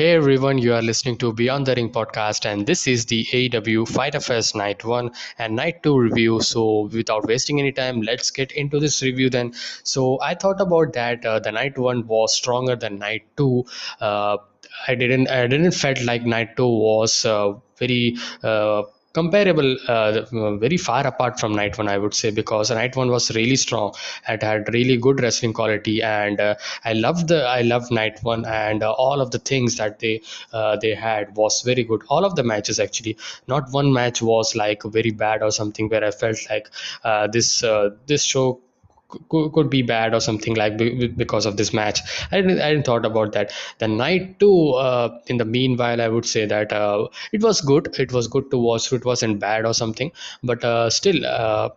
Hey 0.00 0.12
everyone, 0.12 0.56
you 0.56 0.72
are 0.72 0.80
listening 0.80 1.18
to 1.18 1.30
Beyond 1.30 1.66
the 1.66 1.74
Ring 1.74 1.90
podcast, 1.90 2.46
and 2.46 2.66
this 2.66 2.86
is 2.86 3.04
the 3.04 3.26
AEW 3.32 3.86
Fyter 3.86 4.20
Fest 4.20 4.56
Night 4.56 4.82
1 4.82 5.10
and 5.36 5.54
Night 5.54 5.82
2 5.82 5.98
review. 5.98 6.40
So, 6.40 6.88
without 6.90 7.26
wasting 7.26 7.60
any 7.60 7.70
time, 7.70 8.00
let's 8.00 8.30
get 8.30 8.50
into 8.52 8.80
this 8.80 9.02
review 9.02 9.28
then. 9.28 9.52
So, 9.82 10.18
I 10.22 10.34
thought 10.36 10.58
about 10.58 10.94
that 10.94 11.26
uh, 11.26 11.38
the 11.40 11.52
Night 11.52 11.76
1 11.76 12.06
was 12.06 12.34
stronger 12.34 12.76
than 12.76 12.98
Night 12.98 13.24
2. 13.36 13.66
Uh, 14.00 14.38
I 14.88 14.94
didn't 14.94 15.28
I 15.28 15.46
didn't 15.46 15.72
felt 15.72 16.02
like 16.04 16.24
Night 16.24 16.56
2 16.56 16.66
was 16.66 17.26
uh, 17.26 17.52
very 17.76 18.16
uh, 18.42 18.84
comparable 19.12 19.76
uh, 19.88 20.22
very 20.58 20.76
far 20.76 21.06
apart 21.06 21.38
from 21.40 21.52
night 21.52 21.76
one 21.76 21.88
i 21.88 21.98
would 21.98 22.14
say 22.14 22.30
because 22.30 22.70
night 22.70 22.94
one 22.96 23.10
was 23.10 23.34
really 23.34 23.56
strong 23.56 23.92
it 24.28 24.42
had 24.42 24.72
really 24.72 24.96
good 24.96 25.20
wrestling 25.20 25.52
quality. 25.52 26.02
And 26.02 26.40
uh, 26.40 26.54
i 26.84 26.92
loved 26.92 27.28
the 27.28 27.42
i 27.44 27.62
loved 27.62 27.90
night 27.90 28.18
one 28.22 28.44
and 28.44 28.82
uh, 28.82 28.92
all 28.92 29.20
of 29.20 29.30
the 29.30 29.38
things 29.38 29.76
that 29.76 29.98
they 29.98 30.22
uh, 30.52 30.76
they 30.76 30.94
had 30.94 31.36
was 31.36 31.62
very 31.62 31.84
good. 31.84 32.02
All 32.08 32.24
of 32.24 32.36
the 32.36 32.42
matches 32.44 32.78
actually. 32.78 33.16
Not 33.46 33.70
one 33.72 33.92
match 33.92 34.22
was 34.22 34.54
like 34.54 34.82
very 34.84 35.10
bad 35.10 35.42
or 35.42 35.50
something 35.50 35.88
where 35.88 36.04
i 36.04 36.10
felt 36.10 36.38
like 36.48 36.68
uh, 37.04 37.26
this 37.26 37.64
uh, 37.64 37.90
this 38.06 38.24
show 38.24 38.60
could, 39.28 39.52
could 39.52 39.70
be 39.70 39.82
bad 39.82 40.14
or 40.14 40.20
something 40.20 40.54
like 40.54 40.76
because 41.16 41.46
of 41.46 41.56
this 41.56 41.72
match. 41.72 42.00
I 42.30 42.40
didn't, 42.40 42.60
I 42.60 42.70
didn't 42.70 42.86
thought 42.86 43.04
about 43.06 43.32
that. 43.32 43.52
The 43.78 43.88
night 43.88 44.38
two, 44.40 44.70
uh, 44.70 45.18
in 45.26 45.36
the 45.38 45.44
meanwhile, 45.44 46.00
I 46.00 46.08
would 46.08 46.26
say 46.26 46.46
that 46.46 46.72
uh, 46.72 47.08
it 47.32 47.42
was 47.42 47.60
good. 47.60 47.94
It 47.98 48.12
was 48.12 48.28
good 48.28 48.50
to 48.50 48.58
watch. 48.58 48.92
It 48.92 49.04
wasn't 49.04 49.40
bad 49.40 49.64
or 49.66 49.74
something, 49.74 50.12
but 50.42 50.64
uh, 50.64 50.90
still, 50.90 51.24
uh, 51.26 51.70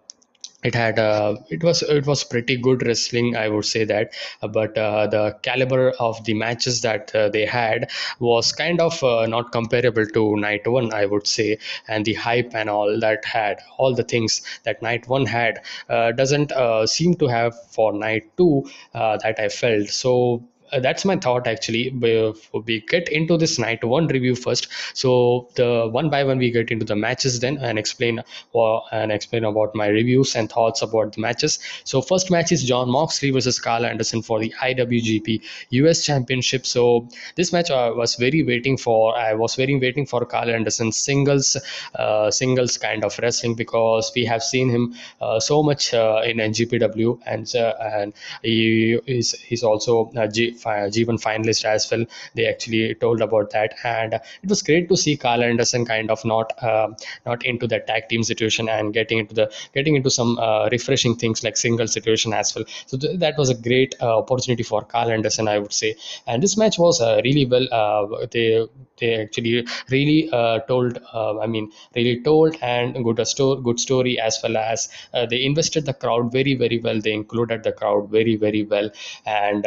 it 0.63 0.73
had 0.75 0.99
uh, 0.99 1.35
it 1.49 1.63
was 1.63 1.81
it 1.83 2.05
was 2.05 2.23
pretty 2.23 2.55
good 2.57 2.85
wrestling 2.85 3.35
i 3.35 3.47
would 3.49 3.65
say 3.65 3.83
that. 3.83 4.13
Uh, 4.41 4.47
but 4.47 4.77
uh, 4.77 5.07
the 5.07 5.37
caliber 5.41 5.91
of 5.99 6.23
the 6.25 6.33
matches 6.33 6.81
that 6.81 7.13
uh, 7.15 7.29
they 7.29 7.45
had 7.45 7.89
was 8.19 8.51
kind 8.51 8.79
of 8.81 9.03
uh, 9.03 9.25
not 9.27 9.51
comparable 9.51 10.05
to 10.05 10.35
night 10.37 10.67
one 10.67 10.93
i 10.93 11.05
would 11.05 11.27
say. 11.27 11.57
And 11.87 12.05
the 12.05 12.13
hype 12.13 12.53
and 12.55 12.69
all 12.69 12.99
that 12.99 13.25
had 13.25 13.59
all 13.77 13.93
the 13.93 14.03
things 14.03 14.41
that 14.63 14.81
night 14.81 15.07
one 15.07 15.25
had 15.25 15.59
doesn't 15.89 16.51
seem 16.87 17.15
to 17.15 17.27
have 17.27 17.53
for 17.71 17.93
night 17.93 18.31
two 18.37 18.65
that 18.93 19.35
i 19.39 19.49
felt. 19.49 19.87
So 19.89 20.43
uh, 20.73 20.79
that's 20.79 21.05
my 21.05 21.15
thought 21.17 21.47
actually. 21.47 21.89
Before 21.89 22.61
we 22.61 22.81
get 22.81 23.09
into 23.09 23.37
this 23.37 23.57
night 23.59 23.83
one 23.83 24.07
review 24.07 24.35
first. 24.35 24.67
So 24.93 25.47
the 25.55 25.87
one 25.91 26.09
by 26.09 26.23
one 26.23 26.37
we 26.37 26.51
get 26.51 26.71
into 26.71 26.85
the 26.85 26.95
matches 26.95 27.39
then 27.39 27.57
and 27.57 27.79
explain 27.79 28.19
uh, 28.55 28.79
and 28.91 29.11
explain 29.11 29.45
about 29.45 29.75
my 29.75 29.87
reviews 29.87 30.35
and 30.35 30.49
thoughts 30.49 30.81
about 30.81 31.13
the 31.13 31.21
matches. 31.21 31.59
So 31.83 32.01
first 32.01 32.31
match 32.31 32.51
is 32.51 32.63
john 32.63 32.89
moxley 32.89 33.31
versus 33.31 33.59
karl 33.59 33.85
anderson 33.85 34.21
for 34.21 34.39
the 34.39 34.53
iwgp 34.61 35.41
us 35.71 36.05
championship. 36.05 36.65
So 36.65 37.07
this 37.35 37.51
match 37.53 37.71
i 37.71 37.89
was 37.89 38.15
very 38.15 38.43
waiting 38.43 38.77
for 38.77 39.15
i 39.17 39.33
was 39.33 39.55
very 39.55 39.77
waiting 39.79 40.05
for 40.05 40.25
karl 40.25 40.49
anderson 40.49 40.91
singles 40.91 41.57
uh, 41.95 42.31
singles 42.31 42.77
kind 42.77 43.03
of 43.03 43.17
wrestling 43.19 43.55
because 43.55 44.11
we 44.15 44.25
have 44.25 44.43
seen 44.43 44.69
him 44.69 44.95
uh, 45.21 45.39
so 45.39 45.61
much 45.63 45.93
uh, 45.93 46.21
in 46.25 46.37
njpw 46.37 47.19
and 47.25 47.55
uh, 47.55 47.73
and 47.81 48.13
he 48.41 48.99
is 49.05 49.31
he's 49.33 49.63
also 49.63 50.11
G- 50.31 50.51
G1 50.89 51.17
finalist 51.17 51.65
as 51.65 51.89
well. 51.91 52.05
They 52.35 52.47
actually 52.47 52.95
told 52.95 53.21
about 53.21 53.51
that, 53.51 53.75
and 53.83 54.13
it 54.13 54.49
was 54.49 54.61
great 54.61 54.89
to 54.89 54.97
see 54.97 55.17
Karl 55.17 55.43
Anderson 55.43 55.85
kind 55.85 56.11
of 56.11 56.23
not 56.25 56.51
uh, 56.63 56.89
not 57.25 57.45
into 57.45 57.67
that 57.67 57.87
tag 57.87 58.09
team 58.09 58.23
situation 58.23 58.69
and 58.69 58.93
getting 58.93 59.19
into 59.19 59.33
the 59.33 59.51
getting 59.73 59.95
into 59.95 60.09
some 60.09 60.37
uh, 60.37 60.69
refreshing 60.71 61.15
things 61.15 61.43
like 61.43 61.57
single 61.57 61.87
situation 61.87 62.33
as 62.33 62.53
well. 62.55 62.65
So 62.85 62.97
th- 62.97 63.19
that 63.19 63.37
was 63.37 63.49
a 63.49 63.55
great 63.55 63.95
uh, 64.01 64.17
opportunity 64.19 64.63
for 64.63 64.83
Karl 64.83 65.11
Anderson, 65.11 65.47
I 65.47 65.59
would 65.59 65.73
say. 65.73 65.95
And 66.27 66.41
this 66.41 66.57
match 66.57 66.77
was 66.79 67.01
uh, 67.01 67.21
really 67.23 67.45
well. 67.45 67.67
Uh, 67.71 68.25
they 68.31 68.67
they 68.97 69.15
actually 69.21 69.65
really 69.89 70.29
uh, 70.31 70.59
told. 70.59 70.99
I 71.13 71.47
mean, 71.47 71.71
really 71.95 72.21
told 72.21 72.57
and 72.61 73.03
good 73.03 73.19
a 73.19 73.25
story, 73.25 73.61
good 73.61 73.79
story 73.79 74.19
as 74.19 74.39
well 74.43 74.57
as 74.57 74.89
they 75.29 75.43
invested 75.43 75.85
the 75.85 75.93
crowd 75.93 76.31
very 76.31 76.55
very 76.55 76.79
well. 76.79 76.99
They 76.99 77.13
included 77.13 77.63
the 77.63 77.71
crowd 77.71 78.09
very 78.09 78.35
very 78.35 78.63
well 78.63 78.89
and 79.25 79.65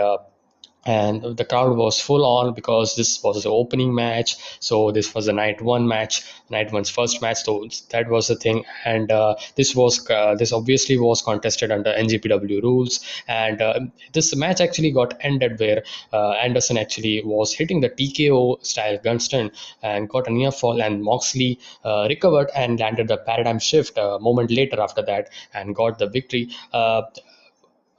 and 0.87 1.37
the 1.37 1.45
crowd 1.45 1.77
was 1.77 2.01
full 2.01 2.25
on 2.25 2.55
because 2.55 2.95
this 2.97 3.23
was 3.23 3.43
the 3.43 3.51
opening 3.51 3.95
match. 3.95 4.37
So 4.61 4.93
this 4.93 5.15
was 5.15 5.27
the 5.27 5.33
night 5.33 5.61
one 5.61 5.87
match 5.89 6.25
night 6.49 6.73
one's 6.73 6.91
first 6.91 7.21
match. 7.21 7.43
So 7.43 7.69
that 7.91 8.09
was 8.09 8.29
the 8.29 8.37
thing. 8.37 8.65
And 8.85 9.11
uh, 9.11 9.35
this 9.57 9.75
was 9.75 10.09
uh, 10.09 10.37
this 10.37 10.53
obviously 10.53 10.97
was 10.97 11.23
contested 11.23 11.71
under 11.73 11.93
njpw 11.93 12.63
rules. 12.63 13.01
And 13.27 13.61
uh, 13.61 13.81
this 14.13 14.35
match 14.37 14.61
actually 14.61 14.93
got 14.93 15.15
ended 15.21 15.59
where 15.59 15.83
uh, 16.13 16.31
anderson 16.33 16.79
actually 16.79 17.23
was 17.25 17.53
hitting 17.53 17.81
the 17.81 17.91
tko 17.91 18.65
style 18.65 18.99
gun 19.03 19.19
stun 19.19 19.51
and 19.83 20.09
got 20.09 20.29
a 20.29 20.33
near 20.33 20.53
fall. 20.53 20.81
And 20.81 21.03
moxley 21.03 21.59
uh, 21.85 22.07
recovered 22.09 22.51
and 22.55 22.79
landed 22.79 23.09
the 23.09 23.17
paradigm 23.19 23.59
shift 23.59 23.99
a 23.99 24.19
moment 24.21 24.51
later 24.51 24.81
after 24.81 25.03
that 25.03 25.31
and 25.53 25.75
got 25.75 25.99
the 25.99 26.07
victory. 26.07 26.51
Uh, 26.73 27.03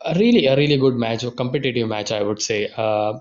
a 0.06 0.14
really 0.20 0.46
a 0.46 0.56
really 0.56 0.78
good 0.78 0.96
match 0.96 1.24
a 1.24 1.32
competitive 1.32 1.88
match 1.88 2.12
i 2.12 2.22
would 2.22 2.42
say 2.42 2.70
uh, 2.78 3.14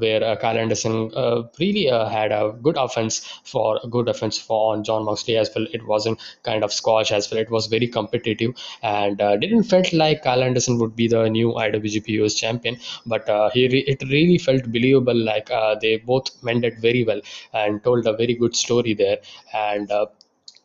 where 0.00 0.22
uh, 0.22 0.36
Karl 0.36 0.58
Anderson 0.58 1.10
uh, 1.16 1.42
really 1.58 1.88
uh, 1.90 2.06
had 2.08 2.30
a 2.30 2.52
good 2.62 2.76
offense 2.76 3.20
for 3.44 3.80
a 3.82 3.88
good 3.88 4.06
offense 4.08 4.36
for 4.38 4.72
on 4.74 4.84
John 4.84 5.06
Moxley 5.06 5.38
as 5.38 5.50
well. 5.54 5.66
It 5.72 5.86
wasn't 5.86 6.20
kind 6.42 6.62
of 6.62 6.74
squash 6.74 7.10
as 7.10 7.30
well. 7.30 7.40
It 7.40 7.50
was 7.50 7.68
very 7.68 7.88
competitive 7.88 8.52
and 8.82 9.18
uh, 9.22 9.38
didn't 9.38 9.62
felt 9.62 9.90
like 9.94 10.22
Karl 10.24 10.42
Anderson 10.42 10.78
would 10.78 10.94
be 10.94 11.08
the 11.08 11.26
new 11.30 11.56
IWGP 11.56 12.12
US 12.12 12.34
champion 12.34 12.76
but 13.06 13.26
uh, 13.30 13.48
he 13.50 13.66
re- 13.68 13.84
it 13.94 14.02
really 14.10 14.36
felt 14.36 14.70
believable 14.70 15.16
like 15.16 15.50
uh, 15.50 15.74
they 15.80 15.96
both 15.96 16.26
mended 16.42 16.78
very 16.80 17.02
well 17.04 17.22
and 17.54 17.82
told 17.82 18.06
a 18.06 18.12
very 18.12 18.34
good 18.34 18.54
story 18.54 18.92
there. 18.92 19.18
And 19.54 19.90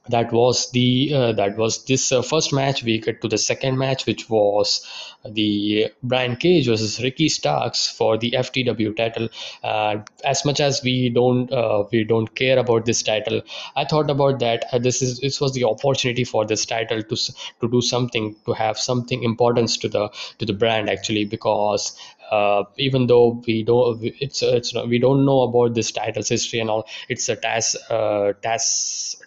that 0.10 0.34
was 0.34 0.70
the 0.72 1.14
uh, 1.14 1.32
that 1.34 1.58
was 1.58 1.86
this 1.86 2.12
uh, 2.12 2.22
first 2.22 2.52
match. 2.52 2.84
We 2.84 3.00
get 3.00 3.22
to 3.22 3.28
the 3.30 3.38
second 3.38 3.78
match 3.78 4.06
which 4.06 4.30
was 4.30 4.86
the 5.26 5.92
Brian 6.04 6.36
Cage 6.36 6.68
versus 6.68 7.02
Ricky 7.02 7.30
Starks 7.30 7.88
for 7.88 8.18
the 8.18 8.32
FTW 8.32 8.98
title. 8.98 9.30
Uh, 9.64 10.00
as 10.26 10.44
much 10.44 10.60
as 10.60 10.84
we 10.84 11.10
don't 11.10 11.52
uh, 11.54 11.86
we 11.92 12.04
don't 12.04 12.36
care 12.36 12.60
about 12.60 12.86
this 12.86 13.02
title 13.02 13.42
I 13.76 13.86
thought 13.86 14.10
about 14.10 14.40
that 14.40 14.66
uh, 14.74 14.80
this 14.80 15.02
is 15.02 15.20
this 15.20 15.40
was 15.40 15.54
the 15.54 15.64
opportunity 15.64 16.26
for 16.26 16.46
this 16.46 16.66
title 16.66 17.02
to 17.02 17.16
to 17.62 17.70
do 17.72 17.82
something 17.82 18.36
to 18.46 18.52
have 18.54 18.78
something 18.78 19.24
importance 19.24 19.78
to 19.78 19.88
the 19.88 20.10
to 20.40 20.46
the 20.46 20.54
brand 20.54 20.90
actually 20.90 21.24
because 21.24 21.98
uh, 22.34 22.64
even 22.78 23.08
though 23.08 23.42
we 23.48 23.64
don't 23.64 24.00
it's 24.26 24.42
it's 24.42 24.74
we 24.94 25.00
don't 25.00 25.26
know 25.26 25.42
about 25.42 25.74
this 25.76 25.92
title's 25.92 26.30
history 26.30 26.60
and 26.60 26.70
all 26.70 26.88
it's 27.10 27.30
a 27.30 27.36
Taz 27.36 27.76
uh, 27.90 28.34
Taz 28.46 28.66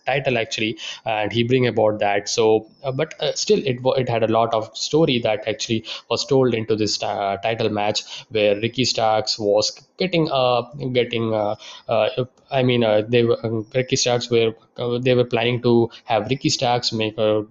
title 0.06 0.38
actually 0.38 0.78
and 1.04 1.32
he 1.32 1.42
bring 1.42 1.66
about 1.66 1.98
that. 1.98 2.28
So 2.28 2.68
uh, 2.82 2.92
but 2.92 3.14
uh, 3.20 3.32
still 3.34 3.60
it 3.72 3.78
it 4.02 4.08
had 4.08 4.22
a 4.22 4.32
lot 4.38 4.54
of 4.54 4.70
story 4.76 5.18
that 5.20 5.46
actually 5.46 5.84
was 6.10 6.24
told 6.24 6.54
into 6.54 6.76
this 6.76 7.02
uh, 7.02 7.36
title 7.48 7.70
match 7.70 8.02
where 8.30 8.56
Ricky 8.60 8.84
Starks 8.84 9.38
was 9.38 9.70
getting 9.98 10.28
uh 10.30 10.62
getting 10.92 11.32
uh, 11.34 11.56
uh 11.88 12.24
I 12.50 12.62
mean 12.62 12.84
uh, 12.84 13.02
they 13.08 13.24
were 13.24 13.38
Ricky 13.74 13.96
Starks 13.96 14.30
were 14.30 14.54
they 15.00 15.14
were 15.14 15.24
planning 15.24 15.62
to 15.62 15.90
have 16.04 16.28
Ricky 16.30 16.50
Starks 16.50 16.92
make 16.92 17.18
a 17.18 17.46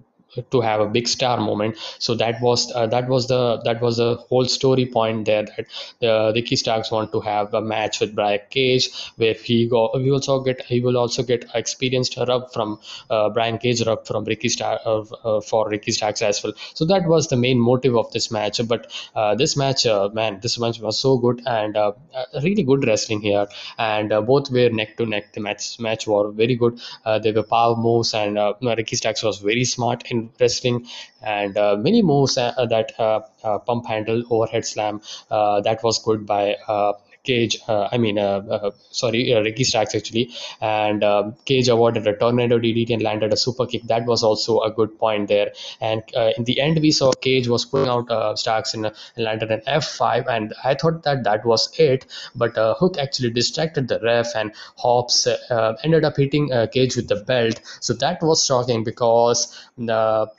to 0.51 0.61
have 0.61 0.81
a 0.81 0.87
big 0.87 1.07
star 1.07 1.37
moment. 1.37 1.77
So 1.99 2.15
that 2.15 2.41
was 2.41 2.71
uh, 2.71 2.87
that 2.87 3.07
was 3.07 3.27
the 3.27 3.61
that 3.65 3.81
was 3.81 3.97
the 3.97 4.15
whole 4.15 4.45
story 4.45 4.85
point 4.85 5.25
there 5.25 5.43
that 5.43 5.65
the 5.99 6.31
Ricky 6.35 6.55
Starks 6.55 6.91
want 6.91 7.11
to 7.11 7.19
have 7.21 7.53
a 7.53 7.61
match 7.61 7.99
with 7.99 8.15
Brian 8.15 8.41
Cage 8.49 8.89
where 9.17 9.33
he 9.33 9.67
go 9.67 9.91
he 9.97 10.11
also 10.11 10.39
get 10.41 10.61
he 10.65 10.79
will 10.79 10.97
also 10.97 11.23
get 11.23 11.45
experienced 11.53 12.17
rub 12.17 12.51
from 12.53 12.79
uh, 13.09 13.29
Brian 13.29 13.57
Cage 13.57 13.85
rub 13.85 14.05
from 14.05 14.25
Ricky 14.25 14.49
Stark 14.49 14.81
uh, 14.85 15.01
uh, 15.01 15.41
for 15.41 15.69
Ricky 15.69 15.91
Starks 15.91 16.21
as 16.21 16.43
well. 16.43 16.53
So 16.73 16.85
that 16.85 17.07
was 17.07 17.27
the 17.27 17.37
main 17.37 17.59
motive 17.59 17.95
of 17.95 18.11
this 18.11 18.31
match. 18.31 18.59
But 18.67 18.91
uh, 19.15 19.35
this 19.35 19.55
match 19.57 19.85
uh, 19.85 20.09
man 20.13 20.39
this 20.41 20.59
match 20.59 20.79
was 20.79 20.99
so 20.99 21.17
good 21.17 21.41
and 21.45 21.77
really 22.41 22.63
good 22.63 22.85
wrestling 22.85 23.21
here. 23.21 23.47
And 23.77 24.09
both 24.09 24.51
were 24.51 24.69
neck 24.69 24.97
to 24.97 25.05
neck. 25.05 25.33
The 25.33 25.41
match 25.41 25.79
match 25.79 26.07
were 26.07 26.31
very 26.31 26.55
good. 26.55 26.79
They 27.23 27.31
were 27.31 27.43
power 27.43 27.75
moves 27.75 28.13
and 28.13 28.37
Ricky 28.61 28.95
Starks 28.95 29.23
was 29.23 29.39
very 29.39 29.65
smart 29.65 30.03
in 30.11 30.24
wrestling 30.39 30.85
and 31.21 31.57
uh, 31.57 31.75
many 31.75 32.01
moves 32.01 32.37
uh, 32.37 32.65
that 32.69 32.91
uh, 32.99 33.21
pump 33.59 33.85
handle 33.87 34.23
overhead 34.29 34.65
slam 34.65 35.01
that 35.29 35.79
was 35.83 35.99
good 35.99 36.25
by 36.25 36.55
Cage, 37.25 37.57
uh, 37.67 37.89
I 37.91 37.97
mean, 37.97 38.17
uh, 38.17 38.41
uh, 38.49 38.71
sorry, 38.91 39.33
Ricky 39.33 39.63
Starks 39.63 39.95
actually, 39.95 40.31
and 40.61 41.03
um, 41.03 41.35
Cage 41.45 41.67
awarded 41.67 42.07
a 42.07 42.15
tornado 42.15 42.59
DDT 42.59 42.91
and 42.91 43.01
landed 43.01 43.33
a 43.33 43.37
super 43.37 43.65
kick. 43.65 43.83
That 43.83 44.05
was 44.05 44.23
also 44.23 44.61
a 44.61 44.71
good 44.71 44.97
point 44.97 45.27
there. 45.27 45.51
And 45.81 46.03
in 46.37 46.43
the 46.45 46.59
end, 46.61 46.79
we 46.79 46.91
saw 46.91 47.11
Cage 47.11 47.47
was 47.47 47.65
pulling 47.65 47.89
out 47.89 48.39
Starks 48.39 48.73
and, 48.73 48.85
and 48.85 49.25
landed 49.25 49.51
an 49.51 49.61
F5, 49.67 50.27
and 50.27 50.53
I 50.63 50.75
thought 50.75 51.03
that 51.03 51.23
that 51.23 51.45
was 51.45 51.69
it. 51.77 52.05
But 52.35 52.53
Hook 52.55 52.97
actually 52.97 53.31
distracted 53.31 53.87
the 53.87 53.99
ref, 53.99 54.35
and 54.35 54.53
Hobbs 54.77 55.27
ended 55.83 56.05
up 56.05 56.17
hitting 56.17 56.49
Cage 56.71 56.95
with 56.95 57.07
the 57.07 57.17
belt. 57.17 57.61
So 57.81 57.93
that 57.93 58.21
was 58.21 58.45
shocking 58.45 58.83
because 58.83 59.55
the 59.77 60.29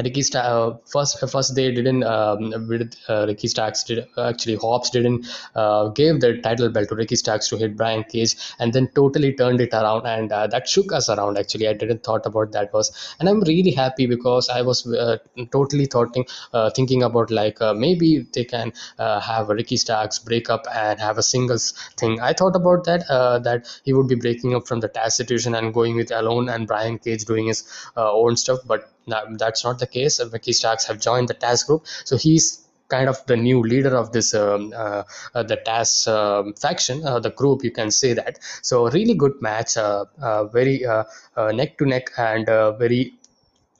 Ricky 0.00 0.22
Sta- 0.22 0.40
uh, 0.40 0.76
first 0.90 1.20
first 1.30 1.54
they 1.54 1.70
didn't 1.70 2.02
um, 2.02 2.50
with, 2.66 2.94
uh, 3.10 3.26
Ricky 3.26 3.46
Starks 3.46 3.84
did 3.84 4.06
actually 4.16 4.56
Hobbs 4.56 4.88
didn't 4.88 5.26
uh, 5.54 5.88
gave 5.88 6.18
the 6.20 6.38
title 6.38 6.70
belt 6.70 6.88
to 6.88 6.94
Ricky 6.94 7.14
Starks 7.14 7.48
to 7.48 7.58
hit 7.58 7.76
Brian 7.76 8.02
Cage 8.04 8.34
and 8.58 8.72
then 8.72 8.88
totally 8.94 9.34
turned 9.34 9.60
it 9.60 9.74
around 9.74 10.06
and 10.06 10.32
uh, 10.32 10.46
that 10.46 10.66
shook 10.66 10.92
us 10.92 11.10
around 11.10 11.36
actually. 11.36 11.68
I 11.68 11.74
didn't 11.74 12.04
thought 12.04 12.24
about 12.24 12.52
that 12.52 12.72
was 12.72 12.90
and 13.20 13.28
I'm 13.28 13.42
really 13.42 13.70
happy 13.70 14.06
because 14.06 14.48
I 14.48 14.62
was 14.62 14.86
uh, 14.86 15.18
totally 15.50 15.84
thoughting 15.84 16.24
uh, 16.54 16.70
thinking 16.70 17.02
about 17.02 17.30
like 17.30 17.58
maybe 17.76 18.26
they 18.32 18.44
can 18.44 18.72
have 18.98 19.50
Ricky 19.50 19.76
Starks 19.76 20.18
break 20.18 20.48
up 20.48 20.64
and 20.74 20.98
have 21.00 21.18
a 21.18 21.22
singles 21.22 21.74
thing. 21.98 22.18
I 22.18 22.32
thought 22.32 22.56
about 22.56 22.84
that 22.84 23.06
that 23.08 23.68
he 23.84 23.92
would 23.92 24.08
be 24.08 24.14
breaking 24.14 24.54
up 24.54 24.66
from 24.66 24.80
the 24.80 24.88
Taz 24.88 25.12
situation 25.12 25.54
and 25.54 25.74
going 25.74 25.96
with 25.96 26.10
Alone 26.10 26.48
and 26.48 26.66
Brian 26.66 26.98
Cage 26.98 27.26
doing 27.26 27.48
his 27.48 27.64
own 27.94 28.36
stuff 28.36 28.60
but 28.64 28.88
that, 29.08 29.38
that's 29.38 29.64
not 29.64 29.78
the 29.78 29.86
case. 29.86 30.20
Ricky 30.32 30.52
Starks 30.52 30.86
have 30.86 31.00
joined 31.00 31.28
the 31.28 31.34
Taz 31.34 31.66
group, 31.66 31.86
so 32.04 32.16
he's 32.16 32.62
kind 32.88 33.08
of 33.08 33.24
the 33.26 33.36
new 33.36 33.60
leader 33.62 33.96
of 33.96 34.12
this 34.12 34.34
um, 34.34 34.72
uh, 34.76 35.02
uh, 35.34 35.42
the 35.42 35.58
Taz 35.66 35.90
um, 36.16 36.52
faction, 36.54 37.04
uh, 37.06 37.18
the 37.18 37.30
group. 37.30 37.64
You 37.64 37.70
can 37.70 37.90
say 37.90 38.12
that. 38.12 38.38
So 38.62 38.88
really 38.90 39.14
good 39.14 39.40
match, 39.40 39.76
uh, 39.76 40.04
uh, 40.20 40.44
very 40.44 40.84
uh, 40.84 41.04
neck 41.52 41.78
to 41.78 41.86
neck 41.86 42.10
and 42.18 42.46
very 42.78 43.14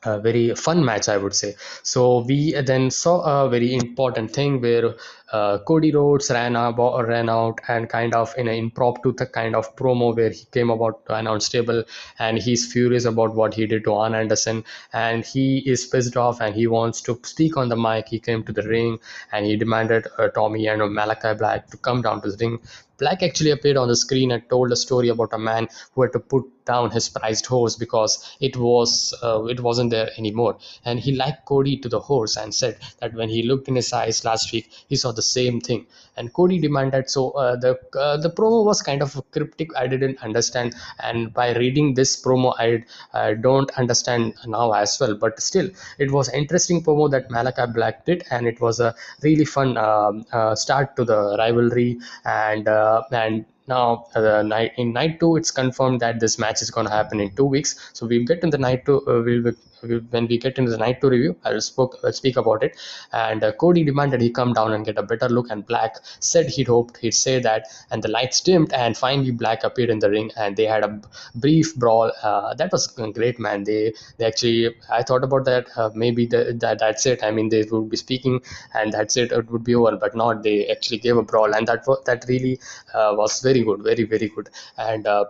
a 0.05 0.19
very 0.19 0.55
fun 0.55 0.85
match, 0.85 1.09
I 1.09 1.17
would 1.17 1.35
say. 1.35 1.55
So 1.83 2.21
we 2.21 2.53
then 2.61 2.91
saw 2.91 3.45
a 3.45 3.49
very 3.49 3.75
important 3.75 4.33
thing 4.33 4.61
where 4.61 4.95
uh, 5.33 5.59
Cody 5.59 5.93
Rhodes 5.93 6.31
ran 6.31 6.57
out, 6.57 6.77
ran 7.07 7.31
out 7.31 7.61
and 7.69 7.89
kind 7.89 8.15
of 8.15 8.35
in 8.37 8.49
an 8.49 8.55
impromptu 8.55 9.15
kind 9.15 9.57
of 9.57 9.75
promo 9.77 10.15
where 10.15 10.31
he 10.31 10.45
came 10.53 10.71
about 10.71 11.07
to 11.07 11.15
announce 11.15 11.49
table 11.49 11.85
and 12.19 12.39
he's 12.39 12.71
furious 12.71 13.05
about 13.05 13.35
what 13.35 13.55
he 13.55 13.67
did 13.67 13.85
to 13.85 13.95
Arn 13.95 14.15
Anderson 14.15 14.65
and 14.93 15.25
he 15.25 15.59
is 15.59 15.87
pissed 15.87 16.17
off 16.17 16.41
and 16.41 16.55
he 16.55 16.67
wants 16.67 17.01
to 17.03 17.19
speak 17.23 17.57
on 17.57 17.69
the 17.69 17.77
mic. 17.77 18.09
He 18.09 18.19
came 18.19 18.43
to 18.45 18.53
the 18.53 18.63
ring 18.63 18.99
and 19.33 19.47
he 19.47 19.57
demanded 19.57 20.07
uh, 20.19 20.29
Tommy 20.29 20.67
and 20.67 20.83
Malachi 20.95 21.35
Black 21.35 21.71
to 21.71 21.77
come 21.79 22.03
down 22.03 22.21
to 22.23 22.31
the 22.31 22.37
ring 22.37 22.59
Black 23.03 23.23
actually 23.25 23.51
appeared 23.51 23.77
on 23.77 23.89
the 23.89 23.97
screen 23.97 24.31
and 24.31 24.49
told 24.49 24.71
a 24.71 24.77
story 24.77 25.09
about 25.09 25.33
a 25.33 25.39
man 25.39 25.67
who 25.93 26.03
had 26.03 26.13
to 26.13 26.21
put 26.21 26.45
down 26.65 26.91
his 26.91 27.09
prized 27.09 27.47
horse 27.47 27.77
because 27.77 28.37
it 28.41 28.57
was 28.57 29.15
uh, 29.23 29.45
it 29.45 29.61
wasn't 29.61 29.91
there 29.91 30.11
anymore. 30.19 30.59
And 30.85 31.01
he 31.01 31.15
liked 31.15 31.45
Cody 31.47 31.77
to 31.79 31.89
the 31.89 32.01
horse 32.01 32.37
and 32.37 32.55
said 32.55 32.79
that 33.01 33.15
when 33.15 33.29
he 33.29 33.43
looked 33.43 33.69
in 33.69 33.77
his 33.77 33.93
eyes 33.93 34.25
last 34.25 34.53
week, 34.53 34.71
he 34.89 34.97
saw 34.97 35.13
the 35.13 35.23
same 35.23 35.61
thing. 35.61 35.87
And 36.17 36.33
Cody 36.33 36.59
demanded. 36.59 37.09
So 37.09 37.31
uh, 37.31 37.57
the 37.57 37.79
uh, 37.99 38.17
the 38.19 38.31
promo 38.31 38.65
was 38.65 38.83
kind 38.83 39.03
of 39.03 39.21
cryptic. 39.31 39.75
I 39.77 39.87
didn't 39.87 40.23
understand. 40.23 40.75
And 41.01 41.33
by 41.33 41.55
reading 41.55 41.95
this 41.95 42.23
promo, 42.23 42.55
I, 42.59 42.85
I 43.13 43.35
don't 43.35 43.71
understand 43.79 44.35
now 44.47 44.73
as 44.73 44.99
well. 45.01 45.15
But 45.15 45.41
still, 45.41 45.71
it 45.99 46.11
was 46.11 46.29
interesting 46.33 46.83
promo 46.85 47.11
that 47.11 47.31
Malachi 47.31 47.67
Black 47.73 48.05
did, 48.05 48.25
and 48.31 48.47
it 48.47 48.61
was 48.61 48.79
a 48.81 48.95
really 49.23 49.47
fun 49.47 49.77
um, 49.77 50.25
uh, 50.33 50.55
start 50.55 50.97
to 50.97 51.05
the 51.05 51.37
rivalry 51.39 51.99
and. 52.25 52.69
Uh, 52.69 52.93
uh, 52.93 53.03
and 53.13 53.45
now 53.67 54.07
uh, 54.15 54.43
in 54.77 54.93
night 54.93 55.21
two 55.21 55.37
it's 55.37 55.51
confirmed 55.51 56.01
that 56.01 56.21
this 56.21 56.39
match 56.39 56.63
is 56.63 56.71
going 56.71 56.87
to 56.87 56.93
happen 56.93 57.21
in 57.21 57.35
two 57.35 57.45
weeks. 57.45 57.91
So 57.93 58.07
we'll 58.07 58.25
get 58.25 58.43
in 58.43 58.51
the 58.51 58.59
night 58.59 58.85
two 58.87 58.99
uh, 59.07 59.23
we'll 59.23 59.53
when 59.83 60.27
we 60.27 60.39
get 60.39 60.59
into 60.59 60.71
the 60.71 60.79
night 60.79 61.01
two 61.01 61.11
review, 61.11 61.37
I'll 61.45 61.61
spoke, 61.61 61.99
I'll 62.05 62.13
speak 62.13 62.37
about 62.37 62.63
it. 62.63 62.77
And 63.13 63.43
uh, 63.45 63.53
Cody 63.53 63.85
demanded 63.85 64.21
he 64.21 64.31
come 64.31 64.53
down 64.53 64.73
and 64.73 64.85
get 64.85 64.99
a 64.99 65.03
better 65.03 65.29
look, 65.29 65.51
and 65.51 65.67
Black 65.67 65.97
said 66.21 66.49
he'd 66.49 66.69
hoped 66.69 66.97
he'd 66.99 67.13
say 67.13 67.41
that. 67.41 67.67
And 67.91 68.03
the 68.03 68.09
lights 68.09 68.41
dimmed, 68.41 68.73
and 68.73 68.97
finally 68.97 69.31
Black 69.31 69.65
appeared 69.65 69.91
in 69.91 69.99
the 69.99 70.11
ring, 70.11 70.31
and 70.37 70.57
they 70.57 70.67
had 70.67 70.85
a 70.85 71.01
brief 71.35 71.75
brawl. 71.77 72.13
Uh, 72.23 72.55
that 72.55 72.73
was 72.73 72.87
great, 72.87 73.39
man. 73.39 73.65
They 73.65 73.93
they 74.19 74.27
actually, 74.27 74.75
I 74.91 75.03
thought 75.03 75.25
about 75.25 75.45
that. 75.47 75.67
Uh, 75.77 75.91
maybe 75.95 76.27
the, 76.27 76.57
that 76.61 76.79
that's 76.79 77.07
it. 77.07 77.23
I 77.23 77.31
mean, 77.31 77.49
they 77.49 77.63
would 77.71 77.91
be 77.91 77.97
speaking, 77.97 78.41
and 78.75 78.93
that's 78.93 79.17
it. 79.17 79.33
It 79.33 79.51
would 79.51 79.65
be 79.65 79.75
over, 79.75 79.97
but 79.97 80.15
not. 80.15 80.43
They 80.43 80.67
actually 80.69 80.99
gave 80.99 81.17
a 81.17 81.23
brawl, 81.23 81.55
and 81.55 81.67
that 81.69 81.85
that 82.07 82.25
really 82.29 82.59
uh, 82.95 83.15
was 83.17 83.41
very 83.41 83.63
good, 83.63 83.83
very 83.83 84.05
very 84.05 84.29
good, 84.29 84.51
and 84.77 85.07
uh, 85.07 85.25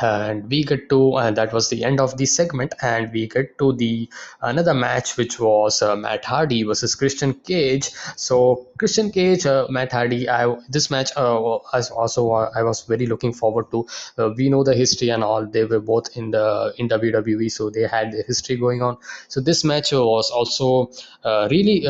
and 0.00 0.48
we 0.48 0.62
get 0.62 0.88
to 0.88 1.16
and 1.16 1.36
that 1.36 1.52
was 1.52 1.68
the 1.70 1.84
end 1.84 2.00
of 2.00 2.16
the 2.16 2.26
segment 2.26 2.74
and 2.82 3.12
we 3.12 3.26
get 3.26 3.58
to 3.58 3.72
the 3.72 4.08
another 4.42 4.74
match 4.74 5.16
which 5.16 5.40
was 5.40 5.82
uh, 5.82 5.96
matt 5.96 6.24
hardy 6.24 6.62
versus 6.62 6.94
christian 6.94 7.34
cage. 7.34 7.90
So 8.16 8.68
christian 8.78 9.10
cage 9.10 9.44
uh, 9.46 9.66
matt 9.68 9.92
hardy 9.92 10.28
I, 10.28 10.54
this 10.68 10.90
match 10.90 11.10
uh, 11.16 11.58
as 11.74 11.90
also 11.90 12.30
uh, 12.32 12.50
i 12.54 12.62
was 12.62 12.82
very 12.82 13.06
looking 13.06 13.32
forward 13.32 13.70
to. 13.72 13.86
Uh, 14.16 14.30
we 14.36 14.48
know 14.48 14.62
the 14.62 14.74
history 14.74 15.08
and 15.08 15.24
all. 15.24 15.44
They 15.46 15.64
were 15.64 15.80
both 15.80 16.16
in 16.16 16.30
the 16.30 16.72
in 16.76 16.88
wwe 16.88 17.50
so 17.50 17.70
they 17.70 17.82
had 17.82 18.12
the 18.12 18.22
history 18.26 18.56
going 18.56 18.82
on. 18.82 18.98
So 19.28 19.40
this 19.40 19.64
match 19.64 19.92
was 19.92 20.30
also 20.30 20.90
uh, 21.24 21.48
really 21.50 21.84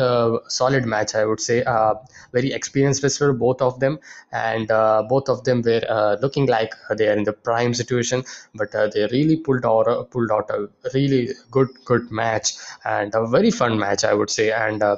solid 0.47 0.85
match 0.85 1.15
i 1.15 1.25
would 1.25 1.39
say. 1.39 1.63
Very 2.31 2.53
experienced 2.53 3.03
wrestler 3.03 3.33
both 3.33 3.61
of 3.61 3.79
them. 3.79 3.99
And 4.31 4.67
both 4.67 5.29
of 5.29 5.43
them 5.43 5.61
were 5.61 6.17
looking 6.21 6.47
like 6.47 6.73
they 6.97 7.07
are 7.07 7.17
in 7.17 7.23
the 7.23 7.33
prime 7.33 7.73
situation 7.73 7.98
situation 7.99 8.23
but 8.55 8.73
uh, 8.75 8.87
they 8.87 9.07
really 9.11 9.37
pulled 9.37 9.65
out 9.65 9.87
a, 9.87 10.03
pulled 10.03 10.31
out 10.31 10.49
a 10.49 10.67
really 10.93 11.29
good 11.51 11.69
good 11.85 12.11
match 12.11 12.53
and 12.85 13.13
a 13.15 13.25
very 13.27 13.51
fun 13.51 13.77
match 13.79 14.03
I 14.03 14.13
would 14.13 14.29
say. 14.29 14.51
And 14.51 14.83
uh, 14.83 14.97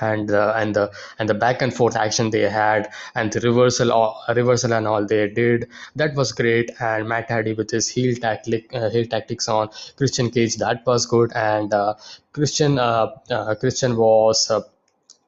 and 0.00 0.30
uh, 0.30 0.52
and 0.56 0.74
the 0.74 0.90
and 1.18 1.28
the 1.28 1.34
back 1.34 1.62
and 1.62 1.72
forth 1.72 1.96
action 1.96 2.30
they 2.30 2.48
had 2.48 2.92
and 3.14 3.32
the 3.32 3.40
reversal 3.40 3.92
uh, 3.92 4.34
reversal 4.34 4.72
and 4.72 4.88
all 4.88 5.06
they 5.06 5.28
did 5.28 5.68
that 5.94 6.14
was 6.14 6.32
great. 6.32 6.70
And 6.80 7.08
Matt 7.08 7.30
Hardy 7.30 7.54
with 7.54 7.70
his 7.70 7.88
heel 7.88 8.16
tactic 8.16 8.74
uh, 8.74 8.90
heel 8.90 9.06
tactics 9.06 9.48
on 9.48 9.70
Christian 9.96 10.30
Cage 10.30 10.56
that 10.56 10.84
was 10.86 11.06
good. 11.06 11.32
And 11.34 11.72
uh, 11.72 11.94
Christian 12.32 12.78
uh, 12.78 13.10
uh, 13.30 13.54
Christian 13.54 13.96
was 13.96 14.50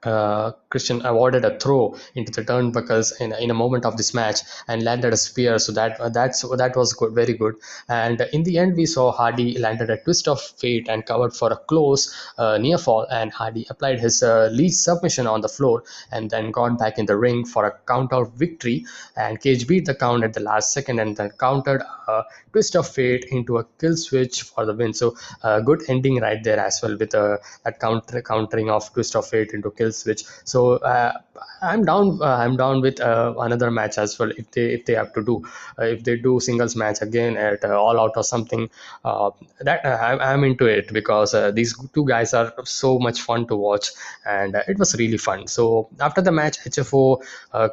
uh, 0.07 0.53
Christian 0.71 1.05
awarded 1.05 1.45
a 1.45 1.59
throw 1.59 1.97
into 2.15 2.33
the 2.33 2.43
turnbuckles 2.43 3.21
in, 3.21 3.33
in 3.35 3.51
a 3.51 3.55
moment 3.55 3.85
of 3.85 3.97
this 3.97 4.15
match 4.15 4.41
and 4.69 4.83
landed 4.83 5.13
a 5.13 5.17
spear. 5.17 5.59
So 5.59 5.73
that 5.73 6.01
uh, 6.01 6.09
that's 6.09 6.43
that 6.43 6.77
was 6.77 6.93
good, 6.93 7.13
very 7.13 7.35
good. 7.35 7.57
And 7.89 8.21
in 8.33 8.45
the 8.45 8.59
end, 8.59 8.77
we 8.77 8.87
saw 8.87 9.13
Hardy 9.13 9.59
landed 9.59 9.91
a 9.91 9.97
twist 9.99 10.29
of 10.29 10.41
fate 10.41 10.89
and 10.89 11.05
covered 11.05 11.35
for 11.35 11.53
a 11.53 11.57
close 11.57 12.15
uh, 12.39 12.59
near 12.59 12.79
fall. 12.79 13.07
And 13.11 13.33
Hardy 13.33 13.67
applied 13.69 14.01
his 14.01 14.23
uh, 14.23 14.49
lead 14.53 14.71
submission 14.71 15.27
on 15.27 15.41
the 15.41 15.49
floor 15.49 15.83
and 16.13 16.31
then 16.31 16.51
got 16.51 16.79
back 16.79 16.99
in 16.99 17.07
the 17.07 17.17
ring 17.17 17.45
for 17.45 17.67
a 17.67 17.73
count 17.87 18.13
out 18.13 18.33
victory. 18.35 18.87
And 19.17 19.41
Cage 19.41 19.67
beat 19.67 19.87
the 19.87 19.95
count 19.95 20.25
at 20.25 20.35
the 20.35 20.41
last 20.41 20.73
second 20.73 21.01
and 21.01 21.17
then 21.17 21.31
countered 21.31 21.83
a 22.09 22.23
twist 22.53 22.77
of 22.77 22.89
fate 22.89 23.25
into 23.31 23.59
a 23.59 23.65
kill 23.81 23.97
switch 23.97 24.43
for 24.43 24.65
the 24.67 24.75
win. 24.75 24.95
So 24.95 25.17
a 25.43 25.63
good 25.63 25.83
ending 25.89 26.21
right 26.21 26.43
there 26.43 26.59
as 26.59 26.81
well 26.83 26.97
with 26.97 27.15
a, 27.15 27.39
a 27.65 27.73
counter 27.73 28.23
countering 28.23 28.71
of 28.71 28.93
twist 28.93 29.17
of 29.17 29.27
fate 29.27 29.53
into 29.53 29.71
kill 29.71 29.93
switch. 29.97 30.25
So 30.45 30.75
uh, 30.79 31.19
I'm 31.63 31.85
down. 31.85 32.19
Uh, 32.21 32.37
I'm 32.37 32.57
down 32.57 32.81
with 32.81 33.01
uh, 33.01 33.35
another 33.39 33.71
match 33.71 33.99
as 33.99 34.19
well 34.19 34.31
if 34.37 34.51
they 34.51 34.75
if 34.75 34.85
they 34.85 34.95
have 34.95 35.13
to 35.15 35.23
do 35.23 35.45
uh, 35.79 35.85
if 35.85 36.05
they 36.05 36.17
do 36.17 36.41
singles 36.41 36.77
match 36.77 37.03
again 37.03 37.37
at 37.37 37.65
uh, 37.65 37.81
All 37.81 37.99
Out 38.01 38.13
or 38.17 38.25
something. 38.25 38.69
Uh, 39.05 39.31
that 39.61 39.85
I'm, 39.85 40.21
I'm 40.21 40.45
into 40.45 40.67
it 40.67 40.93
because 40.93 41.35
these 41.55 41.75
two 41.95 42.07
guys 42.07 42.35
are 42.35 42.53
so 42.65 42.99
much 42.99 43.23
fun 43.23 43.47
to 43.47 43.57
watch 43.57 43.91
and 44.25 44.57
it 44.69 44.79
was 44.79 44.95
really 44.97 45.19
fun. 45.19 45.47
So 45.47 45.89
after 46.01 46.21
the 46.21 46.33
match, 46.33 46.59
HFO 46.61 47.23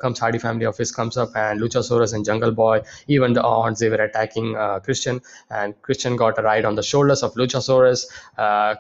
comes 0.01 0.19
Hardy 0.19 0.39
Family 0.39 0.65
Office 0.65 0.91
comes 0.91 1.17
up 1.17 1.35
and 1.35 1.59
Luchasaurus 1.59 2.13
and 2.13 2.25
Jungle 2.25 2.51
Boy 2.51 2.81
even 3.07 3.33
the 3.33 3.43
odds 3.43 3.79
they 3.79 3.89
were 3.89 4.03
attacking 4.03 4.55
Christian 4.83 5.21
and 5.49 5.79
Christian 5.81 6.15
got 6.15 6.39
a 6.39 6.41
ride 6.41 6.65
on 6.65 6.75
the 6.75 6.83
shoulders 6.83 7.23
of 7.23 7.33
Luchasaurus. 7.33 8.05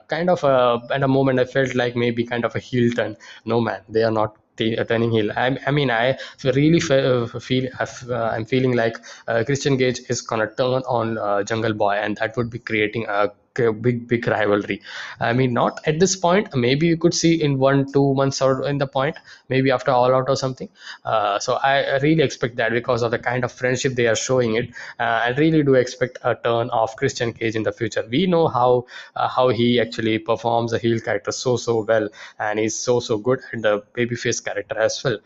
kind 0.07 0.29
of 0.29 0.43
a, 0.43 0.81
at 0.91 1.03
a 1.03 1.07
moment 1.07 1.39
I 1.39 1.45
felt 1.45 1.75
like 1.75 1.95
maybe 1.95 2.23
kind 2.25 2.45
of 2.45 2.55
a 2.55 2.59
heel 2.59 2.91
turn. 2.91 3.17
No 3.45 3.59
man, 3.61 3.81
they 3.89 4.03
are 4.03 4.11
not 4.11 4.37
turning 4.57 5.11
heel. 5.11 5.31
I, 5.31 5.57
I 5.67 5.71
mean, 5.71 5.91
I 5.91 6.17
really 6.43 6.81
uh, 6.89 7.27
feel 7.39 7.69
uh, 7.79 8.13
I'm 8.13 8.45
feeling 8.45 8.73
like 8.75 8.97
uh, 9.27 9.43
Christian 9.45 9.77
Cage 9.77 10.01
is 10.09 10.21
gonna 10.21 10.47
turn 10.47 10.83
on 10.87 11.17
uh, 11.17 11.43
Jungle 11.43 11.73
Boy, 11.73 11.93
and 11.93 12.17
that 12.17 12.37
would 12.37 12.49
be 12.49 12.59
creating 12.59 13.05
a 13.07 13.31
big 13.55 14.07
big 14.07 14.27
rivalry. 14.27 14.81
I 15.19 15.33
mean 15.33 15.53
not 15.53 15.81
at 15.85 15.99
this 15.99 16.15
point. 16.15 16.55
Maybe 16.55 16.87
you 16.87 16.97
could 16.97 17.13
see 17.13 17.41
in 17.41 17.57
one 17.59 17.91
two 17.91 18.13
months 18.13 18.41
or 18.41 18.67
in 18.67 18.77
the 18.77 18.87
point 18.87 19.17
maybe 19.49 19.71
after 19.71 19.91
all 19.91 20.13
out 20.13 20.29
or 20.29 20.35
something. 20.35 20.69
Uh, 21.05 21.39
so 21.39 21.53
i 21.55 21.97
really 21.97 22.23
expect 22.23 22.55
that 22.57 22.71
because 22.71 23.01
of 23.03 23.11
the 23.11 23.19
kind 23.19 23.43
of 23.43 23.51
friendship 23.51 23.93
they 23.93 24.07
are 24.07 24.15
showing 24.15 24.55
it. 24.55 24.69
Uh, 24.99 25.19
i 25.27 25.29
really 25.37 25.63
do 25.63 25.75
expect 25.75 26.17
a 26.23 26.35
turn 26.35 26.69
of 26.69 26.95
christian 26.95 27.33
cage 27.33 27.55
in 27.55 27.63
the 27.63 27.71
future. 27.71 28.05
We 28.09 28.25
know 28.27 28.47
how 28.47 28.85
uh, 29.15 29.27
how 29.27 29.49
he 29.49 29.79
actually 29.79 30.19
performs 30.19 30.73
a 30.73 30.79
heel 30.79 30.99
character 30.99 31.31
so 31.31 31.57
so 31.57 31.83
well 31.83 32.09
and 32.39 32.59
he's 32.59 32.75
so 32.75 32.99
so 32.99 33.17
good 33.17 33.39
at 33.53 33.61
the 33.61 33.83
babyface 33.95 34.43
character 34.43 34.77
as 34.79 35.03
well. 35.03 35.19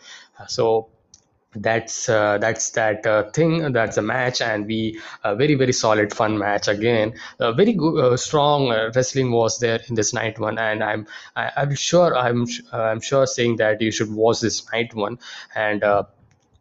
So 0.47 0.89
that's 1.55 2.09
uh, 2.09 2.37
that's 2.37 2.71
that 2.71 3.05
uh, 3.05 3.29
thing 3.31 3.71
that's 3.71 3.97
a 3.97 4.01
match 4.01 4.41
and 4.41 4.67
we 4.67 4.99
a 5.23 5.35
very 5.35 5.55
very 5.55 5.73
solid 5.73 6.13
fun 6.13 6.37
match 6.37 6.67
again. 6.67 7.13
Uh, 7.39 7.51
very 7.51 7.73
good 7.73 7.97
uh, 7.99 8.17
strong 8.17 8.71
uh, 8.71 8.91
wrestling 8.95 9.31
was 9.31 9.59
there 9.59 9.79
in 9.87 9.95
this 9.95 10.13
night 10.13 10.39
one 10.39 10.57
and 10.57 10.83
i'm 10.83 11.07
I, 11.35 11.45
am 11.45 11.51
i 11.57 11.61
am 11.61 11.75
sure 11.75 12.15
i'm 12.15 12.43
uh, 12.73 12.81
i'm 12.81 13.01
sure 13.01 13.25
saying 13.25 13.57
that 13.57 13.81
you 13.81 13.91
should 13.91 14.11
watch 14.11 14.41
this 14.41 14.71
night 14.71 14.93
one. 14.93 15.19
And 15.55 15.83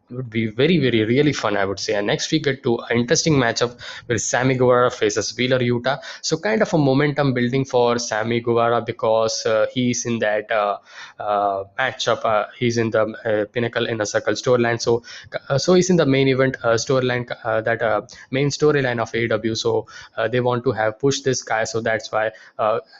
would 0.09 0.29
be 0.29 0.47
very, 0.47 0.77
very, 0.77 1.03
really 1.03 1.33
fun, 1.33 1.57
I 1.57 1.65
would 1.65 1.79
say. 1.79 1.93
And 1.93 2.07
next 2.07 2.31
we 2.31 2.39
get 2.39 2.63
to 2.63 2.77
an 2.89 2.97
interesting 2.97 3.33
matchup 3.33 3.79
where 4.05 4.17
Sammy 4.17 4.55
Guevara 4.55 4.89
faces 4.89 5.35
Wheeler 5.37 5.59
Yuta. 5.59 5.99
So 6.21 6.37
kind 6.37 6.61
of 6.61 6.73
a 6.73 6.77
momentum 6.77 7.33
building 7.33 7.65
for 7.65 7.99
Sammy 7.99 8.39
Guevara 8.39 8.81
because 8.81 9.45
uh, 9.45 9.65
he's 9.73 10.05
in 10.05 10.19
that 10.19 10.51
uh, 10.51 10.77
uh, 11.19 11.63
matchup. 11.77 12.23
Uh, 12.23 12.45
he's 12.57 12.77
in 12.77 12.89
the 12.91 13.01
uh, 13.01 13.45
Pinnacle 13.51 13.85
Inner 13.85 14.05
Circle 14.05 14.33
storyline. 14.33 14.81
So 14.81 15.03
uh, 15.49 15.57
so 15.57 15.73
he's 15.73 15.89
in 15.89 15.97
the 15.97 16.05
main 16.05 16.27
event 16.27 16.57
storyline, 16.61 17.27
that 17.43 18.17
main 18.31 18.47
storyline 18.47 18.99
of 18.99 19.11
AEW. 19.11 19.57
So 19.57 19.87
they 20.31 20.39
want 20.39 20.63
to 20.63 20.71
have 20.71 20.99
pushed 20.99 21.23
this 21.25 21.43
guy. 21.43 21.65
So 21.65 21.81
that's 21.81 22.11
why. 22.11 22.31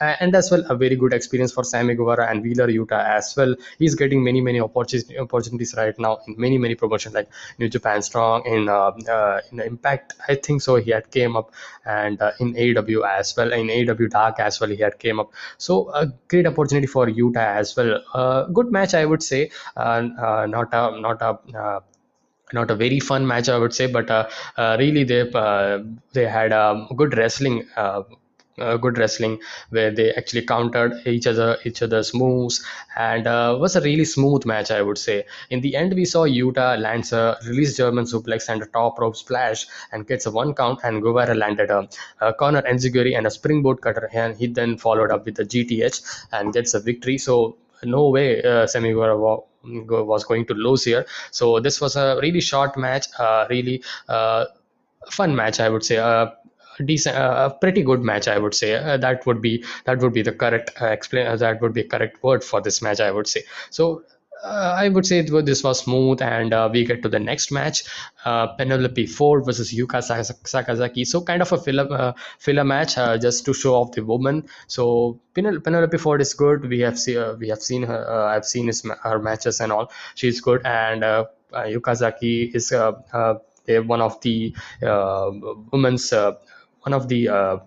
And 0.00 0.34
as 0.34 0.50
well, 0.50 0.64
a 0.68 0.76
very 0.76 0.96
good 0.96 1.12
experience 1.12 1.52
for 1.52 1.64
Sammy 1.64 1.94
Guevara 1.94 2.28
and 2.30 2.42
Wheeler 2.42 2.68
Yuta 2.68 3.02
as 3.02 3.34
well. 3.36 3.54
He's 3.78 3.94
getting 3.94 4.22
many, 4.22 4.40
many 4.40 4.60
opportunities 4.60 5.18
opportunities 5.18 5.74
right 5.76 5.98
now 5.98 6.18
in 6.26 6.34
many, 6.38 6.58
many 6.58 6.74
promotions 6.74 6.97
like 7.06 7.28
New 7.58 7.68
Japan 7.68 8.02
Strong, 8.02 8.46
in 8.46 8.68
uh, 8.68 8.90
uh, 9.16 9.40
in 9.52 9.60
Impact. 9.60 10.14
I 10.28 10.34
think 10.34 10.62
so. 10.62 10.76
He 10.76 10.90
had 10.90 11.10
came 11.10 11.36
up, 11.36 11.52
and 11.84 12.20
uh, 12.20 12.32
in 12.40 12.54
AEW 12.54 13.06
as 13.06 13.34
well, 13.36 13.52
in 13.52 13.68
AEW 13.68 14.08
Dark 14.10 14.40
as 14.40 14.60
well, 14.60 14.70
he 14.70 14.76
had 14.76 14.98
came 14.98 15.20
up. 15.20 15.32
So 15.58 15.90
a 15.90 16.06
great 16.28 16.46
opportunity 16.46 16.86
for 16.86 17.06
Yuta 17.06 17.44
as 17.62 17.76
well. 17.76 18.48
Good 18.52 18.72
match, 18.72 18.94
I 18.94 19.04
would 19.04 19.22
say. 19.22 19.50
Uh, 19.76 20.00
not 20.48 20.68
a 20.72 21.00
not 21.00 21.22
a 21.22 21.82
not 22.52 22.70
a 22.70 22.74
very 22.74 23.00
fun 23.00 23.26
match, 23.26 23.48
I 23.48 23.58
would 23.58 23.74
say, 23.74 23.86
but 23.86 24.08
really 24.58 25.04
they 25.04 25.22
they 26.12 26.26
had 26.26 26.52
um, 26.52 26.88
good 26.96 27.16
wrestling. 27.16 27.66
Uh, 28.60 28.68
uh, 28.68 28.76
good 28.76 28.98
wrestling 28.98 29.38
where 29.70 29.90
they 29.90 30.12
actually 30.14 30.42
countered 30.42 30.92
each 31.06 31.26
other 31.26 31.56
each 31.64 31.82
other's 31.82 32.12
moves 32.14 32.64
and 32.96 33.26
uh, 33.26 33.56
was 33.60 33.76
a 33.76 33.80
really 33.80 34.04
smooth 34.04 34.44
match 34.44 34.70
i 34.70 34.80
would 34.82 34.98
say. 34.98 35.24
In 35.50 35.60
the 35.60 35.74
end 35.76 35.94
we 35.94 36.04
saw 36.04 36.24
Yuta 36.24 36.78
lands 36.78 37.12
a 37.12 37.36
release 37.46 37.76
german 37.76 38.04
suplex 38.04 38.48
and 38.48 38.62
a 38.62 38.66
top 38.66 38.98
rope 38.98 39.16
splash 39.16 39.66
and 39.92 40.06
gets 40.06 40.26
a 40.26 40.30
one 40.30 40.54
count 40.54 40.80
and 40.84 41.02
Guevara 41.02 41.34
landed 41.34 41.70
a, 41.70 41.88
a 42.20 42.32
corner 42.34 42.62
enziguri 42.62 43.16
and 43.16 43.26
a 43.26 43.30
springboard 43.30 43.80
cutter 43.80 44.10
and 44.12 44.36
he 44.36 44.46
then 44.46 44.76
followed 44.78 45.10
up 45.10 45.24
with 45.24 45.38
a 45.38 45.44
gth 45.44 46.26
and 46.32 46.52
gets 46.52 46.74
a 46.74 46.80
victory. 46.80 47.18
So 47.18 47.56
no 47.82 48.08
way 48.10 48.42
uh, 48.42 48.66
Sammy 48.66 48.92
Guevara 48.92 49.16
wa- 49.18 49.42
was 49.62 50.24
going 50.24 50.46
to 50.46 50.54
lose 50.54 50.84
here. 50.84 51.06
So 51.30 51.60
this 51.60 51.80
was 51.80 51.96
a 51.96 52.18
really 52.22 52.40
short 52.40 52.76
match 52.76 53.06
uh, 53.18 53.46
really 53.50 53.82
uh, 54.08 54.46
fun 55.10 55.34
match 55.34 55.60
i 55.60 55.68
would 55.68 55.84
say. 55.84 55.96
Uh, 55.96 56.26
decent 56.84 57.16
uh, 57.16 57.50
a 57.50 57.58
pretty 57.58 57.82
good 57.82 58.02
match 58.02 58.28
i 58.28 58.38
would 58.38 58.54
say 58.54 58.74
uh, 58.74 58.96
that 58.96 59.24
would 59.26 59.40
be 59.40 59.64
that 59.84 59.98
would 59.98 60.12
be 60.12 60.22
the 60.22 60.32
correct 60.32 60.70
uh, 60.80 60.86
explain 60.86 61.36
that 61.36 61.60
would 61.60 61.72
be 61.72 61.82
correct 61.82 62.22
word 62.22 62.44
for 62.44 62.60
this 62.60 62.80
match 62.82 63.00
i 63.00 63.10
would 63.10 63.26
say 63.26 63.42
so 63.70 64.02
uh, 64.44 64.74
I 64.78 64.88
would 64.88 65.06
say 65.06 65.22
this 65.22 65.64
was 65.64 65.80
smooth, 65.80 66.22
and 66.22 66.52
uh, 66.52 66.68
we 66.72 66.84
get 66.84 67.02
to 67.02 67.08
the 67.08 67.18
next 67.18 67.50
match, 67.50 67.84
uh, 68.24 68.46
Penelope 68.48 69.06
Ford 69.06 69.44
versus 69.44 69.72
Yuka 69.72 69.98
Sakazaki. 69.98 71.06
So 71.06 71.20
kind 71.22 71.42
of 71.42 71.52
a 71.52 71.58
filler, 71.58 72.14
filler 72.38 72.64
match, 72.64 72.94
just 73.20 73.44
to 73.46 73.54
show 73.54 73.74
off 73.74 73.92
the 73.92 74.04
woman. 74.04 74.48
So 74.66 75.20
Penel- 75.34 75.62
Penelope 75.62 75.98
Ford 75.98 76.20
is 76.20 76.34
good. 76.34 76.68
We 76.68 76.80
have 76.80 76.98
see, 76.98 77.18
we 77.38 77.48
have 77.48 77.62
seen 77.62 77.82
her. 77.82 78.28
I've 78.28 78.44
seen 78.44 78.66
his, 78.68 78.82
her 79.02 79.18
matches 79.18 79.60
and 79.60 79.72
all. 79.72 79.90
She's 80.14 80.40
good, 80.40 80.62
and 80.64 81.02
uh, 81.04 81.24
Yukazaki 81.52 82.54
is 82.54 82.72
one 82.72 84.00
of 84.00 84.20
the 84.20 84.54
women's 85.72 86.12
one 86.82 86.92
of 86.92 87.08
the 87.08 87.28
uh, 87.28 87.58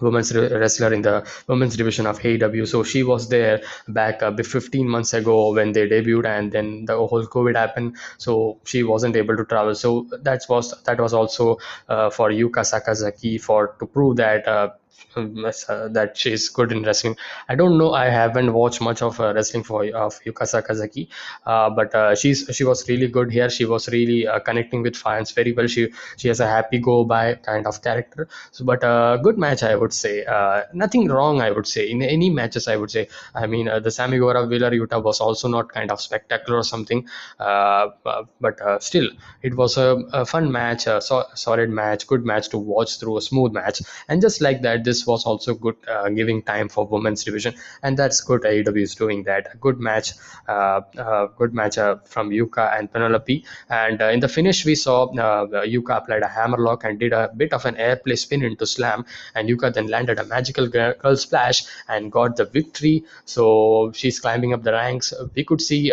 women's 0.00 0.34
wrestler 0.34 0.92
in 0.92 1.02
the 1.02 1.26
women's 1.46 1.76
division 1.76 2.06
of 2.06 2.18
AEW. 2.18 2.66
So 2.66 2.82
she 2.82 3.02
was 3.02 3.28
there 3.28 3.62
back 3.88 4.22
uh, 4.22 4.34
15 4.36 4.88
months 4.88 5.14
ago 5.14 5.52
when 5.52 5.72
they 5.72 5.88
debuted, 5.88 6.26
and 6.26 6.52
then 6.52 6.84
the 6.84 6.96
whole 6.96 7.26
COVID 7.26 7.56
happened. 7.56 7.96
So 8.18 8.58
she 8.64 8.82
wasn't 8.82 9.16
able 9.16 9.36
to 9.36 9.44
travel. 9.44 9.74
So 9.74 10.06
that 10.22 10.42
was 10.48 10.74
that 10.84 11.00
was 11.00 11.14
also 11.14 11.58
uh, 11.88 12.10
for 12.10 12.30
Yuka 12.30 12.64
Sakazaki 12.72 13.40
for 13.40 13.76
to 13.78 13.86
prove 13.86 14.16
that. 14.16 14.46
Uh, 14.46 14.70
that 15.16 16.12
she's 16.14 16.48
good 16.48 16.72
in 16.72 16.82
wrestling. 16.82 17.16
I 17.48 17.54
don't 17.54 17.78
know. 17.78 17.92
I 17.92 18.06
haven't 18.08 18.52
watched 18.52 18.80
much 18.80 19.02
of 19.02 19.20
uh, 19.20 19.32
wrestling 19.34 19.62
for 19.62 19.84
of 19.84 20.18
Yuka 20.26 20.44
Sakazaki, 20.52 21.08
uh, 21.46 21.70
but 21.70 21.94
uh, 21.94 22.14
she's 22.14 22.48
she 22.52 22.64
was 22.64 22.88
really 22.88 23.08
good 23.08 23.30
here. 23.30 23.48
She 23.48 23.64
was 23.64 23.88
really 23.88 24.26
uh, 24.26 24.40
connecting 24.40 24.82
with 24.82 24.96
fans 24.96 25.30
very 25.32 25.52
well. 25.52 25.66
She 25.66 25.92
she 26.16 26.28
has 26.28 26.40
a 26.40 26.46
happy 26.46 26.78
go 26.78 27.04
by 27.04 27.34
kind 27.34 27.66
of 27.66 27.80
character. 27.82 28.28
So, 28.50 28.64
but 28.64 28.82
uh, 28.82 29.16
good 29.18 29.38
match, 29.38 29.62
I 29.62 29.74
would 29.76 29.92
say. 29.92 30.24
Uh, 30.24 30.62
nothing 30.72 31.08
wrong, 31.08 31.40
I 31.40 31.50
would 31.50 31.66
say. 31.66 31.88
In 31.90 32.02
any 32.02 32.30
matches, 32.30 32.68
I 32.68 32.76
would 32.76 32.90
say. 32.90 33.08
I 33.34 33.46
mean, 33.46 33.68
uh, 33.68 33.80
the 33.80 33.90
Sammy 33.90 34.18
Guevara 34.18 34.46
Wheeler 34.46 34.70
Yuta 34.70 35.02
was 35.02 35.20
also 35.20 35.48
not 35.48 35.72
kind 35.72 35.90
of 35.90 36.00
spectacular 36.00 36.58
or 36.58 36.64
something, 36.64 37.08
uh, 37.40 37.88
uh, 38.06 38.24
but 38.40 38.60
uh, 38.60 38.78
still, 38.78 39.08
it 39.42 39.56
was 39.56 39.76
a, 39.76 39.96
a 40.12 40.24
fun 40.24 40.50
match, 40.52 40.86
a 40.86 41.00
so, 41.00 41.24
solid 41.34 41.70
match, 41.70 42.06
good 42.06 42.24
match 42.24 42.48
to 42.50 42.58
watch 42.58 42.98
through, 42.98 43.16
a 43.16 43.22
smooth 43.22 43.52
match. 43.52 43.82
And 44.08 44.20
just 44.20 44.40
like 44.40 44.62
that, 44.62 44.83
this 44.84 45.06
was 45.06 45.24
also 45.26 45.54
good, 45.54 45.76
uh, 45.88 46.08
giving 46.10 46.42
time 46.42 46.68
for 46.68 46.86
women's 46.86 47.24
division, 47.24 47.54
and 47.82 47.96
that's 47.96 48.20
good. 48.20 48.42
AEW 48.42 48.82
is 48.82 48.94
doing 48.94 49.22
that. 49.24 49.48
A 49.52 49.56
good 49.56 49.80
match, 49.80 50.12
uh, 50.48 50.80
uh, 50.98 51.26
good 51.38 51.54
match 51.54 51.78
uh, 51.78 51.96
from 52.04 52.30
Yuka 52.30 52.78
and 52.78 52.92
Penelope. 52.92 53.44
And 53.68 54.00
uh, 54.00 54.06
in 54.06 54.20
the 54.20 54.28
finish, 54.28 54.64
we 54.64 54.74
saw 54.74 55.04
uh, 55.04 55.46
Yuka 55.64 55.98
applied 55.98 56.22
a 56.22 56.28
hammerlock 56.28 56.84
and 56.84 56.98
did 56.98 57.12
a 57.12 57.30
bit 57.36 57.52
of 57.52 57.64
an 57.64 57.76
airplay 57.76 58.18
spin 58.18 58.42
into 58.42 58.66
slam, 58.66 59.04
and 59.34 59.48
Yuka 59.48 59.72
then 59.72 59.86
landed 59.88 60.18
a 60.18 60.24
magical 60.24 60.68
girl 60.68 61.16
splash 61.16 61.64
and 61.88 62.12
got 62.12 62.36
the 62.36 62.44
victory. 62.44 63.04
So 63.24 63.92
she's 63.92 64.20
climbing 64.20 64.52
up 64.52 64.62
the 64.62 64.72
ranks. 64.72 65.12
We 65.34 65.44
could 65.44 65.60
see 65.60 65.90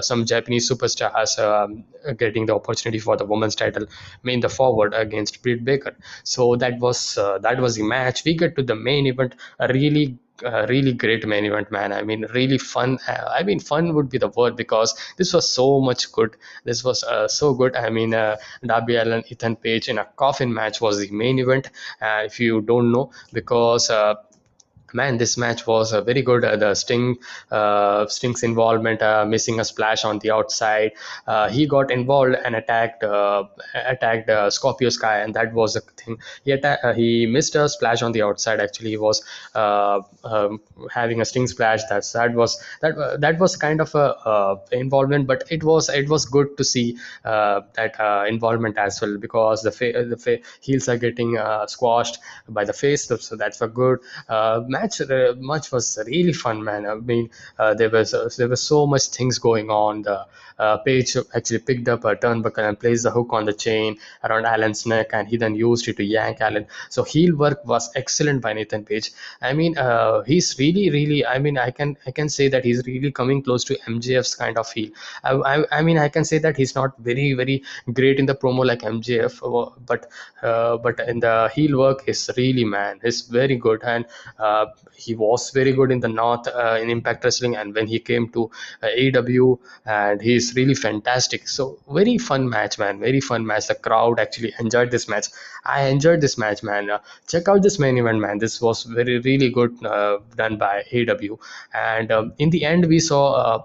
some 0.00 0.24
Japanese 0.24 0.70
superstars 0.70 1.38
um, 1.38 1.84
getting 2.16 2.46
the 2.46 2.54
opportunity 2.54 2.98
for 2.98 3.16
the 3.16 3.24
women's 3.24 3.54
title 3.54 3.86
in 4.24 4.40
the 4.40 4.48
forward 4.48 4.94
against 4.94 5.42
Britt 5.42 5.64
Baker. 5.64 5.96
So 6.22 6.56
that 6.56 6.78
was 6.78 7.14
that 7.14 7.58
was 7.60 7.76
the 7.76 7.82
match. 7.94 8.24
We 8.24 8.36
get 8.44 8.56
to 8.56 8.62
the 8.62 8.76
main 8.90 9.06
event. 9.06 9.34
A 9.58 9.68
really 9.68 10.06
uh, 10.42 10.66
really 10.68 10.92
great 10.92 11.26
main 11.26 11.44
event 11.44 11.70
man 11.70 11.92
i 11.92 12.02
mean 12.02 12.26
really 12.34 12.58
fun 12.58 12.98
i 13.08 13.42
mean 13.42 13.60
fun 13.60 13.94
would 13.94 14.08
be 14.08 14.18
the 14.18 14.28
word 14.28 14.56
because 14.56 14.94
this 15.16 15.32
was 15.32 15.48
so 15.48 15.80
much 15.80 16.10
good 16.12 16.36
this 16.64 16.82
was 16.82 17.04
uh, 17.04 17.28
so 17.28 17.54
good 17.54 17.76
i 17.76 17.88
mean 17.88 18.14
uh, 18.14 18.36
darby 18.66 18.96
allin 18.96 19.22
ethan 19.28 19.54
page 19.56 19.88
in 19.88 19.98
a 19.98 20.04
coffin 20.16 20.52
match 20.52 20.80
was 20.80 20.98
the 20.98 21.10
main 21.10 21.38
event 21.38 21.70
uh, 22.02 22.22
if 22.24 22.40
you 22.40 22.60
don't 22.60 22.90
know 22.90 23.10
because 23.32 23.90
uh, 23.90 24.14
man 24.94 25.18
this 25.18 25.36
match 25.36 25.66
was 25.66 25.92
uh, 25.92 26.00
very 26.00 26.22
good. 26.22 26.44
Uh, 26.44 26.56
the 26.56 26.74
sting 26.74 27.16
uh, 27.50 28.06
sting's 28.06 28.42
involvement 28.42 29.02
uh, 29.02 29.24
missing 29.24 29.60
a 29.60 29.64
splash 29.64 30.04
on 30.04 30.18
the 30.20 30.30
outside. 30.30 30.92
Uh, 31.26 31.48
he 31.48 31.66
got 31.66 31.90
involved 31.90 32.34
and 32.44 32.54
attacked 32.56 33.02
uh, 33.04 33.44
attacked 33.74 34.30
scorpio 34.52 34.88
sky 34.88 35.20
and 35.20 35.34
that 35.34 35.52
was 35.52 35.74
the 35.74 35.80
thing. 35.80 36.18
He 36.44 36.52
atta- 36.52 36.94
he 36.94 37.26
missed 37.26 37.54
a 37.56 37.68
splash 37.68 38.02
on 38.02 38.12
the 38.12 38.22
outside 38.22 38.60
actually. 38.60 38.90
He 38.90 38.96
was 38.96 39.22
um, 39.54 40.60
having 40.92 41.20
a 41.20 41.24
sting 41.24 41.46
splash. 41.46 41.82
That's 41.88 42.12
that 42.12 42.34
was 42.34 42.62
that 42.80 42.94
that 43.20 43.38
was 43.38 43.56
kind 43.56 43.80
of 43.80 43.94
a 43.94 44.56
involvement 44.72 45.26
but 45.26 45.44
it 45.50 45.62
was 45.64 45.88
it 45.88 46.08
was 46.08 46.24
good 46.24 46.56
to 46.56 46.64
see 46.64 46.96
that 47.24 48.24
involvement 48.28 48.76
as 48.78 49.00
well 49.00 49.16
because 49.18 49.62
the 49.62 49.72
fa- 49.72 50.04
the 50.08 50.16
fa- 50.16 50.38
heels 50.60 50.88
are 50.88 50.96
getting 50.96 51.38
squashed 51.66 52.18
by 52.48 52.64
the 52.64 52.72
face 52.72 53.04
so 53.06 53.16
so 53.16 53.36
that's 53.36 53.60
a 53.62 53.68
good 53.68 53.98
uh, 54.28 54.60
match 54.84 55.00
match 55.38 55.72
was 55.72 55.98
really 56.06 56.32
fun 56.32 56.62
man 56.62 56.86
i 56.86 56.94
mean 56.94 57.30
uh, 57.58 57.74
there 57.74 57.90
was 57.90 58.14
uh, 58.14 58.28
there 58.38 58.48
was 58.48 58.62
so 58.62 58.86
much 58.86 59.06
things 59.18 59.38
going 59.38 59.70
on 59.70 60.02
the 60.02 60.18
uh, 60.58 60.76
page 60.78 61.16
actually 61.34 61.58
picked 61.58 61.88
up 61.88 62.04
a 62.04 62.14
turnbuckle 62.16 62.68
and 62.68 62.78
placed 62.78 63.02
the 63.04 63.10
hook 63.10 63.28
on 63.32 63.44
the 63.44 63.52
chain 63.52 63.96
around 64.22 64.46
Allin's 64.46 64.86
neck, 64.86 65.10
and 65.12 65.28
he 65.28 65.36
then 65.36 65.54
used 65.54 65.88
it 65.88 65.96
to 65.96 66.04
yank 66.04 66.38
Allin. 66.40 66.66
So 66.90 67.02
heel 67.02 67.36
work 67.36 67.64
was 67.66 67.90
excellent 67.94 68.42
by 68.42 68.54
Ethan 68.56 68.84
Page. 68.84 69.10
I 69.42 69.52
mean, 69.52 69.76
uh, 69.76 70.22
he's 70.22 70.56
really, 70.58 70.90
really. 70.90 71.26
I 71.26 71.38
mean, 71.38 71.58
I 71.58 71.70
can 71.70 71.96
I 72.06 72.10
can 72.10 72.28
say 72.28 72.48
that 72.48 72.64
he's 72.64 72.86
really 72.86 73.10
coming 73.10 73.42
close 73.42 73.64
to 73.64 73.78
MJF's 73.86 74.34
kind 74.34 74.58
of 74.58 74.70
heel. 74.70 74.90
I, 75.22 75.32
I, 75.32 75.78
I 75.78 75.82
mean, 75.82 75.98
I 75.98 76.08
can 76.08 76.24
say 76.24 76.38
that 76.38 76.56
he's 76.56 76.74
not 76.74 76.96
very, 76.98 77.32
very 77.34 77.62
great 77.92 78.18
in 78.18 78.26
the 78.26 78.34
promo 78.34 78.64
like 78.64 78.80
MJF, 78.82 79.42
uh, 79.42 79.70
but 79.86 80.10
uh, 80.42 80.76
but 80.76 81.00
in 81.00 81.20
the 81.20 81.50
heel 81.54 81.78
work 81.78 82.04
is 82.06 82.30
really 82.36 82.64
man, 82.64 83.00
is 83.02 83.22
very 83.22 83.56
good, 83.56 83.82
and 83.82 84.06
uh, 84.38 84.66
he 84.94 85.14
was 85.14 85.50
very 85.50 85.72
good 85.72 85.90
in 85.90 86.00
the 86.00 86.08
North 86.08 86.46
uh, 86.46 86.78
in 86.80 86.90
Impact 86.90 87.24
Wrestling, 87.24 87.56
and 87.56 87.74
when 87.74 87.86
he 87.86 87.98
came 87.98 88.28
to 88.30 88.50
uh, 88.82 88.86
AEW, 88.86 89.58
and 89.84 90.20
he's 90.20 90.54
really 90.54 90.74
fantastic. 90.74 91.48
So 91.48 91.78
very 91.90 92.18
fun 92.18 92.48
match, 92.48 92.78
man. 92.78 93.00
Very 93.00 93.20
fun 93.20 93.46
match. 93.46 93.66
The 93.68 93.74
crowd 93.74 94.20
actually 94.20 94.54
enjoyed 94.58 94.90
this 94.90 95.08
match. 95.08 95.28
I 95.64 95.86
enjoyed 95.86 96.20
this 96.20 96.38
match, 96.38 96.62
man. 96.62 96.90
Uh, 96.90 96.98
check 97.28 97.48
out 97.48 97.62
this 97.62 97.78
main 97.78 97.98
event, 97.98 98.20
man. 98.20 98.38
This 98.38 98.60
was 98.60 98.84
very 98.84 99.18
really 99.18 99.50
good 99.50 99.78
done 99.80 100.58
by 100.58 100.84
AEW, 100.92 101.38
and 101.72 102.12
um, 102.12 102.32
in 102.38 102.50
the 102.50 102.64
end 102.64 102.86
we 102.86 103.00
saw. 103.00 103.64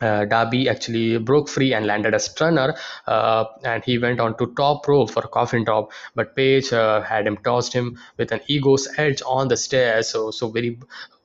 Uh, 0.00 0.24
Darby 0.24 0.68
actually 0.68 1.18
broke 1.18 1.48
free 1.48 1.74
and 1.74 1.86
landed 1.86 2.14
a 2.14 2.18
stunner, 2.18 2.74
uh, 3.06 3.44
and 3.64 3.84
he 3.84 3.98
went 3.98 4.20
on 4.20 4.36
to 4.38 4.52
top 4.56 4.86
rope 4.88 5.10
for 5.10 5.22
coffin 5.22 5.64
drop. 5.64 5.92
But 6.14 6.34
Page 6.34 6.72
uh, 6.72 7.02
had 7.02 7.26
him 7.26 7.36
tossed 7.38 7.72
him 7.72 7.98
with 8.16 8.32
an 8.32 8.40
ego's 8.46 8.88
edge 8.96 9.22
on 9.26 9.48
the 9.48 9.56
stairs. 9.56 10.08
So, 10.08 10.30
so 10.30 10.48
very, 10.48 10.78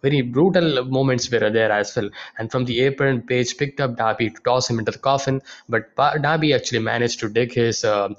very 0.06 0.22
brutal 0.22 0.86
moments 0.98 1.30
were 1.32 1.50
there 1.58 1.72
as 1.72 1.96
well. 1.96 2.10
And 2.38 2.52
from 2.52 2.66
the 2.66 2.82
apron, 2.88 3.22
Page 3.32 3.58
picked 3.58 3.80
up 3.86 3.98
Darby 4.02 4.30
to 4.30 4.42
toss 4.50 4.70
him 4.70 4.80
into 4.80 4.92
the 4.92 5.04
coffin, 5.10 5.42
but 5.70 5.96
Darby 6.28 6.54
actually 6.58 6.80
managed 6.80 7.20
to 7.22 7.30
dig 7.30 7.54
his 7.54 7.84
uh, 7.84 8.10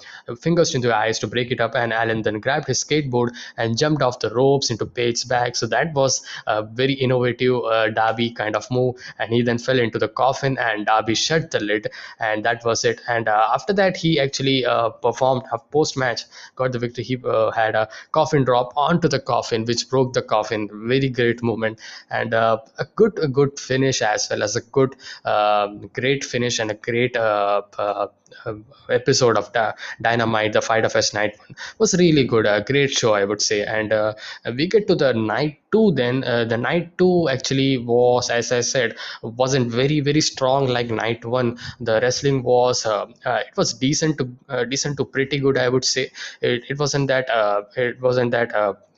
fingers 0.41 0.75
into 0.75 0.89
the 0.89 0.97
eyes 0.97 1.19
to 1.21 1.27
break 1.27 1.51
it 1.51 1.61
up, 1.61 1.75
and 1.75 1.93
Allin 1.93 2.23
then 2.23 2.41
grabbed 2.41 2.67
his 2.67 2.83
skateboard 2.85 3.31
and 3.57 3.79
jumped 3.79 4.03
off 4.03 4.19
the 4.25 4.31
ropes 4.39 4.71
into 4.71 4.87
Page's 4.87 5.25
back. 5.25 5.57
So 5.57 5.67
that 5.75 5.95
was 5.95 6.23
a 6.47 6.63
very 6.63 6.95
innovative 6.95 7.65
uh, 7.65 7.89
Darby 7.91 8.31
kind 8.43 8.57
of 8.57 8.71
move, 8.71 8.97
and 9.19 9.33
he 9.33 9.43
then 9.43 9.59
fell 9.59 9.79
into 9.79 9.99
the 9.99 10.09
coffin, 10.09 10.59
and 10.59 10.87
Darby 10.87 11.15
shut 11.15 11.51
the 11.51 11.61
lid, 11.61 11.89
and 12.19 12.45
that 12.45 12.65
was 12.65 12.85
it. 12.85 13.01
And 13.09 13.29
uh, 13.29 13.49
after 13.55 13.73
that, 13.75 13.97
he 13.97 14.19
actually 14.27 14.65
uh, 14.65 14.91
performed 14.91 15.43
a 15.53 15.59
post 15.59 15.97
match, 15.97 16.23
got 16.57 16.73
the 16.73 16.79
victory. 16.79 17.05
He 17.05 17.17
uh, 17.25 17.51
had 17.53 17.75
a 17.75 17.89
coffin 18.13 18.45
drop 18.45 18.73
onto 18.77 19.09
the 19.09 19.21
coffin, 19.21 19.65
which 19.65 19.89
broke 19.89 20.13
the 20.15 20.23
coffin. 20.23 20.69
Very 20.73 21.09
great 21.09 21.43
movement, 21.43 21.76
and 22.11 22.35
uh, 22.35 22.59
a 22.79 22.85
good 22.97 23.19
a 23.23 23.29
good 23.29 23.59
finish 23.59 24.03
as 24.03 24.29
well 24.31 24.43
as 24.43 24.57
a 24.57 24.61
good 24.61 24.97
um, 25.25 25.89
great 25.93 26.25
finish 26.25 26.59
and 26.59 26.71
a 26.71 26.75
great 26.75 27.17
uh, 27.17 27.63
uh, 27.79 28.07
uh, 28.45 28.55
episode 28.91 29.37
of 29.37 29.53
the 29.53 29.75
Dynamite, 30.03 30.53
the 30.53 30.61
Fyter 30.61 30.89
Fest 30.89 31.15
Night 31.15 31.39
one 31.39 31.57
was 31.79 31.95
really 31.95 32.25
good. 32.25 32.47
A 32.47 32.63
great 32.63 32.91
show, 32.91 33.15
I 33.15 33.25
would 33.25 33.41
say. 33.41 33.63
And 33.65 33.93
uh, 33.93 34.15
we 34.57 34.67
get 34.67 34.87
to 34.89 34.95
the 34.95 35.13
night 35.13 35.59
two. 35.73 35.93
Then 35.93 36.25
uh, 36.25 36.45
the 36.45 36.57
night 36.57 36.97
two 36.99 37.29
actually 37.29 37.79
was, 37.79 38.31
as 38.31 38.53
I 38.53 38.61
said, 38.61 38.97
wasn't 39.23 39.71
very 39.71 40.01
very 40.01 40.21
strong 40.21 40.67
like 40.67 40.91
night 40.91 41.25
one. 41.25 41.59
The 41.81 42.01
wrestling 42.01 42.43
was 42.43 42.85
uh, 42.87 43.07
uh, 43.25 43.41
it 43.47 43.57
was 43.57 43.75
decent 43.75 44.19
to 44.19 44.31
uh, 44.49 44.65
decent 44.65 44.97
to 44.99 45.05
pretty 45.05 45.39
good, 45.39 45.59
I 45.59 45.69
would 45.69 45.85
say. 45.85 46.11
It, 46.41 46.65
it 46.69 46.79
wasn't 46.79 47.09
that 47.09 47.29
it 47.77 48.01
wasn't 48.01 48.31
that 48.33 48.53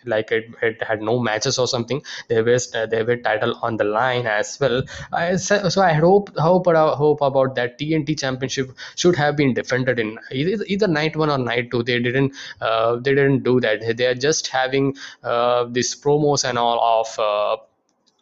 like 0.04 0.30
it, 0.32 0.46
it 0.62 0.82
had 0.82 1.00
no 1.02 1.18
matches 1.18 1.58
or 1.58 1.66
something 1.66 2.02
they 2.28 2.42
were 2.42 2.58
uh, 2.74 2.86
they 2.86 3.02
were 3.02 3.16
title 3.16 3.58
on 3.62 3.76
the 3.76 3.84
line 3.84 4.26
as 4.26 4.58
well. 4.60 4.82
I, 5.12 5.36
so 5.36 5.82
i 5.82 5.92
hope 5.92 6.36
hope 6.36 6.66
hope 6.66 7.20
about 7.20 7.54
that 7.54 7.78
tnt 7.78 8.18
championship 8.18 8.70
should 8.96 9.16
have 9.16 9.36
been 9.36 9.54
defended 9.54 9.98
in 9.98 10.18
either, 10.32 10.64
either 10.66 10.88
night 10.88 11.16
one 11.16 11.30
or 11.30 11.38
night 11.38 11.70
two. 11.70 11.82
They 11.82 12.00
didn't 12.00 12.32
uh, 12.60 12.96
they 12.96 13.14
didn't 13.14 13.42
do 13.42 13.60
that. 13.60 13.96
They 13.96 14.06
are 14.06 14.14
just 14.14 14.48
having 14.48 14.96
uh, 15.22 15.64
these 15.64 15.94
promos 15.94 16.48
and 16.48 16.58
all 16.58 16.78
of 17.00 17.18
uh, 17.18 17.56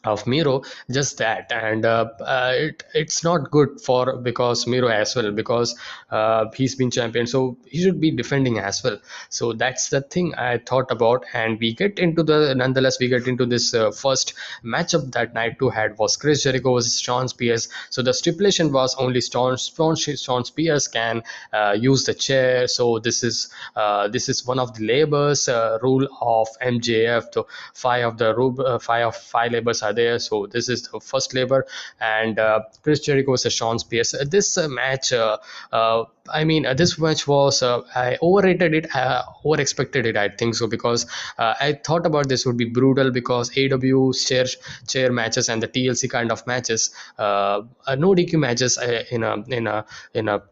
of 0.07 0.27
Miro 0.27 0.63
just 0.91 1.19
that. 1.19 1.51
And 1.53 1.85
uh, 1.85 2.09
uh, 2.21 2.53
it, 2.55 2.85
it's 2.95 3.23
not 3.23 3.51
good 3.51 3.81
for 3.81 4.17
because 4.17 4.67
Miro 4.67 4.89
as 4.89 5.15
well 5.15 5.31
because 5.33 5.79
uh, 6.11 6.47
he's 6.55 6.75
been 6.75 6.91
champion. 6.91 7.27
So 7.27 7.57
he 7.67 7.83
should 7.83 8.01
be 8.01 8.11
defending 8.11 8.59
as 8.59 8.83
well. 8.83 8.99
So 9.29 9.53
that's 9.53 9.89
the 9.89 10.01
thing 10.01 10.35
I 10.35 10.59
thought 10.59 10.91
about. 10.91 11.25
And 11.33 11.59
we 11.61 11.75
get 11.75 11.99
into 11.99 12.23
the 12.23 12.55
nonetheless 12.55 12.99
we 12.99 13.09
get 13.09 13.27
into 13.29 13.47
this 13.47 13.75
uh, 13.75 13.91
first 13.91 14.35
matchup 14.65 15.13
that 15.13 15.35
night 15.35 15.59
two 15.59 15.71
had 15.71 15.99
was 15.99 16.17
Chris 16.17 16.43
Jericho 16.43 16.75
versus 16.75 17.01
Shawn 17.01 17.29
Spears. 17.29 17.69
So 17.91 18.03
the 18.03 18.13
stipulation 18.13 18.73
was 18.73 18.95
only 18.97 19.21
Shawn, 19.21 19.57
Shawn, 19.57 19.97
Shawn 19.97 20.45
Spears 20.45 20.89
can 20.89 21.23
uh, 21.53 21.77
use 21.79 22.05
the 22.05 22.15
chair. 22.15 22.67
So 22.67 22.99
this 22.99 23.23
is 23.23 23.49
uh, 23.77 24.09
this 24.09 24.29
is 24.29 24.47
one 24.47 24.59
of 24.59 24.75
the 24.75 24.85
labors 24.85 25.49
rule 25.83 26.09
of 26.21 26.49
MJF 26.63 27.27
so 27.37 27.47
five 27.75 28.05
of 28.05 28.19
the 28.19 28.79
five 28.81 29.07
of 29.07 29.17
five 29.17 29.53
labors 29.53 29.83
are 29.83 29.93
there. 29.97 30.19
So 30.21 30.47
this 30.47 30.69
is 30.69 30.83
the 30.83 31.01
first 31.01 31.35
labor, 31.35 31.67
and 32.01 32.39
Chris 32.83 33.01
Jericho 33.01 33.33
versus 33.33 33.53
Shawn 33.53 33.79
Spears. 33.79 34.15
This 34.31 34.59
uh, 34.59 34.69
match, 34.69 35.13
uh, 35.13 35.39
uh, 35.73 36.05
I 36.33 36.45
mean, 36.45 36.67
uh, 36.67 36.75
this 36.75 36.99
match 36.99 37.27
was 37.27 37.63
uh, 37.63 37.83
I 37.95 38.19
overrated 38.23 38.75
it, 38.75 38.95
uh, 38.95 39.23
over 39.45 39.61
expected 39.61 40.07
it. 40.07 40.17
I 40.17 40.29
think 40.29 40.55
so 40.55 40.67
because 40.67 41.07
I 41.39 41.79
thought 41.85 42.07
about 42.07 42.29
this 42.29 42.47
would 42.47 42.57
be 42.57 42.67
brutal 42.67 43.11
because 43.11 43.51
AW 43.57 44.13
chair 44.13 44.47
chair 44.89 45.13
matches 45.13 45.49
and 45.49 45.63
the 45.63 45.69
TLC 45.69 46.11
kind 46.11 46.33
of 46.33 46.47
matches, 46.47 46.91
no 47.19 47.67
DQ 47.89 48.39
matches 48.39 48.79
in 49.11 49.23
a 49.23 49.45
in 49.49 49.67
a 49.67 49.85
in 50.15 50.29
a 50.29 50.43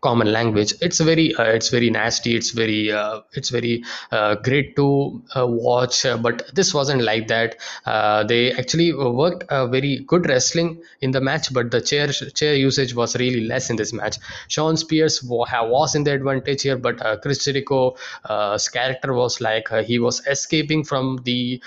common 0.00 0.32
language. 0.32 0.74
It's 0.80 1.00
very 1.00 1.34
uh, 1.34 1.44
it's 1.44 1.68
very 1.68 1.90
nasty. 1.90 2.36
It's 2.36 2.50
very 2.50 2.92
uh, 2.92 3.20
it's 3.32 3.50
very 3.50 3.84
uh, 4.12 4.36
great 4.36 4.76
to 4.76 5.22
uh, 5.36 5.46
watch. 5.46 6.04
Uh, 6.04 6.16
but 6.16 6.50
this 6.54 6.74
wasn't 6.74 7.02
like 7.02 7.28
that. 7.28 7.56
Uh, 7.86 8.24
they 8.24 8.52
actually 8.52 8.92
worked 8.92 9.44
a 9.48 9.66
very 9.66 9.98
good 10.06 10.28
wrestling 10.28 10.80
in 11.00 11.10
the 11.10 11.20
match 11.20 11.52
but 11.52 11.70
the 11.70 11.80
chair 11.80 12.08
chair 12.08 12.54
usage 12.54 12.94
was 12.94 13.16
really 13.16 13.42
less 13.46 13.70
in 13.70 13.76
this 13.76 13.92
match. 13.92 14.18
Shawn 14.48 14.76
Spears 14.76 15.22
was 15.22 15.94
in 15.94 16.04
the 16.04 16.12
advantage 16.12 16.62
here 16.62 16.76
but 16.76 16.98
Chris 17.22 17.44
Jericho's 17.44 18.68
character 18.68 19.14
was 19.14 19.40
like 19.40 19.68
he 19.84 19.98
was 19.98 20.26
escaping 20.26 20.84
from 20.84 21.20
the 21.24 21.60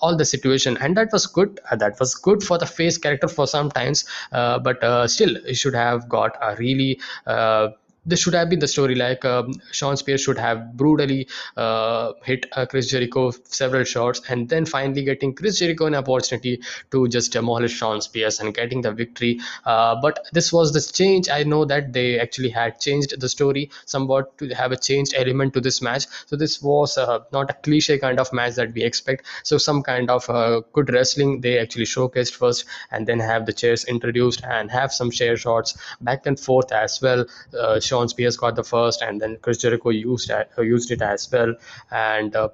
all 0.00 0.16
the 0.16 0.24
situation. 0.24 0.76
And 0.80 0.96
that 0.96 1.08
was 1.12 1.26
good. 1.26 1.60
That 1.76 1.98
was 1.98 2.14
good 2.14 2.42
for 2.42 2.58
the 2.58 2.66
face 2.66 2.98
character 2.98 3.28
for 3.28 3.46
some 3.46 3.70
times. 3.70 4.04
But 4.30 4.78
still 5.10 5.36
should 5.52 5.74
have 5.74 6.08
got 6.08 6.36
a 6.40 6.56
really 6.56 7.00
uh, 7.26 7.68
this 8.08 8.20
should 8.22 8.34
have 8.34 8.48
been 8.50 8.58
the 8.58 8.68
story. 8.68 8.94
Like 8.94 9.24
um, 9.24 9.52
Shawn 9.72 9.96
Spears 9.96 10.22
should 10.22 10.38
have 10.38 10.76
brutally 10.76 11.28
uh, 11.56 12.12
hit 12.24 12.46
uh, 12.52 12.66
Chris 12.66 12.88
Jericho 12.88 13.30
several 13.44 13.84
shots, 13.84 14.22
and 14.28 14.48
then 14.48 14.66
finally 14.66 15.04
getting 15.04 15.34
Chris 15.34 15.58
Jericho 15.58 15.86
an 15.86 15.94
opportunity 15.94 16.60
to 16.90 17.06
just 17.08 17.32
demolish 17.32 17.72
Shawn 17.72 18.00
Spears 18.00 18.40
and 18.40 18.54
getting 18.54 18.80
the 18.80 18.92
victory. 18.92 19.40
Uh, 19.64 19.96
but 20.00 20.24
this 20.32 20.52
was 20.52 20.72
the 20.72 20.80
change. 20.80 21.28
I 21.28 21.42
know 21.42 21.64
that 21.64 21.92
they 21.92 22.18
actually 22.18 22.50
had 22.50 22.80
changed 22.80 23.20
the 23.20 23.28
story 23.28 23.70
somewhat 23.84 24.36
to 24.38 24.48
have 24.54 24.72
a 24.72 24.76
changed 24.76 25.14
element 25.14 25.54
to 25.54 25.60
this 25.60 25.82
match. 25.82 26.06
So 26.26 26.36
this 26.36 26.62
was 26.62 26.96
uh, 26.98 27.20
not 27.32 27.50
a 27.50 27.54
cliche 27.54 27.98
kind 27.98 28.18
of 28.18 28.32
match 28.32 28.54
that 28.54 28.72
we 28.74 28.82
expect. 28.82 29.26
So 29.42 29.58
some 29.58 29.82
kind 29.82 30.10
of 30.10 30.28
uh, 30.30 30.62
good 30.72 30.92
wrestling 30.92 31.40
they 31.40 31.58
actually 31.58 31.84
showcased 31.84 32.34
first, 32.34 32.64
and 32.90 33.06
then 33.06 33.20
have 33.20 33.46
the 33.46 33.52
chairs 33.52 33.84
introduced 33.84 34.42
and 34.44 34.70
have 34.70 34.92
some 34.92 35.10
chair 35.10 35.36
shots 35.36 35.76
back 36.00 36.26
and 36.26 36.38
forth 36.40 36.72
as 36.72 37.00
well. 37.02 37.26
Uh, 37.58 37.80
Shawn 37.98 38.08
Spears 38.08 38.36
got 38.36 38.54
the 38.54 38.62
first, 38.62 39.02
and 39.02 39.20
then 39.20 39.38
Chris 39.42 39.58
Jericho 39.58 39.90
used 39.90 40.30
used 40.62 40.90
it 40.92 41.02
as 41.02 41.28
well, 41.32 41.54
and 41.90 42.34
uh, 42.36 42.48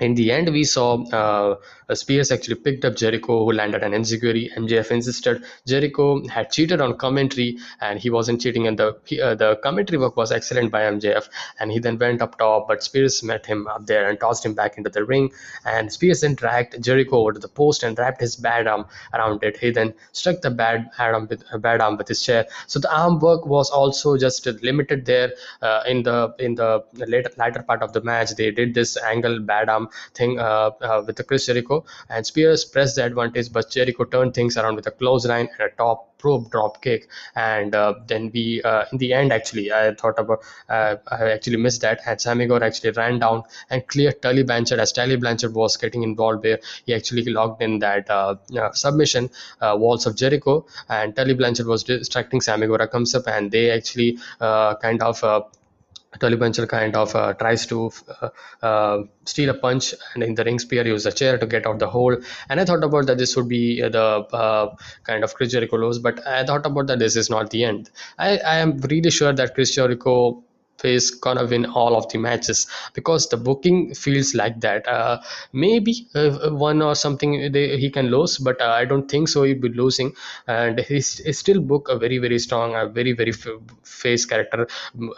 in 0.00 0.14
the 0.14 0.30
end, 0.30 0.50
we 0.50 0.64
saw 0.64 1.02
uh, 1.10 1.56
Spears 1.94 2.30
actually 2.30 2.56
picked 2.56 2.84
up 2.84 2.96
Jericho, 2.96 3.44
who 3.44 3.52
landed 3.52 3.82
an 3.82 3.92
enziguri. 3.92 4.52
MJF 4.54 4.90
insisted 4.90 5.44
Jericho 5.66 6.26
had 6.28 6.50
cheated 6.50 6.80
on 6.80 6.98
commentary, 6.98 7.58
and 7.80 7.98
he 7.98 8.10
wasn't 8.10 8.40
cheating. 8.40 8.66
And 8.66 8.78
the 8.78 8.88
uh, 9.22 9.34
the 9.34 9.56
commentary 9.62 9.98
work 9.98 10.16
was 10.16 10.32
excellent 10.32 10.70
by 10.70 10.82
MJF. 10.82 11.28
And 11.60 11.70
he 11.70 11.78
then 11.78 11.98
went 11.98 12.20
up 12.20 12.38
top, 12.38 12.68
but 12.68 12.82
Spears 12.82 13.22
met 13.22 13.46
him 13.46 13.66
up 13.68 13.86
there 13.86 14.08
and 14.08 14.20
tossed 14.20 14.44
him 14.44 14.54
back 14.54 14.76
into 14.76 14.90
the 14.90 15.04
ring. 15.04 15.32
And 15.64 15.90
Spears 15.90 16.20
then 16.20 16.34
dragged 16.34 16.82
Jericho 16.82 17.20
over 17.20 17.32
to 17.32 17.40
the 17.40 17.48
post 17.48 17.82
and 17.82 17.98
wrapped 17.98 18.20
his 18.20 18.36
bad 18.36 18.66
arm 18.66 18.86
around 19.14 19.42
it. 19.44 19.56
He 19.56 19.70
then 19.70 19.94
struck 20.12 20.42
the 20.42 20.50
bad 20.50 20.90
arm 20.98 21.26
with 21.30 21.42
a 21.52 21.58
bad 21.58 21.80
arm 21.80 21.96
with 21.96 22.08
his 22.08 22.20
chair. 22.20 22.46
So 22.66 22.80
the 22.80 22.94
arm 22.94 23.18
work 23.20 23.46
was 23.46 23.70
also 23.70 24.18
just 24.18 24.44
limited 24.62 25.06
there 25.06 25.32
uh, 25.62 25.82
in 25.86 26.02
the 26.02 26.34
in 26.38 26.54
the 26.54 26.84
later 26.94 27.62
part 27.62 27.82
of 27.82 27.94
the 27.94 28.02
match. 28.02 28.32
They 28.36 28.50
did 28.50 28.74
this 28.74 28.98
angle 28.98 29.40
bad 29.40 29.70
arm 29.70 29.85
thing 30.14 30.38
uh, 30.38 30.70
uh, 30.80 31.02
with 31.06 31.16
the 31.16 31.24
Chris 31.24 31.46
Jericho, 31.46 31.84
and 32.08 32.26
Spears 32.26 32.64
pressed 32.64 32.96
the 32.96 33.04
advantage, 33.04 33.52
but 33.52 33.70
Jericho 33.70 34.04
turned 34.04 34.34
things 34.34 34.56
around 34.56 34.76
with 34.76 34.86
a 34.86 34.90
clothesline 34.90 35.48
and 35.58 35.70
a 35.72 35.74
top 35.76 36.16
rope 36.24 36.50
drop 36.50 36.82
kick. 36.82 37.08
And 37.34 37.74
uh, 37.74 37.94
then 38.06 38.30
we 38.32 38.62
uh, 38.62 38.84
in 38.92 38.98
the 38.98 39.12
end 39.12 39.32
actually 39.32 39.72
i 39.72 39.94
thought 39.94 40.18
about 40.18 40.40
uh, 40.68 40.96
i 41.10 41.30
actually 41.30 41.56
missed 41.56 41.82
that. 41.82 42.00
And 42.06 42.20
Sammy 42.20 42.46
Guevara 42.46 42.66
actually 42.66 42.90
ran 42.92 43.18
down 43.18 43.44
and 43.70 43.86
cleared 43.86 44.22
Tully 44.22 44.42
Blanchard 44.42 44.78
as 44.78 44.92
Tully 44.92 45.16
Blanchard 45.16 45.54
was 45.54 45.76
getting 45.76 46.02
involved 46.02 46.44
where 46.44 46.60
he 46.84 46.94
actually 46.94 47.24
logged 47.24 47.62
in 47.62 47.78
that 47.80 48.10
uh, 48.10 48.36
submission 48.72 49.30
walls 49.60 50.06
of 50.06 50.16
Jericho. 50.16 50.66
And 50.88 51.14
Tully 51.14 51.34
Blanchard 51.34 51.66
was 51.66 51.84
distracting 51.84 52.40
Sammy 52.40 52.66
Guevara 52.66 52.88
comes 52.88 53.14
up 53.14 53.26
and 53.26 53.50
they 53.50 53.70
actually 53.70 54.18
kind 54.40 55.02
of 55.02 55.22
Tully 56.20 56.36
Blanchard 56.36 56.68
kind 56.68 56.96
of 56.96 57.14
uh, 57.14 57.34
tries 57.34 57.66
to 57.66 57.90
uh, 58.20 58.28
uh, 58.62 59.02
steal 59.24 59.50
a 59.50 59.54
punch 59.54 59.94
and 60.14 60.22
in 60.22 60.34
the 60.34 60.44
ring 60.44 60.58
spear 60.58 60.86
use 60.86 61.06
a 61.06 61.12
chair 61.12 61.38
to 61.38 61.46
get 61.46 61.66
out 61.66 61.78
the 61.78 61.88
hole. 61.88 62.16
And 62.48 62.60
I 62.60 62.64
thought 62.64 62.84
about 62.84 63.06
that 63.06 63.18
this 63.18 63.36
would 63.36 63.48
be 63.48 63.80
the 63.80 64.26
uh, 64.32 64.74
kind 65.04 65.24
of 65.24 65.34
Chris 65.34 65.52
Jericho 65.52 65.76
lose 65.76 65.98
but 65.98 66.26
I 66.26 66.44
thought 66.44 66.66
about 66.66 66.86
that 66.88 66.98
this 66.98 67.16
is 67.16 67.30
not 67.30 67.50
the 67.50 67.64
end. 67.64 67.90
I, 68.18 68.38
I 68.38 68.56
am 68.58 68.78
really 68.78 69.10
sure 69.10 69.32
that 69.32 69.54
Chris 69.54 69.74
Jericho 69.74 70.42
is 70.84 71.10
gonna 71.10 71.46
win 71.46 71.66
all 71.66 71.96
of 71.96 72.08
the 72.10 72.18
matches. 72.18 72.66
Because 72.94 73.28
the 73.28 73.36
booking 73.36 73.94
feels 73.94 74.34
like 74.34 74.60
that. 74.60 74.86
Uh, 74.88 75.20
maybe 75.52 76.06
uh, 76.14 76.50
one 76.50 76.82
or 76.82 76.94
something 76.94 77.52
they, 77.52 77.78
he 77.78 77.90
can 77.90 78.06
lose 78.06 78.38
but 78.38 78.60
uh, 78.60 78.70
i 78.80 78.84
don't 78.84 79.10
think 79.10 79.28
so 79.28 79.42
he'll 79.42 79.60
be 79.60 79.68
losing. 79.68 80.12
And 80.46 80.80
he's, 80.80 81.18
he's 81.18 81.38
still 81.38 81.60
book 81.60 81.88
a 81.88 81.98
very 81.98 82.18
very 82.18 82.38
strong 82.38 82.74
a 82.74 82.86
very 82.86 83.12
very 83.12 83.32
face 83.84 84.24
character 84.24 84.66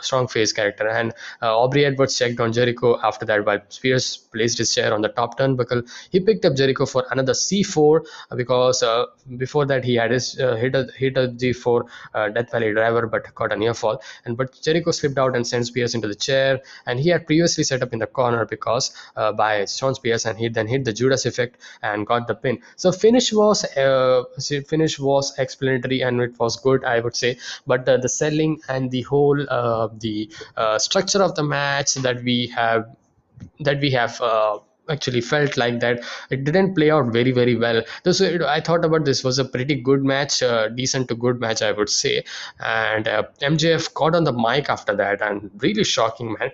strong 0.01 0.29
face 0.29 0.53
character. 0.53 0.89
And 0.89 1.13
uh, 1.43 1.57
aubrey 1.59 1.85
edwards 1.85 2.17
checked 2.19 2.41
on 2.41 2.53
jericho 2.53 2.99
after 3.03 3.25
that 3.27 3.45
while 3.45 3.61
spears 3.69 4.17
placed 4.17 4.59
his 4.59 4.75
chair 4.75 4.93
on 4.95 5.03
the 5.03 5.09
top 5.09 5.39
turnbuckle. 5.39 5.89
He 6.11 6.21
picked 6.21 6.45
up 6.45 6.57
jericho 6.57 6.87
for 6.87 7.05
another 7.11 7.33
c4 7.33 8.05
because 8.37 8.83
uh, 8.83 9.07
before 9.37 9.67
that 9.67 9.85
he 9.85 9.95
had 9.95 10.11
his 10.11 10.39
uh, 10.41 10.57
hit 10.57 10.75
a 10.75 10.89
hit 10.97 11.17
a 11.17 11.29
g4 11.29 11.87
death 12.35 12.51
valley 12.51 12.73
driver 12.73 13.07
but 13.07 13.35
got 13.35 13.53
a 13.53 13.57
near 13.57 13.75
fall. 13.75 14.03
And 14.25 14.37
but 14.37 14.59
jericho 14.63 14.91
slipped 14.91 15.19
out 15.19 15.37
and 15.37 15.47
sends 15.49 15.69
Spears 15.69 15.95
into 15.95 16.09
the 16.09 16.15
chair, 16.15 16.61
and 16.87 16.99
he 16.99 17.09
had 17.11 17.27
previously 17.27 17.65
set 17.65 17.83
up 17.83 17.93
in 17.93 17.99
the 17.99 18.07
corner 18.07 18.45
because 18.45 18.91
uh, 19.17 19.33
by 19.33 19.65
Shawn 19.65 19.95
Spears, 19.95 20.25
and 20.27 20.39
he 20.39 20.49
then 20.49 20.67
hit 20.67 20.85
the 20.85 20.93
Judas 20.93 21.27
effect 21.27 21.61
and 21.83 22.07
got 22.07 22.27
the 22.29 22.35
pin. 22.35 22.61
So 22.77 22.93
finish 22.93 23.33
was 23.33 23.65
uh, 23.77 24.25
finish 24.67 24.99
was 24.99 25.35
explanatory 25.39 26.03
and 26.03 26.21
it 26.21 26.39
was 26.39 26.57
good, 26.57 26.85
I 26.85 27.01
would 27.01 27.17
say. 27.17 27.39
But 27.67 27.89
uh, 27.89 27.97
the 27.99 28.09
selling 28.09 28.61
and 28.69 28.91
the 28.91 29.03
whole 29.03 29.45
uh, 29.49 29.89
the 29.99 30.31
uh, 30.57 30.79
structure 30.79 31.23
of 31.23 31.35
the 31.35 31.43
match 31.43 31.95
that 31.95 32.23
we 32.23 32.47
have 32.49 32.97
that 33.61 33.81
we 33.81 33.91
have 33.93 34.21
uh, 34.21 34.59
actually 34.89 35.21
felt 35.21 35.57
like 35.57 35.81
that. 35.81 36.03
It 36.31 36.45
didn't 36.45 36.75
play 36.75 36.91
out 36.91 37.13
very 37.13 37.33
very 37.33 37.57
well. 37.57 37.83
So 38.05 38.25
it, 38.25 38.43
i 38.43 38.61
thought 38.61 38.85
about 38.85 39.05
this 39.05 39.25
was 39.25 39.39
a 39.39 39.45
pretty 39.45 39.75
good 39.77 40.05
match 40.05 40.43
uh, 40.43 40.69
decent 40.69 41.09
to 41.09 41.15
good 41.15 41.41
match 41.41 41.63
i 41.63 41.73
would 41.73 41.89
say. 41.89 42.25
And 42.61 43.09
uh, 43.09 43.25
mjf 43.41 43.93
got 43.95 44.15
on 44.15 44.25
the 44.25 44.33
mic 44.33 44.69
after 44.71 44.95
that 44.97 45.23
and 45.23 45.51
really 45.63 45.85
shocking 45.85 46.37
man 46.39 46.53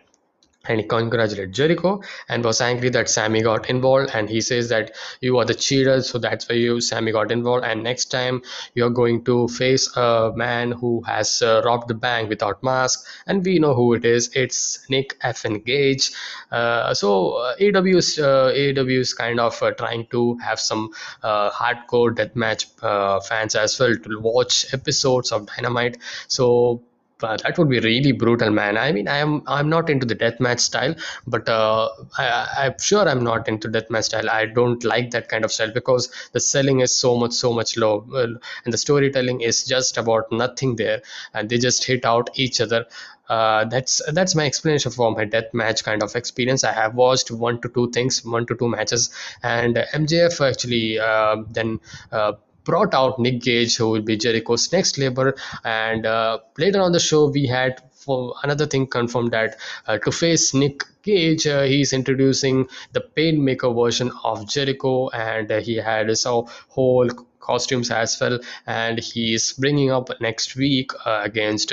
and 0.66 0.80
he 0.80 0.86
congratulated 0.86 1.52
Jericho 1.52 2.00
and 2.28 2.44
was 2.44 2.60
angry 2.60 2.90
that 2.90 3.08
Sammy 3.08 3.42
got 3.42 3.68
involved. 3.68 4.10
And 4.14 4.28
he 4.28 4.40
says 4.40 4.68
that 4.68 4.92
you 5.20 5.38
are 5.38 5.44
the 5.44 5.54
cheater, 5.54 6.02
so 6.02 6.18
that's 6.18 6.48
why 6.48 6.56
you 6.56 6.80
Sammy 6.80 7.12
got 7.12 7.30
involved. 7.30 7.64
And 7.64 7.82
next 7.82 8.06
time 8.06 8.42
you're 8.74 8.90
going 8.90 9.24
to 9.24 9.48
face 9.48 9.94
a 9.96 10.32
man 10.34 10.72
who 10.72 11.02
has 11.02 11.42
uh, 11.42 11.62
robbed 11.64 11.88
the 11.88 11.94
bank 11.94 12.28
without 12.28 12.62
mask, 12.62 13.06
and 13.26 13.44
we 13.44 13.58
know 13.58 13.74
who 13.74 13.94
it 13.94 14.04
is. 14.04 14.30
It's 14.34 14.84
Nick 14.88 15.16
F. 15.22 15.44
and 15.44 15.64
Gage. 15.64 16.12
Uh, 16.50 16.94
so 16.94 17.32
uh, 17.32 17.54
is 17.58 18.18
uh, 18.18 18.52
is 18.54 19.14
kind 19.14 19.40
of 19.40 19.62
uh, 19.62 19.70
trying 19.72 20.06
to 20.06 20.36
have 20.38 20.60
some 20.60 20.90
hardcore 21.22 22.14
deathmatch 22.14 22.66
uh, 22.82 23.20
fans 23.20 23.54
as 23.54 23.78
well 23.78 23.94
to 23.96 24.20
watch 24.20 24.72
episodes 24.72 25.32
of 25.32 25.46
Dynamite. 25.46 25.98
So 26.28 26.82
that 27.26 27.58
would 27.58 27.68
be 27.68 27.80
really 27.80 28.12
brutal, 28.12 28.50
man. 28.50 28.76
I 28.76 28.92
mean, 28.92 29.08
I 29.08 29.18
am 29.18 29.42
I'm 29.46 29.68
not 29.68 29.90
into 29.90 30.06
the 30.06 30.14
deathmatch 30.14 30.60
style, 30.60 30.94
but 31.26 31.48
uh, 31.48 31.88
I, 32.18 32.48
I'm 32.58 32.78
sure 32.78 33.08
I'm 33.08 33.24
not 33.24 33.48
into 33.48 33.68
deathmatch 33.68 34.04
style. 34.04 34.30
I 34.30 34.46
don't 34.46 34.84
like 34.84 35.10
that 35.12 35.28
kind 35.28 35.44
of 35.44 35.52
style 35.52 35.72
because 35.72 36.10
the 36.32 36.40
selling 36.40 36.80
is 36.80 36.94
so 36.94 37.16
much 37.16 37.32
so 37.32 37.52
much 37.52 37.76
low, 37.76 38.06
and 38.14 38.72
the 38.72 38.78
storytelling 38.78 39.40
is 39.40 39.64
just 39.64 39.96
about 39.96 40.30
nothing 40.30 40.76
there, 40.76 41.02
and 41.32 41.48
they 41.48 41.58
just 41.58 41.84
hit 41.84 42.04
out 42.04 42.30
each 42.34 42.60
other. 42.60 42.86
Uh, 43.28 43.64
that's 43.64 44.02
that's 44.12 44.34
my 44.34 44.44
explanation 44.44 44.92
for 44.92 45.10
my 45.12 45.24
death 45.24 45.52
match 45.54 45.82
kind 45.82 46.02
of 46.02 46.14
experience. 46.14 46.62
I 46.62 46.72
have 46.72 46.94
watched 46.94 47.30
one 47.30 47.60
to 47.62 47.68
two 47.68 47.90
things, 47.90 48.24
one 48.24 48.46
to 48.46 48.54
two 48.54 48.68
matches, 48.68 49.10
and 49.42 49.76
MJF 49.76 50.46
actually 50.46 50.98
uh, 50.98 51.36
then 51.50 51.80
uh, 52.12 52.32
brought 52.64 52.94
out 52.94 53.18
Nick 53.18 53.40
Gage, 53.40 53.76
who 53.76 53.90
will 53.90 54.02
be 54.02 54.16
Jericho's 54.16 54.72
next 54.72 54.98
labor. 54.98 55.34
And 55.64 56.06
uh, 56.06 56.38
later 56.58 56.80
on 56.80 56.92
the 56.92 57.00
show, 57.00 57.28
we 57.28 57.46
had 57.46 57.82
for 57.92 58.34
another 58.42 58.66
thing 58.66 58.86
confirmed 58.86 59.30
that 59.32 59.56
uh, 59.86 59.98
to 59.98 60.12
face 60.12 60.52
Nick 60.52 60.84
Gage, 61.02 61.46
uh, 61.46 61.62
he's 61.62 61.92
introducing 61.92 62.68
the 62.92 63.00
Painmaker 63.00 63.74
version 63.74 64.10
of 64.22 64.48
Jericho, 64.48 65.08
and 65.08 65.50
uh, 65.50 65.60
he 65.60 65.76
had 65.76 66.08
his 66.08 66.24
whole 66.24 67.08
costumes 67.40 67.90
as 67.90 68.18
well. 68.20 68.38
And 68.66 68.98
he's 68.98 69.52
bringing 69.52 69.90
up 69.90 70.08
next 70.20 70.56
week 70.56 70.92
uh, 71.04 71.20
against 71.24 71.72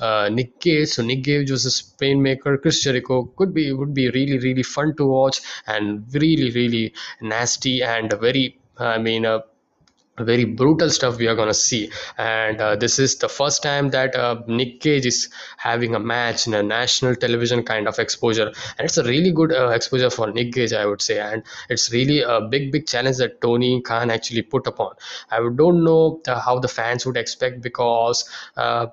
uh, 0.00 0.28
Nick 0.30 0.60
Gage. 0.60 0.88
So 0.88 1.02
Nick 1.02 1.22
Gage 1.22 1.50
a 1.50 1.54
Painmaker 1.54 2.60
Chris 2.60 2.82
Jericho 2.82 3.24
could 3.36 3.54
be 3.54 3.72
would 3.72 3.94
be 3.94 4.10
really 4.10 4.38
really 4.38 4.62
fun 4.64 4.96
to 4.96 5.06
watch. 5.06 5.40
And 5.66 6.04
really 6.12 6.50
really 6.50 6.94
nasty 7.20 7.82
and 7.82 8.12
very 8.20 8.58
I 8.78 8.98
mean 8.98 9.26
uh, 9.26 9.40
very 10.24 10.44
brutal 10.44 10.90
stuff 10.90 11.18
we 11.18 11.26
are 11.28 11.34
to 11.34 11.54
see. 11.54 11.90
And 12.18 12.60
uh, 12.60 12.76
this 12.76 12.98
is 12.98 13.16
the 13.16 13.28
first 13.28 13.62
time 13.62 13.90
that 13.90 14.14
uh, 14.14 14.42
nick 14.46 14.80
gage 14.80 15.06
is 15.06 15.28
having 15.56 15.94
a 15.94 16.00
match 16.00 16.46
in 16.46 16.54
a 16.54 16.62
national 16.62 17.16
television 17.16 17.62
kind 17.62 17.88
of 17.88 17.98
exposure. 17.98 18.52
And 18.78 18.86
it's 18.86 18.98
a 18.98 19.04
really 19.04 19.32
good 19.32 19.52
uh, 19.52 19.68
exposure 19.68 20.10
for 20.10 20.30
nick 20.30 20.52
gage 20.52 20.72
i 20.72 20.86
would 20.86 21.02
say. 21.02 21.20
And 21.20 21.42
it's 21.68 21.92
really 21.92 22.22
a 22.22 22.40
big 22.40 22.72
big 22.72 22.86
challenge 22.86 23.18
that 23.18 23.40
tony 23.40 23.80
khan 23.82 24.10
actually 24.10 24.42
put 24.42 24.66
upon. 24.66 24.94
I 25.30 25.38
don't 25.38 25.84
know 25.84 26.20
the, 26.24 26.38
how 26.38 26.58
the 26.58 26.68
fans 26.68 27.06
would 27.06 27.16
expect 27.16 27.60
because 27.60 28.28
uh, 28.56 28.86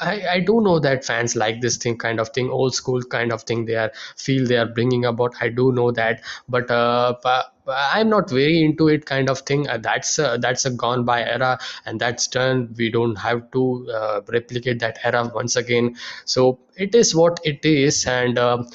I, 0.00 0.22
I 0.32 0.40
do 0.40 0.60
know 0.60 0.78
that 0.80 1.04
fans 1.04 1.36
like 1.36 1.60
this 1.60 1.76
thing 1.76 1.96
kind 1.98 2.20
of 2.20 2.28
thing 2.30 2.50
old 2.50 2.74
school 2.74 3.02
kind 3.02 3.32
of 3.32 3.42
thing 3.42 3.64
they 3.64 3.76
are 3.76 3.92
feel 4.16 4.46
they 4.46 4.56
are 4.56 4.66
bringing 4.66 5.04
about. 5.04 5.34
I 5.40 5.48
do 5.48 5.72
know 5.72 5.90
that. 5.92 6.22
But 6.48 6.70
uh, 6.70 7.14
i'm 7.66 8.10
not 8.10 8.28
very 8.28 8.62
into 8.62 8.88
it 8.88 9.06
kind 9.06 9.30
of 9.30 9.40
thing. 9.40 9.68
Uh, 9.68 9.78
that's 9.78 10.18
uh, 10.18 10.36
that's 10.38 10.64
a 10.66 10.70
gone 10.70 11.04
by 11.04 11.22
era 11.22 11.58
and 11.86 12.00
that's 12.00 12.26
done. 12.28 12.74
We 12.76 12.90
don't 12.90 13.16
have 13.16 13.50
to 13.52 13.88
uh, 13.90 14.20
replicate 14.28 14.80
that 14.80 14.98
era 15.04 15.30
once 15.34 15.56
again. 15.56 15.96
So 16.24 16.58
it 16.76 16.94
is 16.94 17.14
what 17.14 17.40
it 17.44 17.64
is 17.64 18.06
and 18.06 18.38
um, 18.38 18.66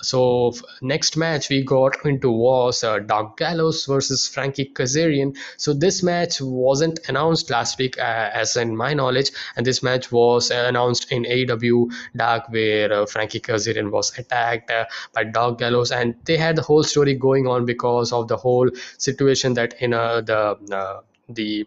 so 0.00 0.52
next 0.80 1.16
match 1.16 1.48
we 1.48 1.62
got 1.62 2.04
into 2.04 2.30
was 2.30 2.84
uh, 2.84 2.98
Gallows 2.98 3.84
versus 3.86 4.28
Frankie 4.28 4.70
Kazarian. 4.72 5.36
So 5.56 5.72
this 5.72 6.02
match 6.02 6.40
wasn't 6.40 7.00
announced 7.08 7.50
last 7.50 7.78
week, 7.78 7.98
uh, 7.98 8.30
as 8.32 8.56
in 8.56 8.76
my 8.76 8.94
knowledge, 8.94 9.30
and 9.56 9.66
this 9.66 9.82
match 9.82 10.10
was 10.12 10.50
announced 10.50 11.10
in 11.12 11.24
AEW 11.24 11.92
Dark, 12.16 12.48
where 12.50 12.92
uh, 12.92 13.06
Frankie 13.06 13.40
Kazarian 13.40 13.90
was 13.90 14.16
attacked 14.18 14.70
uh, 14.70 14.86
by 15.12 15.24
Doc 15.24 15.58
Gallows, 15.58 15.90
and 15.90 16.14
they 16.24 16.36
had 16.36 16.56
the 16.56 16.62
whole 16.62 16.84
story 16.84 17.14
going 17.14 17.46
on 17.46 17.64
because 17.64 18.12
of 18.12 18.28
the 18.28 18.36
whole 18.36 18.70
situation 18.98 19.54
that 19.54 19.74
in 19.80 19.92
uh, 19.92 20.20
the 20.20 20.56
uh, 20.72 21.00
the 21.28 21.66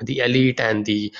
the 0.00 0.18
elite 0.20 0.60
and 0.60 0.86
the 0.86 1.12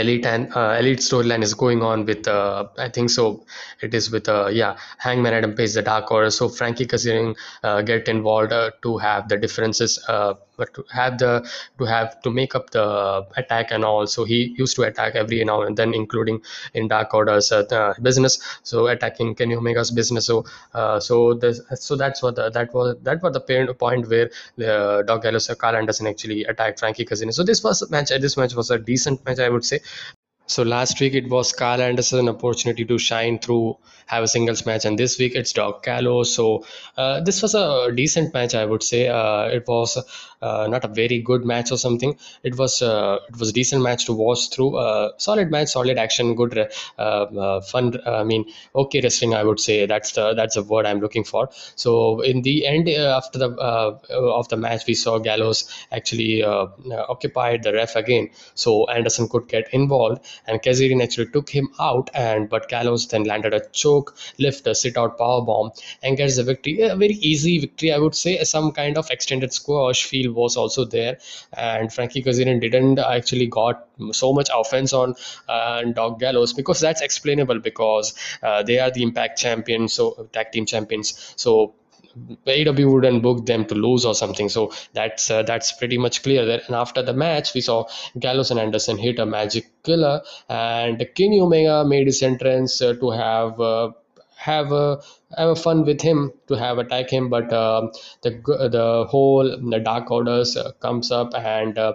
elite 0.00 0.26
and 0.26 0.54
uh, 0.54 0.76
elite 0.78 0.98
storyline 0.98 1.42
is 1.42 1.54
going 1.54 1.82
on 1.82 2.04
with 2.04 2.26
uh, 2.28 2.66
I 2.78 2.88
think 2.88 3.10
so 3.10 3.44
it 3.80 3.94
is 3.94 4.10
with 4.10 4.28
uh, 4.28 4.48
yeah 4.48 4.76
Hangman 4.98 5.34
Adam 5.34 5.54
Page 5.54 5.74
the 5.74 5.82
Dark 5.82 6.10
Order. 6.10 6.30
So 6.30 6.48
Frankie 6.48 6.86
Kazarian 6.86 7.36
uh, 7.62 7.82
get 7.82 8.08
involved 8.08 8.52
uh, 8.52 8.70
to 8.82 8.98
have 8.98 9.28
the 9.28 9.36
differences 9.36 9.98
uh, 10.08 10.34
but 10.58 10.74
to 10.74 10.84
have 10.92 11.18
the 11.18 11.32
to 11.78 11.84
have 11.84 12.20
to 12.22 12.30
make 12.30 12.54
up 12.54 12.70
the 12.70 13.26
attack 13.36 13.70
and 13.70 13.84
all. 13.84 14.06
So 14.06 14.24
he 14.24 14.54
used 14.58 14.76
to 14.76 14.82
attack 14.82 15.14
every 15.14 15.42
now 15.44 15.62
and 15.62 15.76
then 15.76 15.94
including 15.94 16.42
in 16.74 16.88
Dark 16.88 17.14
Order's 17.14 17.52
business. 18.02 18.38
So 18.62 18.88
attacking 18.88 19.34
Kenny 19.36 19.54
Omega's 19.54 19.90
business. 19.90 20.26
So 20.26 20.44
so 21.00 21.34
this 21.34 21.60
so 21.76 21.96
that's 21.96 22.22
what 22.22 22.36
the, 22.36 22.50
that 22.50 22.74
was 22.74 22.96
that 23.02 23.22
was 23.22 23.32
the 23.32 23.74
point 23.78 24.08
where 24.08 24.30
the 24.56 25.04
Doc 25.06 25.22
Gallows 25.22 25.50
Karl 25.58 25.76
Anderson 25.76 26.06
actually 26.06 26.44
attacked 26.44 26.80
Frankie 26.80 27.04
Kazarian 27.04 27.32
so 27.32 27.42
this 27.42 27.62
was 27.62 27.88
match 27.90 28.08
this 28.08 28.36
match 28.36 28.54
was 28.54 28.70
a 28.70 28.78
decent 28.78 29.24
match 29.24 29.38
I 29.38 29.48
would 29.48 29.64
say. 29.64 29.80
So 30.46 30.62
last 30.62 30.98
week 30.98 31.12
it 31.12 31.28
was 31.28 31.52
Karl 31.52 31.82
Anderson 31.82 32.28
opportunity 32.28 32.84
to 32.86 32.98
shine 32.98 33.38
through 33.38 33.76
have 34.06 34.24
a 34.24 34.28
singles 34.28 34.64
match, 34.64 34.86
and 34.86 34.98
this 34.98 35.18
week 35.18 35.34
it's 35.34 35.52
Doc 35.52 35.82
Gallows. 35.82 36.34
So 36.34 36.64
uh, 36.96 37.20
this 37.20 37.42
was 37.42 37.54
a 37.54 37.92
decent 37.94 38.32
match, 38.32 38.54
I 38.54 38.64
would 38.64 38.82
say. 38.82 39.08
Uh, 39.08 39.44
it 39.48 39.68
was 39.68 39.98
uh, 39.98 40.02
not 40.42 40.84
a 40.84 40.88
very 40.88 41.20
good 41.20 41.44
match 41.44 41.72
or 41.72 41.78
something. 41.78 42.16
It 42.42 42.56
was 42.56 42.82
uh, 42.82 43.18
it 43.28 43.38
was 43.38 43.50
a 43.50 43.52
decent 43.52 43.82
match 43.82 44.06
to 44.06 44.12
watch 44.12 44.50
through. 44.50 44.76
Uh, 44.76 45.10
solid 45.18 45.50
match, 45.50 45.68
solid 45.68 45.98
action, 45.98 46.34
good 46.34 46.68
uh, 46.98 47.60
fun. 47.60 47.98
I 48.06 48.24
mean, 48.24 48.46
okay 48.74 49.00
wrestling, 49.00 49.34
I 49.34 49.44
would 49.44 49.60
say. 49.60 49.86
That's 49.86 50.12
the 50.12 50.34
that's 50.34 50.54
the 50.54 50.62
word 50.62 50.86
I'm 50.86 51.00
looking 51.00 51.24
for. 51.24 51.48
So 51.76 52.20
in 52.20 52.42
the 52.42 52.66
end, 52.66 52.88
after 52.88 53.38
the 53.38 53.50
of 54.10 54.48
the 54.48 54.56
match, 54.56 54.86
we 54.86 54.94
saw 54.94 55.18
Gallows 55.18 55.68
actually 55.92 56.42
occupied 56.44 57.62
the 57.62 57.72
ref 57.72 57.96
again, 57.96 58.30
so 58.54 58.86
Anderson 58.86 59.28
could 59.28 59.48
get 59.48 59.72
involved 59.72 60.24
and 60.46 60.62
Kazarian 60.62 61.02
actually 61.02 61.26
took 61.26 61.48
him 61.50 61.68
out 61.80 62.10
and 62.14 62.48
but 62.48 62.68
Gallows 62.68 63.08
then 63.08 63.24
landed 63.24 63.54
a 63.54 63.60
choke 63.70 64.16
lift 64.38 64.66
a 64.66 64.74
sit 64.74 64.96
out 64.96 65.18
power 65.18 65.42
bomb 65.42 65.70
and 66.02 66.16
gets 66.16 66.36
the 66.36 66.42
victory 66.42 66.80
a 66.82 66.96
very 66.96 67.14
easy 67.14 67.58
victory 67.58 67.92
I 67.92 67.98
would 67.98 68.14
say 68.14 68.42
some 68.44 68.72
kind 68.72 68.98
of 68.98 69.10
extended 69.10 69.52
squash 69.52 70.04
feel 70.04 70.27
was 70.28 70.56
also 70.56 70.84
there 70.84 71.18
and 71.52 71.92
Frankie 71.92 72.22
Kazarian 72.22 72.60
didn't 72.60 72.98
actually 72.98 73.46
got 73.46 73.88
so 74.12 74.32
much 74.32 74.48
offense 74.54 74.92
on 74.92 75.14
uh, 75.48 75.82
Doc 75.84 76.18
Gallows 76.18 76.52
because 76.52 76.80
that's 76.80 77.00
explainable 77.02 77.58
because 77.60 78.14
uh, 78.42 78.62
they 78.62 78.78
are 78.78 78.90
the 78.90 79.02
impact 79.02 79.38
champions 79.38 79.92
so 79.92 80.28
tag 80.32 80.52
team 80.52 80.66
champions 80.66 81.34
so 81.36 81.74
AEW 82.46 82.92
wouldn't 82.92 83.22
book 83.22 83.46
them 83.46 83.64
to 83.66 83.74
lose 83.74 84.04
or 84.04 84.14
something. 84.14 84.48
So 84.48 84.72
that's 84.92 85.30
uh, 85.30 85.42
that's 85.42 85.72
pretty 85.72 85.98
much 85.98 86.22
clear 86.22 86.44
there. 86.46 86.60
And 86.66 86.74
after 86.74 87.02
the 87.02 87.12
match, 87.12 87.54
we 87.54 87.60
saw 87.60 87.86
Gallows 88.18 88.50
and 88.50 88.58
Anderson 88.58 88.98
hit 88.98 89.18
a 89.18 89.26
magic 89.26 89.82
killer, 89.82 90.22
and 90.48 91.06
Kenny 91.14 91.40
Omega 91.40 91.84
made 91.84 92.06
his 92.06 92.22
entrance 92.22 92.80
uh, 92.82 92.94
to 92.94 93.10
have. 93.10 93.60
Uh, 93.60 93.92
have 94.38 94.70
a 94.70 95.00
have 95.36 95.60
fun 95.60 95.84
with 95.84 96.00
him 96.00 96.32
to 96.46 96.54
have 96.54 96.78
attack 96.78 97.10
him 97.10 97.28
but 97.28 97.52
uh, 97.52 97.88
the 98.22 98.30
the 98.72 99.06
whole 99.10 99.48
the 99.70 99.78
dark 99.78 100.10
orders 100.10 100.56
uh, 100.56 100.72
comes 100.80 101.10
up 101.10 101.34
and 101.34 101.78
uh, 101.78 101.92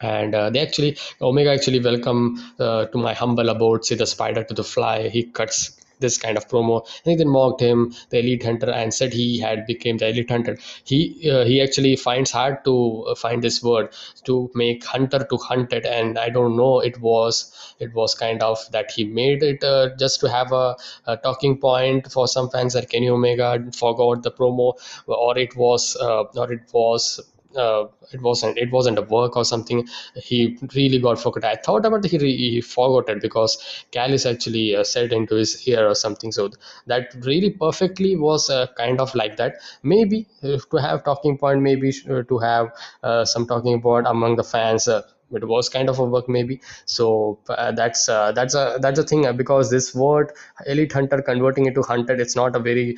and 0.00 0.34
uh, 0.34 0.50
they 0.50 0.60
actually 0.60 0.96
omega 1.20 1.50
actually 1.50 1.80
welcome 1.80 2.38
uh, 2.58 2.86
to 2.86 2.98
my 2.98 3.14
humble 3.14 3.48
abode 3.48 3.84
say 3.84 3.96
the 3.96 4.06
spider 4.06 4.44
to 4.44 4.54
the 4.54 4.64
fly 4.64 5.08
he 5.08 5.24
cuts 5.24 5.79
this 6.00 6.18
kind 6.18 6.36
of 6.36 6.48
promo. 6.48 6.86
And 7.04 7.12
he 7.12 7.16
then 7.16 7.28
mocked 7.28 7.60
him 7.60 7.94
the 8.10 8.18
elite 8.18 8.42
hunter 8.42 8.70
and 8.70 8.92
said 8.92 9.12
he 9.12 9.38
had 9.38 9.66
became 9.66 9.98
the 9.98 10.08
elite 10.08 10.30
hunter. 10.30 10.58
He 10.84 11.30
uh, 11.30 11.44
he 11.44 11.60
actually 11.60 11.96
finds 11.96 12.30
hard 12.30 12.64
to 12.64 13.04
uh, 13.08 13.14
find 13.14 13.42
this 13.42 13.62
word 13.62 13.90
to 14.24 14.50
make 14.54 14.84
hunter 14.84 15.20
to 15.30 15.36
hunted 15.36 15.86
and 15.86 16.18
i 16.18 16.28
don't 16.28 16.56
know 16.56 16.80
it 16.80 17.00
was 17.00 17.74
it 17.78 17.92
was 17.94 18.14
kind 18.14 18.42
of 18.42 18.58
that 18.72 18.90
he 18.90 19.04
made 19.04 19.42
it 19.42 19.62
uh, 19.64 19.88
just 19.98 20.20
to 20.20 20.28
have 20.28 20.52
a, 20.52 20.76
a, 21.06 21.16
talking 21.16 21.58
point 21.58 22.10
for 22.10 22.26
some 22.28 22.48
fans 22.50 22.74
that 22.74 22.88
kenny 22.90 23.08
omega 23.08 23.48
forgot 23.72 24.22
the 24.22 24.30
promo 24.30 24.72
or 25.06 25.38
it 25.38 25.56
was 25.56 25.96
uh, 25.96 26.22
or 26.42 26.52
it 26.52 26.62
was 26.72 27.20
uh, 27.56 27.84
it 28.12 28.20
wasn't 28.22 28.56
it 28.58 28.70
wasn't 28.70 28.98
a 28.98 29.02
work 29.02 29.36
or 29.36 29.44
something. 29.44 29.86
He 30.16 30.58
really 30.74 30.98
got 30.98 31.18
forgot 31.18 31.44
i 31.44 31.56
thought 31.56 31.84
about 31.84 32.04
he, 32.04 32.18
he 32.18 32.60
forgot 32.60 33.08
it 33.14 33.20
because 33.20 33.58
Callis 33.90 34.26
actually 34.26 34.76
uh, 34.76 34.84
said 34.84 35.12
into 35.12 35.34
his 35.36 35.66
ear 35.68 35.88
or 35.88 35.94
something. 35.94 36.32
So 36.32 36.50
that 36.86 37.14
really 37.24 37.50
perfectly 37.50 38.16
was 38.16 38.50
uh, 38.50 38.66
kind 38.76 39.00
of 39.00 39.14
like 39.14 39.36
that. 39.36 39.56
Maybe 39.82 40.26
uh, 40.42 40.58
to 40.70 40.76
have 40.78 41.04
talking 41.04 41.38
point 41.38 41.62
maybe 41.62 41.92
uh, 42.08 42.22
to 42.22 42.38
have 42.38 42.72
uh, 43.02 43.24
some 43.24 43.46
talking 43.46 43.80
point 43.82 44.06
among 44.06 44.36
the 44.36 44.44
fans 44.44 44.88
it 45.32 45.46
was 45.46 45.68
kind 45.68 45.88
of 45.88 45.98
a 46.00 46.04
work 46.04 46.28
maybe. 46.28 46.60
So 46.86 47.38
uh, 47.48 47.72
that's 47.72 48.08
uh, 48.08 48.32
that's 48.32 48.54
a 48.54 48.78
that's 48.80 48.98
a 48.98 49.04
thing 49.04 49.26
uh, 49.26 49.32
because 49.32 49.70
this 49.70 49.94
word 49.94 50.32
elite 50.66 50.92
hunter 50.92 51.22
converting 51.22 51.66
it 51.66 51.74
to 51.76 51.82
hunted 51.82 52.20
it's 52.20 52.34
not 52.34 52.56
a 52.56 52.58
very 52.58 52.96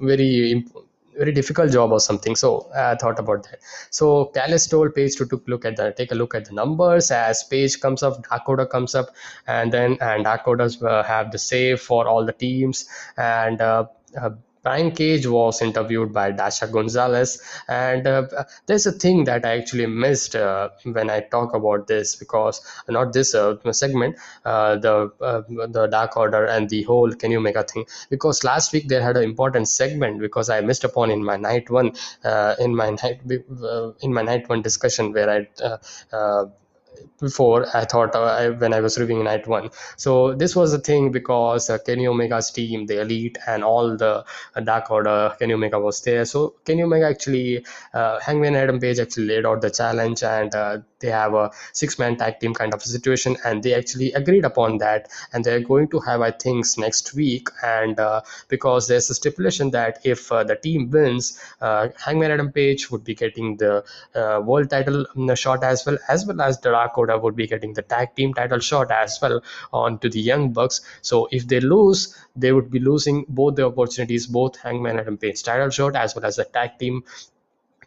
very 0.00 0.52
imp- 0.52 0.85
very 1.16 1.32
difficult 1.32 1.72
job 1.72 1.92
or 1.92 2.00
something. 2.00 2.36
So 2.36 2.70
I 2.74 2.94
thought 2.94 3.18
about 3.18 3.44
that. 3.44 3.60
So 3.90 4.26
Callis 4.26 4.66
told 4.66 4.94
Page 4.94 5.16
to 5.16 5.42
look 5.46 5.64
at 5.64 5.76
the 5.76 5.92
take 5.92 6.12
a 6.12 6.14
look 6.14 6.34
at 6.34 6.46
the 6.46 6.54
numbers 6.54 7.10
as 7.10 7.44
Page 7.44 7.80
comes 7.80 8.02
up, 8.02 8.22
Dakota 8.28 8.66
comes 8.66 8.94
up, 8.94 9.14
and 9.46 9.72
then 9.72 9.98
and 10.00 10.24
Dakota's 10.24 10.82
uh, 10.82 11.02
have 11.02 11.32
the 11.32 11.38
save 11.38 11.80
for 11.80 12.06
all 12.06 12.24
the 12.24 12.32
teams 12.32 12.88
and. 13.16 13.60
Uh, 13.60 13.86
Cage 14.94 15.26
was 15.26 15.62
interviewed 15.62 16.12
by 16.12 16.30
Dasha 16.32 16.66
Gonzalez, 16.66 17.40
and 17.68 18.06
uh, 18.06 18.26
there's 18.66 18.86
a 18.86 18.92
thing 18.92 19.24
that 19.24 19.44
I 19.44 19.58
actually 19.58 19.86
missed 19.86 20.34
uh, 20.34 20.70
when 20.84 21.10
I 21.10 21.20
talk 21.20 21.54
about 21.54 21.86
this 21.86 22.16
because 22.16 22.60
not 22.88 23.12
this 23.12 23.34
uh, 23.34 23.56
segment, 23.72 24.16
uh, 24.44 24.76
the 24.76 25.12
uh, 25.20 25.42
the 25.48 25.86
Dark 25.86 26.16
Order 26.16 26.44
and 26.46 26.68
the 26.68 26.82
whole 26.82 27.12
Kenny 27.12 27.36
Omega 27.36 27.62
thing. 27.62 27.84
Because 28.10 28.44
last 28.44 28.72
week 28.72 28.88
they 28.88 29.00
had 29.00 29.16
an 29.16 29.24
important 29.24 29.68
segment 29.68 30.20
because 30.20 30.50
I 30.50 30.60
missed 30.60 30.84
upon 30.84 31.10
in 31.10 31.24
my 31.24 31.36
night 31.36 31.70
one 31.70 31.92
uh, 32.24 32.54
in 32.58 32.74
my 32.74 32.90
night 32.90 33.20
in 34.00 34.12
my 34.12 34.22
night 34.22 34.48
one 34.48 34.62
discussion 34.62 35.12
where 35.12 35.30
I 35.30 36.46
before 37.20 37.66
I 37.74 37.84
thought 37.84 38.14
uh, 38.14 38.22
I, 38.22 38.48
when 38.50 38.72
I 38.72 38.80
was 38.80 38.98
reviewing 38.98 39.24
Night 39.24 39.46
One. 39.46 39.70
So 39.96 40.34
this 40.34 40.54
was 40.54 40.72
the 40.72 40.78
thing 40.78 41.12
because 41.12 41.70
uh, 41.70 41.78
Kenny 41.78 42.06
Omega's 42.06 42.50
team, 42.50 42.86
the 42.86 43.00
Elite, 43.00 43.38
and 43.46 43.64
all 43.64 43.96
the 43.96 44.24
uh, 44.54 44.60
Dark 44.60 44.90
Order, 44.90 45.34
Kenny 45.38 45.54
Omega 45.54 45.78
was 45.78 46.00
there. 46.02 46.24
So 46.24 46.54
Kenny 46.64 46.82
Omega 46.82 47.06
actually, 47.08 47.64
uh, 47.94 48.20
Hangman 48.20 48.54
Adam 48.56 48.80
Page 48.80 48.98
actually 48.98 49.26
laid 49.26 49.46
out 49.46 49.60
the 49.62 49.70
challenge, 49.70 50.22
and 50.22 50.54
uh, 50.54 50.78
they 51.00 51.08
have 51.08 51.34
a 51.34 51.50
six-man 51.72 52.16
tag 52.16 52.40
team 52.40 52.54
kind 52.54 52.72
of 52.74 52.82
situation, 52.82 53.36
and 53.44 53.62
they 53.62 53.74
actually 53.74 54.12
agreed 54.12 54.44
upon 54.44 54.78
that, 54.78 55.08
and 55.32 55.44
they're 55.44 55.60
going 55.60 55.88
to 55.88 56.00
have 56.00 56.20
I 56.20 56.30
think 56.30 56.64
next 56.78 57.14
week, 57.14 57.48
and 57.62 58.00
uh, 58.00 58.22
because 58.48 58.88
there's 58.88 59.10
a 59.10 59.14
stipulation 59.14 59.70
that 59.72 60.00
if 60.04 60.28
the 60.28 60.58
team 60.62 60.90
wins, 60.90 61.40
Hangman 61.60 62.30
Adam 62.30 62.52
Page 62.52 62.90
would 62.90 63.04
be 63.04 63.14
getting 63.14 63.56
the 63.56 63.84
world 64.44 64.70
title 64.70 65.04
mm, 65.14 65.36
shot 65.36 65.62
as 65.62 65.84
well 65.86 65.98
as 66.08 66.26
well 66.26 66.40
as 66.40 66.60
the 66.60 66.70
Dakota 66.70 67.18
would 67.18 67.36
be 67.36 67.46
getting 67.46 67.72
the 67.74 67.82
tag 67.82 68.14
team 68.14 68.34
title 68.34 68.58
shot 68.58 68.90
as 68.90 69.18
well 69.20 69.42
on 69.72 69.98
to 69.98 70.08
the 70.08 70.20
Young 70.20 70.52
Bucks. 70.52 70.80
So 71.02 71.28
if 71.30 71.46
they 71.46 71.60
lose, 71.60 72.16
they 72.34 72.52
would 72.52 72.70
be 72.70 72.78
losing 72.78 73.24
both 73.28 73.56
the 73.56 73.66
opportunities, 73.66 74.26
both 74.26 74.56
Hangman 74.56 74.98
Adam 74.98 75.16
Page 75.18 75.42
title 75.42 75.70
shot 75.70 75.96
as 75.96 76.14
well 76.14 76.24
as 76.24 76.36
the 76.36 76.44
tag 76.44 76.78
team 76.78 77.04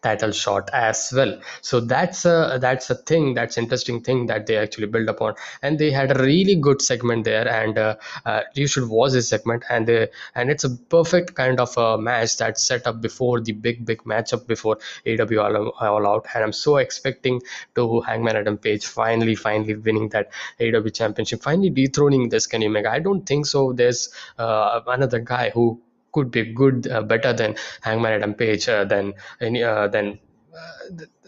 title 0.02 0.32
shot 0.32 0.70
as 0.74 1.12
well. 1.16 1.40
So 1.62 1.80
that's 1.80 2.26
a 2.26 2.58
that's 2.62 2.90
a 2.90 2.96
thing 2.96 3.34
that's 3.34 3.58
interesting 3.58 4.02
thing 4.02 4.28
that 4.28 4.46
they 4.48 4.58
actually 4.58 4.88
build 4.88 5.10
upon. 5.10 5.36
And 5.62 5.78
they 5.78 5.92
had 5.92 6.16
a 6.16 6.24
really 6.24 6.56
good 6.56 6.82
segment 6.82 7.26
there 7.26 7.48
and 7.48 7.78
uh, 7.78 7.96
uh, 8.26 8.42
you 8.54 8.68
should 8.68 8.88
watch 8.88 9.12
this 9.12 9.30
segment. 9.30 9.64
And 9.70 9.90
uh, 9.90 10.08
and 10.36 10.50
it's 10.50 10.64
a 10.64 10.70
perfect 10.70 11.36
kind 11.36 11.60
of 11.60 11.76
a 11.78 11.98
match 11.98 12.38
that's 12.38 12.64
set 12.64 12.88
up 12.88 13.02
before 13.02 13.42
the 13.42 13.52
big 13.52 13.86
big 13.86 14.04
matchup 14.04 14.48
before 14.48 14.78
AW 15.08 15.38
all, 15.40 15.70
all 15.80 16.08
out. 16.08 16.26
And 16.34 16.44
I'm 16.44 16.54
so 16.54 16.78
expecting 16.78 17.42
to 17.76 18.02
Hangman 18.02 18.36
Adam 18.36 18.58
Page 18.58 18.86
finally 18.86 19.36
finally 19.36 19.76
winning 19.76 20.10
that 20.10 20.32
AW 20.60 20.90
championship 20.90 21.42
finally 21.42 21.70
dethroning 21.70 22.30
this 22.30 22.48
Kenny 22.48 22.68
Omega. 22.68 22.92
I 22.92 23.00
don't 23.00 23.26
think 23.26 23.46
so. 23.46 23.74
There's 23.74 24.10
uh, 24.38 24.82
another 24.88 25.20
guy 25.20 25.50
who 25.50 25.82
could 26.14 26.32
be 26.32 26.54
good, 26.54 26.88
uh, 26.88 27.02
better 27.02 27.34
than 27.34 27.56
Hangman 27.82 28.14
Adam 28.14 28.34
Page, 28.34 28.70
uh, 28.70 28.86
than 28.86 29.14
any, 29.42 29.64
uh, 29.64 29.88
than 29.88 30.20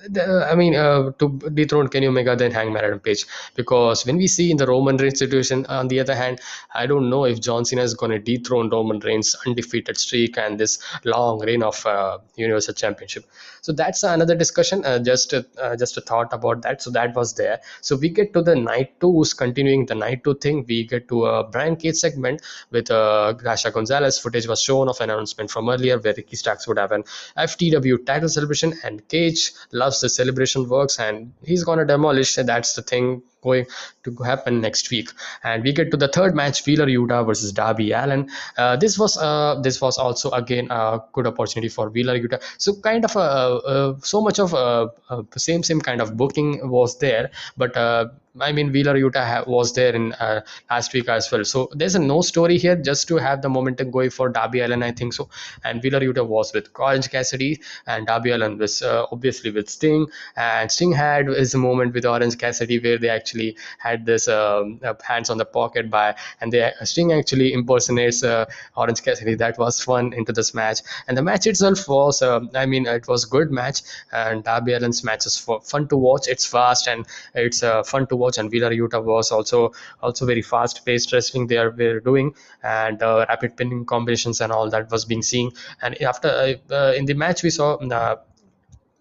I 0.04 0.56
mean, 0.56 0.76
uh, 0.76 1.12
to 1.20 1.30
dethrone 1.54 1.88
Kenny 1.88 2.08
Omega, 2.08 2.36
then 2.36 2.52
Hangman 2.52 2.84
Adam 2.84 3.00
Page. 3.00 3.26
Because 3.56 4.06
when 4.06 4.18
we 4.18 4.28
see 4.28 4.50
in 4.50 4.58
the 4.58 4.66
Roman 4.66 4.98
Reigns 4.98 5.20
situation, 5.20 5.66
on 5.68 5.88
the 5.90 6.00
other 6.00 6.16
hand, 6.16 6.42
I 6.74 6.88
don't 6.88 7.10
know 7.10 7.26
if 7.26 7.40
John 7.40 7.66
Cena 7.66 7.84
is 7.84 7.94
going 7.94 8.12
to 8.12 8.20
dethrone 8.20 8.70
Roman 8.70 9.00
Reigns' 9.00 9.36
undefeated 9.46 9.98
streak 9.98 10.38
and 10.38 10.60
this 10.60 10.80
long 11.04 11.40
reign 11.46 11.62
of 11.62 11.86
uh, 11.86 12.18
Universal 12.36 12.74
Championship. 12.76 13.26
So 13.62 13.72
that's 13.72 14.02
another 14.02 14.36
discussion. 14.36 14.84
Uh, 14.84 14.98
just 15.00 15.34
uh, 15.36 15.76
just 15.78 15.98
a 15.98 16.02
thought 16.02 16.34
about 16.34 16.64
that. 16.64 16.82
So 16.82 16.90
that 16.92 17.14
was 17.16 17.36
there. 17.36 17.62
So 17.82 17.96
we 17.96 18.10
get 18.10 18.34
to 18.34 18.42
the 18.42 18.56
night 18.56 19.00
twos, 19.00 19.34
continuing 19.36 19.86
the 19.86 19.96
night 19.96 20.24
two 20.24 20.34
thing. 20.36 20.66
We 20.68 20.86
get 20.88 21.08
to 21.10 21.26
a 21.26 21.44
Brian 21.44 21.76
Cage 21.76 21.96
segment 21.96 22.42
with 22.72 22.90
uh, 22.90 23.34
Dasha 23.34 23.70
Gonzalez. 23.70 24.18
Footage 24.18 24.48
was 24.48 24.62
shown 24.62 24.90
of 24.90 25.00
an 25.00 25.12
announcement 25.12 25.52
from 25.52 25.70
earlier 25.70 26.00
where 26.00 26.14
Ricky 26.18 26.36
Starks 26.36 26.68
would 26.68 26.80
have 26.80 26.92
an 26.92 27.04
FTW 27.38 28.04
title 28.06 28.30
celebration, 28.30 28.74
and 28.84 29.08
Cage 29.08 29.54
loves 29.72 29.91
the 30.00 30.10
celebration 30.10 30.68
works 30.70 31.00
and 31.00 31.34
he's 31.44 31.64
gonna 31.64 31.86
demolish 31.86 32.36
that's 32.36 32.74
the 32.76 32.82
thing 32.82 33.22
going 33.42 33.66
to 34.04 34.16
happen 34.24 34.62
next 34.62 34.90
week. 34.92 35.10
And 35.44 35.64
we 35.64 35.74
get 35.74 35.92
to 35.92 35.98
the 35.98 36.08
third 36.08 36.36
match, 36.36 36.66
Wheeler 36.66 36.88
Yuta 36.88 37.26
versus 37.26 37.52
Darby 37.52 37.92
Allin. 37.92 38.30
Uh, 38.58 38.76
this 38.76 38.98
was 38.98 39.18
uh, 39.18 39.60
this 39.62 39.82
was 39.82 39.98
also 39.98 40.32
again 40.32 40.68
a 40.70 41.00
good 41.14 41.28
opportunity 41.28 41.70
for 41.70 41.90
Wheeler 41.90 42.18
Yuta. 42.20 42.42
So 42.58 42.76
kind 42.76 43.06
of 43.06 43.16
a, 43.16 43.20
uh, 43.20 43.96
so 44.02 44.22
much 44.22 44.40
of 44.40 44.54
a, 44.54 44.92
a, 45.10 45.26
same 45.38 45.64
same 45.64 45.82
kind 45.82 46.02
of 46.02 46.18
booking 46.18 46.70
was 46.70 46.98
there, 47.00 47.32
but 47.58 47.76
uh, 47.76 48.10
I 48.40 48.52
mean, 48.54 48.72
Wheeler 48.72 48.96
Yuta 48.96 49.46
was 49.46 49.74
there 49.74 49.94
in 49.94 50.14
uh, 50.14 50.42
last 50.70 50.94
week 50.94 51.10
as 51.10 51.30
well. 51.32 51.44
So 51.44 51.70
there's 51.74 51.96
a 51.96 52.00
no 52.00 52.22
story 52.22 52.58
here 52.58 52.76
just 52.76 53.08
to 53.10 53.18
have 53.18 53.42
the 53.42 53.50
momentum 53.50 53.92
going 53.92 54.10
for 54.10 54.30
Darby 54.30 54.62
Allin, 54.62 54.84
I 54.84 54.92
think 54.92 55.14
so. 55.14 55.30
And 55.66 55.84
Wheeler 55.84 56.00
Yuta 56.00 56.26
was 56.26 56.54
with 56.54 56.70
Orange 56.76 57.10
Cassidy 57.10 57.60
and 57.86 58.08
Darby 58.08 58.32
Allin 58.32 58.58
was 58.58 58.82
uh, 58.82 59.06
obviously 59.12 59.52
with 59.52 59.70
Sting. 59.70 60.08
And 60.38 60.72
Sting 60.72 60.94
had 60.94 61.28
his 61.28 61.54
moment 61.56 61.94
with 61.94 62.06
Orange 62.06 62.38
Cassidy 62.38 62.80
where 62.80 62.98
they 62.98 63.10
actually 63.10 63.31
had 63.80 64.06
this 64.06 64.28
um, 64.28 64.80
uh, 64.84 64.94
hands 65.04 65.30
on 65.30 65.38
the 65.38 65.46
pocket 65.46 65.90
by, 65.90 66.16
and 66.40 66.52
the 66.52 66.74
Sting 66.84 67.12
actually 67.14 67.54
impersonates 67.54 68.24
uh, 68.24 68.46
Orange 68.76 69.04
Cassidy. 69.04 69.36
That 69.36 69.58
was 69.58 69.82
fun 69.82 70.14
into 70.14 70.32
this 70.32 70.54
match. 70.54 70.80
And 71.08 71.18
the 71.18 71.22
match 71.22 71.48
itself 71.48 71.88
was, 71.88 72.22
uh, 72.22 72.42
I 72.56 72.66
mean, 72.66 72.86
it 72.86 73.08
was 73.08 73.26
good 73.26 73.52
match. 73.52 73.82
And 74.12 74.44
Darby 74.44 74.74
Allin's 74.74 75.04
match 75.04 75.26
is 75.26 75.38
fun 75.38 75.88
to 75.88 75.98
watch. 75.98 76.28
It's 76.28 76.46
fast 76.46 76.88
and 76.88 77.06
it's 77.34 77.64
uh, 77.64 77.84
fun 77.84 78.08
to 78.08 78.16
watch 78.16 78.38
and 78.38 78.52
Wheeler 78.52 78.72
Yuta 78.72 79.04
was 79.04 79.32
also 79.32 79.74
also 80.02 80.26
very 80.26 80.42
fast 80.42 80.86
paced 80.86 81.12
wrestling 81.14 81.48
they 81.48 81.58
were 81.58 82.00
doing 82.00 82.34
and 82.64 83.02
uh, 83.02 83.26
rapid 83.30 83.58
pinning 83.58 83.86
combinations 83.86 84.42
and 84.42 84.52
all 84.52 84.70
that 84.70 84.92
was 84.92 85.06
being 85.06 85.22
seen 85.22 85.52
and 85.82 86.02
after 86.02 86.30
uh, 86.30 86.74
uh 86.74 86.94
in 86.96 87.06
the 87.06 87.14
match 87.14 87.44
we 87.44 87.50
saw 87.50 87.76
uh, 87.76 88.16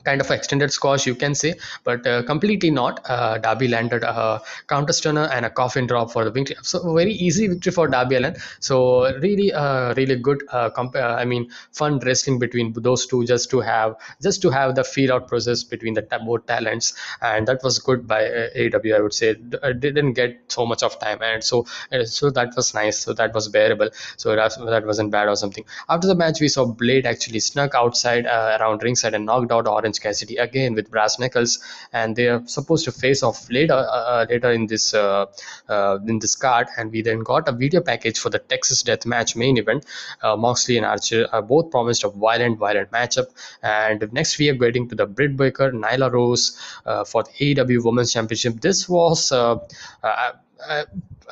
kind 0.05 0.21
of 0.21 0.31
extended 0.31 0.73
squash 0.73 1.07
you 1.07 1.15
can 1.15 1.35
say 1.35 1.55
but 1.85 2.07
uh, 2.07 2.23
completely 2.23 2.71
not. 2.71 3.01
Uh, 3.09 3.39
landed 3.61 4.03
a 4.05 4.41
counter 4.69 4.93
stunner 4.93 5.29
and 5.33 5.45
a 5.45 5.51
coffin 5.51 5.87
drop 5.87 6.11
for 6.11 6.25
the 6.25 6.31
victory. 6.31 6.57
So 6.63 6.95
very 6.95 7.13
easy 7.13 7.49
victory 7.49 7.73
for 7.73 7.89
Darby 7.89 8.17
Allin 8.17 8.37
so 8.61 9.13
really 9.19 9.53
uh, 9.53 9.95
really 9.95 10.17
good 10.17 10.43
uh, 10.51 10.71
comp- 10.71 10.97
uh, 10.97 11.17
I 11.19 11.25
mean 11.25 11.51
fun 11.73 11.99
wrestling 11.99 12.39
between 12.39 12.73
those 12.73 13.07
two 13.07 13.25
just 13.25 13.51
to 13.51 13.61
have 13.61 13.97
just 14.23 14.43
to 14.43 14.51
have 14.51 14.75
the 14.75 14.85
feel 14.85 15.13
out 15.13 15.29
process 15.29 15.65
between 15.65 15.95
the 15.95 16.03
both 16.27 16.47
talents. 16.47 16.95
And 17.21 17.47
that 17.49 17.63
was 17.63 17.79
good 17.79 18.07
by 18.07 18.25
uh, 18.27 18.49
AW 18.57 18.97
I 18.97 19.01
would 19.01 19.15
say. 19.15 19.31
It 19.31 19.81
didn't 19.81 20.15
get 20.15 20.41
so 20.49 20.67
much 20.67 20.83
of 20.83 20.99
time. 20.99 21.19
And 21.23 21.43
so 21.43 21.67
so 22.05 22.31
that 22.31 22.55
was 22.57 22.75
nice. 22.75 22.99
So 22.99 23.13
that 23.15 23.35
was 23.35 23.49
bearable. 23.49 23.91
So 24.17 24.37
that 24.37 24.87
wasn't 24.87 25.11
bad 25.11 25.29
or 25.29 25.37
something. 25.37 25.65
After 25.89 26.07
the 26.07 26.15
match 26.15 26.41
we 26.41 26.49
saw 26.49 26.65
Blade 26.65 27.07
actually 27.07 27.41
snuck 27.41 27.75
outside 27.75 28.27
around 28.27 28.83
ringside 28.83 29.15
and 29.15 29.27
knocked 29.27 29.53
out 29.53 29.67
Orange 29.67 29.90
Orange 29.91 30.01
Cassidy 30.01 30.37
again 30.37 30.75
with 30.75 30.91
brass 30.91 31.19
knuckles, 31.19 31.59
and 31.93 32.15
they 32.15 32.29
are 32.29 32.43
supposed 32.47 32.85
to 32.85 32.93
face 32.93 33.23
off 33.23 33.51
later 33.51 33.75
uh, 33.75 34.03
uh 34.13 34.27
later 34.29 34.53
in 34.53 34.67
this 34.67 34.95
uh, 34.95 35.27
uh, 35.69 35.99
in 36.07 36.19
this 36.21 36.37
card. 36.37 36.69
And 36.77 36.93
we 36.93 37.03
then 37.03 37.21
got 37.21 37.49
a 37.49 37.53
video 37.53 37.81
package 37.81 38.19
for 38.19 38.31
the 38.31 38.39
Texas 38.39 38.83
Death 38.83 39.07
Match 39.07 39.37
main 39.37 39.59
event. 39.59 39.87
Moxley 40.23 40.77
and 40.77 40.87
Archer 40.87 41.27
are 41.33 41.43
both 41.43 41.71
promised 41.71 42.05
a 42.05 42.09
violent, 42.09 42.59
violent 42.59 42.91
matchup. 42.91 43.27
And 43.63 44.13
next 44.13 44.39
we 44.39 44.49
are 44.49 44.55
getting 44.55 44.89
to 44.89 44.95
the 44.95 45.07
Britt 45.07 45.37
Baker, 45.37 45.73
Nyla 45.73 46.13
Rose 46.13 46.57
for 47.07 47.25
the 47.25 47.55
AEW 47.55 47.85
Women's 47.85 48.13
Championship. 48.13 48.61
This 48.61 48.89
was 48.89 49.33
I, 50.69 50.85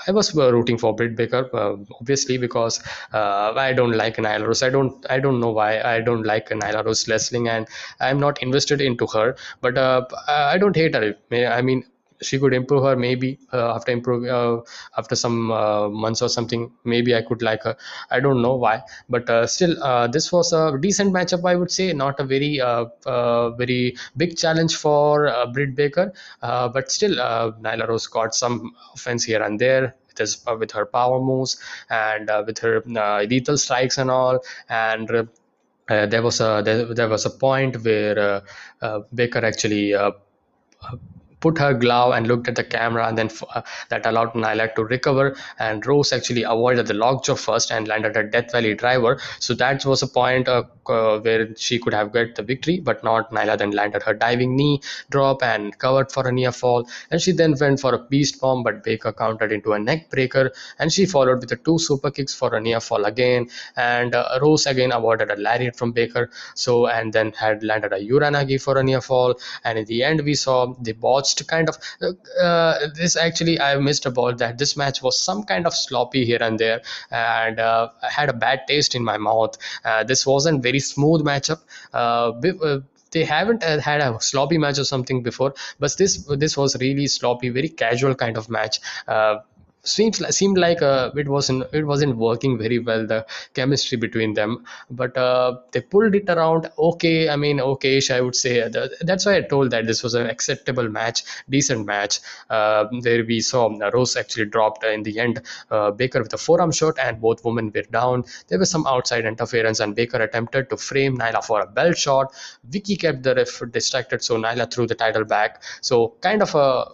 I 0.06 0.12
was 0.12 0.36
uh, 0.36 0.52
rooting 0.52 0.78
for 0.78 0.94
Britt 0.94 1.16
Baker, 1.16 1.48
uh, 1.52 1.76
obviously 2.00 2.38
because 2.38 2.80
uh, 3.12 3.52
I 3.56 3.72
don't 3.72 3.92
like 3.92 4.16
Nyla 4.16 4.46
Rose. 4.46 4.62
I 4.62 4.70
don't 4.70 5.04
I 5.10 5.18
don't 5.18 5.40
know 5.40 5.50
why 5.50 5.80
I 5.80 6.00
don't 6.00 6.22
like 6.24 6.48
Nyla 6.50 6.84
Rose 6.84 7.08
wrestling, 7.08 7.48
and 7.48 7.66
I'm 8.00 8.20
not 8.20 8.42
invested 8.42 8.80
into 8.80 9.06
her. 9.08 9.36
But 9.60 9.76
uh, 9.76 10.06
I 10.28 10.58
don't 10.58 10.76
hate 10.76 10.94
her. 10.94 11.14
I 11.32 11.62
mean, 11.62 11.84
she 12.22 12.38
could 12.38 12.54
improve 12.54 12.82
her 12.84 12.96
maybe 12.96 13.38
uh, 13.52 13.74
after 13.74 13.92
improve 13.92 14.24
uh, 14.26 14.60
after 14.96 15.14
some 15.14 15.50
uh, 15.50 15.88
months 15.88 16.22
or 16.22 16.28
something 16.28 16.70
maybe 16.84 17.14
i 17.14 17.22
could 17.22 17.42
like 17.42 17.62
her. 17.62 17.76
I 18.10 18.20
don't 18.20 18.42
know 18.42 18.56
why 18.56 18.82
but 19.08 19.28
uh, 19.30 19.46
still 19.46 19.82
uh, 19.82 20.06
this 20.06 20.32
was 20.32 20.52
a 20.52 20.76
decent 20.80 21.12
matchup 21.12 21.48
i 21.48 21.54
would 21.54 21.70
say. 21.70 21.92
Not 21.92 22.20
a 22.20 22.24
very 22.24 22.60
uh, 22.60 23.50
very 23.50 23.96
big 24.16 24.36
challenge 24.36 24.76
for 24.76 25.32
britt 25.52 25.74
baker 25.74 26.12
but 26.40 26.90
still 26.90 27.16
nyla 27.16 27.88
rose 27.88 28.06
got 28.06 28.34
some 28.34 28.74
offense 28.94 29.24
here 29.24 29.42
and 29.42 29.58
there 29.60 29.94
with, 30.08 30.18
his, 30.18 30.44
with 30.58 30.70
her 30.72 30.86
power 30.86 31.20
moves 31.20 31.60
and 31.90 32.30
with 32.46 32.58
her 32.58 32.82
lethal 33.28 33.56
strikes 33.56 33.98
and 33.98 34.10
all. 34.10 34.40
And 34.68 35.28
uh, 35.88 36.06
there 36.06 36.22
was 36.22 36.40
a 36.40 36.62
there, 36.64 36.92
there 36.94 37.08
was 37.08 37.24
a 37.24 37.30
point 37.30 37.82
where 37.82 38.18
uh, 38.18 38.40
uh, 38.82 39.00
Baker 39.14 39.44
actually 39.44 39.94
put 41.40 41.58
her 41.58 41.74
glove 41.74 42.12
and 42.14 42.26
looked 42.26 42.48
at 42.48 42.56
the 42.56 42.64
camera 42.64 43.06
and 43.06 43.16
then 43.16 43.30
uh, 43.54 43.62
that 43.88 44.06
allowed 44.06 44.32
Nyla 44.32 44.74
to 44.74 44.84
recover. 44.84 45.36
And 45.58 45.84
Rose 45.86 46.12
actually 46.12 46.42
avoided 46.42 46.86
the 46.86 46.94
lockjaw 46.94 47.34
first 47.34 47.70
and 47.70 47.86
landed 47.88 48.16
a 48.16 48.24
Death 48.24 48.52
Valley 48.52 48.74
driver. 48.74 49.20
So 49.38 49.54
that 49.54 49.84
was 49.84 50.02
a 50.02 50.06
point 50.06 50.48
uh, 50.48 50.64
uh, 50.88 51.18
where 51.20 51.54
she 51.56 51.78
could 51.78 51.94
have 51.94 52.12
got 52.12 52.34
the 52.34 52.42
victory 52.42 52.80
but 52.80 53.04
not 53.04 53.30
Nyla 53.30 53.58
then 53.58 53.70
landed 53.70 54.02
her 54.02 54.14
diving 54.14 54.56
knee 54.56 54.80
drop 55.10 55.42
and 55.42 55.76
covered 55.78 56.10
for 56.10 56.26
a 56.26 56.32
near 56.32 56.52
fall. 56.52 56.88
And 57.10 57.20
she 57.20 57.32
then 57.32 57.54
went 57.60 57.80
for 57.80 57.94
a 57.94 57.98
beast 57.98 58.40
bomb 58.40 58.62
but 58.62 58.82
Baker 58.82 59.12
countered 59.12 59.52
into 59.52 59.72
a 59.72 59.78
neck 59.78 60.10
breaker 60.10 60.52
and 60.78 60.92
she 60.92 61.06
followed 61.06 61.40
with 61.40 61.48
the 61.48 61.56
two 61.56 61.78
super 61.78 62.10
kicks 62.10 62.34
for 62.34 62.54
a 62.54 62.60
near 62.60 62.80
fall 62.80 63.04
again. 63.04 63.48
And 63.76 64.14
uh, 64.14 64.38
Rose 64.42 64.66
again 64.66 64.92
avoided 64.92 65.30
a 65.30 65.36
lariat 65.36 65.76
from 65.76 65.92
Baker. 65.92 66.30
So 66.54 66.86
and 66.88 67.12
then 67.12 67.32
had 67.32 67.62
landed 67.62 67.92
a 67.92 67.98
uranage 68.00 68.60
for 68.60 68.78
a 68.78 68.82
near 68.82 69.00
fall. 69.00 69.38
And 69.64 69.78
in 69.78 69.84
the 69.84 70.02
end 70.02 70.22
we 70.22 70.34
saw 70.34 70.74
the 70.80 70.92
botch 70.92 71.27
kind 71.46 71.68
of 71.68 71.78
uh, 72.42 72.78
this 72.94 73.16
actually 73.16 73.60
I 73.60 73.76
missed 73.76 74.06
about 74.06 74.38
that. 74.38 74.58
This 74.58 74.76
match 74.76 75.02
was 75.02 75.18
some 75.18 75.44
kind 75.44 75.66
of 75.66 75.74
sloppy 75.74 76.24
here 76.24 76.38
and 76.40 76.58
there 76.58 76.80
and 77.10 77.58
uh, 77.60 77.88
I 78.02 78.10
had 78.10 78.28
a 78.28 78.32
bad 78.32 78.62
taste 78.66 78.94
in 78.94 79.04
my 79.04 79.18
mouth. 79.18 79.56
Uh, 79.84 80.04
this 80.04 80.26
wasn't 80.26 80.62
very 80.62 80.80
smooth 80.80 81.22
matchup. 81.22 81.60
Uh, 81.92 82.32
uh, 82.62 82.80
they 83.10 83.24
haven't 83.24 83.62
had 83.62 84.00
a 84.00 84.20
sloppy 84.20 84.58
match 84.58 84.78
or 84.78 84.84
something 84.84 85.22
before 85.22 85.54
but 85.78 85.96
this 85.96 86.24
this 86.36 86.56
was 86.56 86.76
really 86.76 87.06
sloppy 87.06 87.48
very 87.48 87.68
casual 87.68 88.14
kind 88.14 88.36
of 88.36 88.50
match 88.50 88.80
seems 89.88 90.22
seemed 90.36 90.58
like 90.58 90.82
uh, 90.82 91.10
it 91.16 91.28
wasn't 91.28 91.64
it 91.72 91.84
wasn't 91.84 92.16
working 92.16 92.58
very 92.58 92.78
well 92.78 93.06
the 93.06 93.26
chemistry 93.54 93.98
between 93.98 94.34
them. 94.34 94.64
But 94.90 95.16
uh, 95.16 95.58
they 95.72 95.80
pulled 95.80 96.14
it 96.14 96.28
around. 96.28 96.70
Okay 96.78 97.28
i 97.28 97.36
mean 97.36 97.60
okay 97.60 98.00
i 98.10 98.20
would 98.20 98.36
say. 98.36 98.68
That's 99.00 99.26
why 99.26 99.36
i 99.36 99.40
told 99.40 99.70
that 99.70 99.86
this 99.86 100.02
was 100.02 100.14
an 100.14 100.26
acceptable 100.26 100.88
match 100.88 101.22
decent 101.48 101.86
match 101.86 102.20
uh, 102.50 102.84
there 103.00 103.24
we 103.24 103.40
saw 103.40 103.68
rose 103.92 104.16
actually 104.16 104.46
dropped 104.46 104.84
in 104.84 105.02
the 105.02 105.18
end 105.18 105.40
uh, 105.70 105.90
baker 105.90 106.22
with 106.22 106.32
a 106.32 106.38
forearm 106.38 106.72
shot 106.72 106.98
and 106.98 107.20
both 107.20 107.44
women 107.44 107.72
were 107.74 107.82
down. 107.82 108.24
There 108.48 108.58
was 108.58 108.70
some 108.70 108.86
outside 108.86 109.24
interference 109.24 109.80
and 109.80 109.94
baker 109.94 110.18
attempted 110.18 110.70
to 110.70 110.76
frame 110.76 111.18
nyla 111.18 111.44
for 111.44 111.60
a 111.60 111.66
belt 111.66 111.96
shot. 111.96 112.34
Vicky 112.64 112.96
kept 112.96 113.22
the 113.22 113.34
ref 113.34 113.62
distracted 113.70 114.22
so 114.22 114.36
nyla 114.36 114.70
threw 114.72 114.86
the 114.86 114.94
title 114.94 115.24
back. 115.24 115.62
So 115.80 116.14
kind 116.20 116.42
of 116.42 116.54
a 116.54 116.86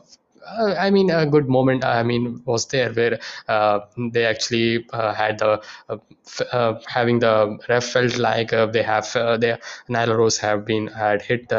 uh, 0.46 0.74
I 0.78 0.90
mean, 0.90 1.11
a 1.11 1.26
good 1.26 1.48
moment. 1.48 1.85
I 1.85 2.02
mean, 2.02 2.42
was 2.44 2.66
there 2.66 2.92
where 2.92 3.18
uh, 3.48 3.80
they 4.12 4.24
actually 4.24 4.87
uh, 4.92 5.12
had 5.14 5.38
the 5.38 5.62
uh, 5.88 5.96
uh, 6.52 6.80
having 6.87 7.18
the 7.18 7.59
ref 7.68 7.85
felt 7.85 8.18
like 8.18 8.52
uh, 8.52 8.66
they 8.66 8.83
have 8.83 9.12
their 9.12 9.59
Nyla 9.88 10.16
Rose 10.16 10.38
have 10.38 10.64
been 10.64 10.87
had 10.88 11.22
hit 11.22 11.52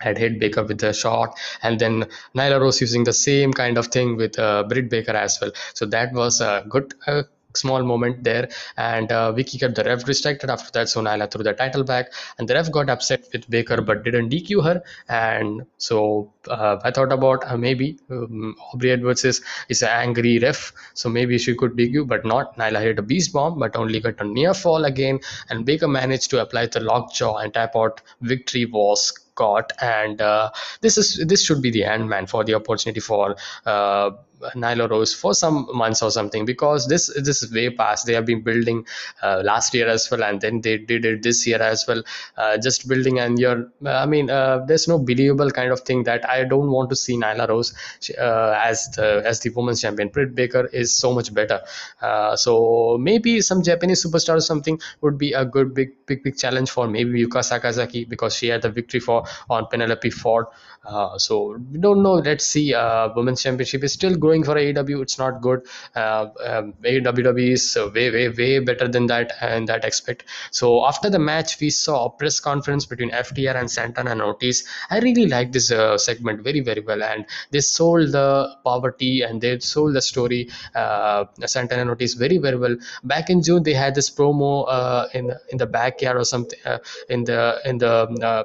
had 0.00 0.16
hit 0.16 0.38
Baker 0.38 0.62
with 0.62 0.78
the 0.78 0.92
shot, 0.92 1.36
and 1.62 1.78
then 1.78 2.06
Nyla 2.36 2.60
Rose 2.60 2.80
using 2.80 3.04
the 3.04 3.12
same 3.12 3.52
kind 3.52 3.78
of 3.78 3.88
thing 3.88 4.16
with 4.16 4.38
uh, 4.38 4.62
Britt 4.64 4.90
Baker 4.90 5.12
as 5.12 5.38
well. 5.40 5.50
So 5.74 5.86
that 5.86 6.12
was 6.12 6.40
a 6.40 6.64
good 6.68 6.94
uh, 7.06 7.24
small 7.54 7.82
moment 7.82 8.24
there. 8.24 8.48
And 8.76 9.10
uh, 9.10 9.32
Vicky 9.32 9.58
kept 9.58 9.74
the 9.74 9.84
ref 9.84 10.04
distracted 10.04 10.50
after 10.50 10.70
that 10.72 10.88
so 10.88 11.00
Nyla 11.00 11.30
threw 11.30 11.42
the 11.42 11.54
title 11.54 11.84
back. 11.84 12.12
And 12.38 12.48
the 12.48 12.54
ref 12.54 12.70
got 12.70 12.90
upset 12.90 13.24
with 13.32 13.48
Baker 13.48 13.80
but 13.80 14.04
didn't 14.04 14.30
DQ 14.30 14.64
her. 14.64 14.82
And 15.08 15.66
so 15.78 16.32
uh, 16.48 16.78
I 16.84 16.90
thought 16.90 17.12
about 17.12 17.44
uh, 17.50 17.56
maybe 17.56 17.98
um, 18.10 18.56
Aubrey 18.72 18.92
Edwards 18.92 19.24
is, 19.24 19.42
is 19.68 19.82
an 19.82 19.88
angry 19.88 20.38
ref. 20.38 20.72
So 20.94 21.08
maybe 21.08 21.38
she 21.38 21.54
could 21.54 21.76
DQ 21.76 22.06
but 22.06 22.24
not. 22.24 22.56
Nyla 22.56 22.80
hit 22.80 22.98
a 22.98 23.02
beast 23.02 23.32
bomb 23.32 23.58
but 23.58 23.76
only 23.76 24.00
got 24.00 24.20
a 24.20 24.24
near 24.24 24.54
fall 24.54 24.84
again. 24.84 25.20
And 25.48 25.64
Baker 25.64 25.88
managed 25.88 26.30
to 26.30 26.42
apply 26.42 26.66
the 26.66 26.80
lockjaw 26.80 27.36
and 27.38 27.52
tap 27.54 27.74
out. 27.76 28.00
Victory 28.20 28.66
was 28.66 29.12
got 29.38 29.72
and 29.80 30.20
uh, 30.20 30.50
this 30.80 30.98
is 30.98 31.24
this 31.26 31.44
should 31.44 31.62
be 31.62 31.70
the 31.70 31.84
end 31.84 32.08
man 32.08 32.26
for 32.26 32.42
the 32.44 32.54
opportunity 32.54 33.00
for 33.00 33.36
uh, 33.66 34.10
Nyla 34.54 34.88
Rose 34.90 35.14
for 35.14 35.34
some 35.34 35.66
months 35.74 36.02
or 36.02 36.10
something 36.10 36.44
because 36.44 36.86
this 36.86 37.06
this 37.16 37.42
is 37.42 37.52
way 37.52 37.70
past. 37.70 38.06
They 38.06 38.14
have 38.14 38.26
been 38.26 38.42
building 38.42 38.86
uh, 39.22 39.42
last 39.44 39.74
year 39.74 39.88
as 39.88 40.10
well, 40.10 40.22
and 40.24 40.40
then 40.40 40.60
they 40.60 40.78
did 40.78 41.04
it 41.04 41.22
this 41.22 41.46
year 41.46 41.60
as 41.60 41.84
well. 41.86 42.02
Uh, 42.36 42.58
just 42.58 42.88
building, 42.88 43.18
and 43.18 43.38
you're. 43.38 43.70
I 43.84 44.06
mean, 44.06 44.30
uh, 44.30 44.64
there's 44.66 44.88
no 44.88 44.98
believable 44.98 45.50
kind 45.50 45.72
of 45.72 45.80
thing 45.80 46.04
that 46.04 46.28
I 46.28 46.44
don't 46.44 46.70
want 46.70 46.90
to 46.90 46.96
see 46.96 47.16
Nyla 47.16 47.48
Rose 47.48 47.74
uh, 48.18 48.58
as 48.62 48.88
the 48.90 49.22
as 49.24 49.40
the 49.40 49.50
women's 49.50 49.80
champion. 49.80 50.08
Britt 50.08 50.34
Baker 50.34 50.66
is 50.66 50.94
so 50.94 51.12
much 51.12 51.32
better. 51.34 51.60
Uh, 52.00 52.36
so 52.36 52.96
maybe 53.00 53.40
some 53.40 53.62
Japanese 53.62 54.04
superstar 54.04 54.36
or 54.36 54.40
something 54.40 54.80
would 55.00 55.18
be 55.18 55.32
a 55.32 55.44
good 55.44 55.74
big 55.74 55.90
big 56.06 56.22
big 56.22 56.36
challenge 56.36 56.70
for 56.70 56.86
maybe 56.86 57.24
Yuka 57.24 57.42
Sakazaki 57.50 58.08
because 58.08 58.34
she 58.34 58.48
had 58.48 58.62
the 58.62 58.70
victory 58.70 59.00
for 59.00 59.24
on 59.50 59.66
Penelope 59.66 60.10
Ford. 60.10 60.46
Uh, 60.88 61.18
so 61.18 61.58
we 61.72 61.78
don't 61.78 62.02
know. 62.02 62.14
Let's 62.14 62.46
see. 62.46 62.74
women's 63.14 63.42
championship 63.42 63.84
is 63.84 63.92
still. 63.92 64.16
Growing 64.18 64.42
for 64.42 64.54
AEW. 64.54 65.02
It's 65.02 65.18
not 65.18 65.40
good. 65.40 65.66
Uh, 65.94 66.28
um, 66.44 66.74
AEW 66.82 67.52
is 67.52 67.76
way, 67.94 68.10
way, 68.10 68.28
way 68.28 68.58
better 68.58 68.88
than 68.88 69.06
that 69.06 69.32
in 69.42 69.66
that 69.66 69.84
aspect. 69.84 70.24
So 70.50 70.86
after 70.86 71.10
the 71.10 71.18
match, 71.18 71.60
we 71.60 71.70
saw 71.70 72.06
a 72.06 72.10
press 72.10 72.40
conference 72.40 72.86
between 72.86 73.10
FTR 73.10 73.54
and 73.54 73.70
Santana 73.70 74.12
and 74.12 74.22
Ortiz. 74.22 74.64
I 74.90 74.98
really 75.00 75.26
like 75.26 75.52
this 75.52 75.70
uh, 75.70 75.98
segment 75.98 76.42
very, 76.42 76.60
very 76.60 76.80
well, 76.80 77.02
and 77.02 77.26
they 77.50 77.60
sold 77.60 78.12
the 78.12 78.56
poverty 78.64 79.22
and 79.22 79.40
they 79.40 79.58
sold 79.60 79.94
the 79.94 80.02
story 80.02 80.50
uh, 80.74 81.24
Santana 81.46 81.82
and 81.82 81.90
Ortiz 81.90 82.14
very, 82.14 82.38
very 82.38 82.56
well. 82.56 82.76
Back 83.04 83.30
in 83.30 83.42
June, 83.42 83.62
they 83.62 83.74
had 83.74 83.94
this 83.94 84.10
promo 84.10 84.64
uh, 84.68 85.08
in 85.14 85.32
in 85.50 85.58
the 85.58 85.66
backyard 85.66 86.16
or 86.16 86.24
something 86.24 86.58
uh, 86.64 86.78
in 87.08 87.24
the 87.24 87.60
in 87.64 87.78
the 87.78 87.94
uh, 88.22 88.44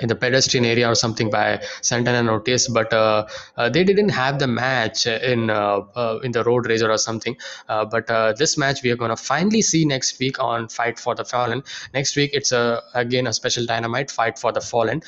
in 0.00 0.08
the 0.08 0.14
pedestrian 0.14 0.64
area 0.64 0.88
or 0.88 0.94
something 0.94 1.30
by 1.30 1.62
Santana 1.82 2.18
and 2.18 2.30
Ortiz, 2.30 2.68
but 2.68 2.92
uh, 2.92 3.26
uh, 3.56 3.68
they 3.68 3.84
didn't 3.84 4.08
have 4.08 4.38
the 4.38 4.46
match 4.46 5.06
in 5.06 5.50
uh, 5.50 5.80
uh 5.94 6.18
in 6.22 6.32
the 6.32 6.42
Road 6.44 6.64
Rager 6.64 6.88
or 6.88 6.98
something. 6.98 7.36
Uh, 7.68 7.84
but 7.84 8.10
uh, 8.10 8.32
this 8.32 8.56
match 8.56 8.82
we 8.82 8.90
are 8.90 8.96
gonna 8.96 9.16
finally 9.16 9.62
see 9.62 9.84
next 9.84 10.18
week 10.18 10.42
on 10.42 10.68
Fight 10.68 10.98
for 10.98 11.14
the 11.14 11.24
Fallen. 11.24 11.62
Next 11.92 12.16
week 12.16 12.30
it's 12.32 12.52
a 12.52 12.82
again 12.94 13.26
a 13.26 13.32
special 13.32 13.66
Dynamite 13.66 14.10
Fight 14.10 14.38
for 14.38 14.52
the 14.52 14.60
Fallen. 14.60 15.02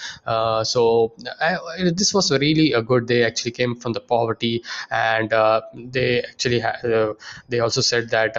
so 0.65 1.15
I, 1.41 1.57
this 1.95 2.13
was 2.13 2.31
really 2.31 2.73
a 2.73 2.83
good. 2.83 3.09
They 3.09 3.25
actually 3.25 3.53
came 3.53 3.77
from 3.77 3.93
the 3.93 4.01
poverty, 4.01 4.63
and 4.91 5.31
they 5.75 6.23
actually 6.23 6.61
ha- 6.61 7.15
they 7.49 7.61
also 7.61 7.81
said 7.81 8.11
that 8.11 8.37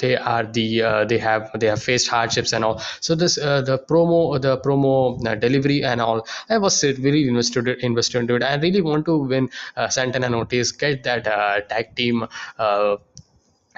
they 0.00 0.16
are 0.16 0.44
the 0.44 0.82
uh, 0.82 1.04
they 1.04 1.18
have 1.18 1.50
they 1.58 1.66
have 1.66 1.82
faced 1.82 2.08
hardships 2.08 2.52
and 2.52 2.64
all. 2.64 2.82
So 3.00 3.14
this 3.14 3.38
uh, 3.38 3.60
the 3.62 3.78
promo 3.78 4.40
the 4.40 4.58
promo 4.58 4.94
uh, 5.26 5.34
delivery 5.34 5.82
and 5.84 6.00
all 6.00 6.26
i 6.48 6.58
was 6.58 6.82
really 6.84 7.28
invested 7.28 7.68
invested 7.90 8.18
into 8.20 8.34
it. 8.36 8.42
I 8.42 8.54
really 8.56 8.80
want 8.80 9.06
to 9.06 9.18
win 9.18 9.50
uh, 9.76 9.88
santana 9.88 10.36
Ortiz. 10.36 10.72
Get 10.72 11.02
that 11.04 11.26
uh, 11.26 11.60
tag 11.62 11.94
team 11.96 12.26
uh, 12.58 12.96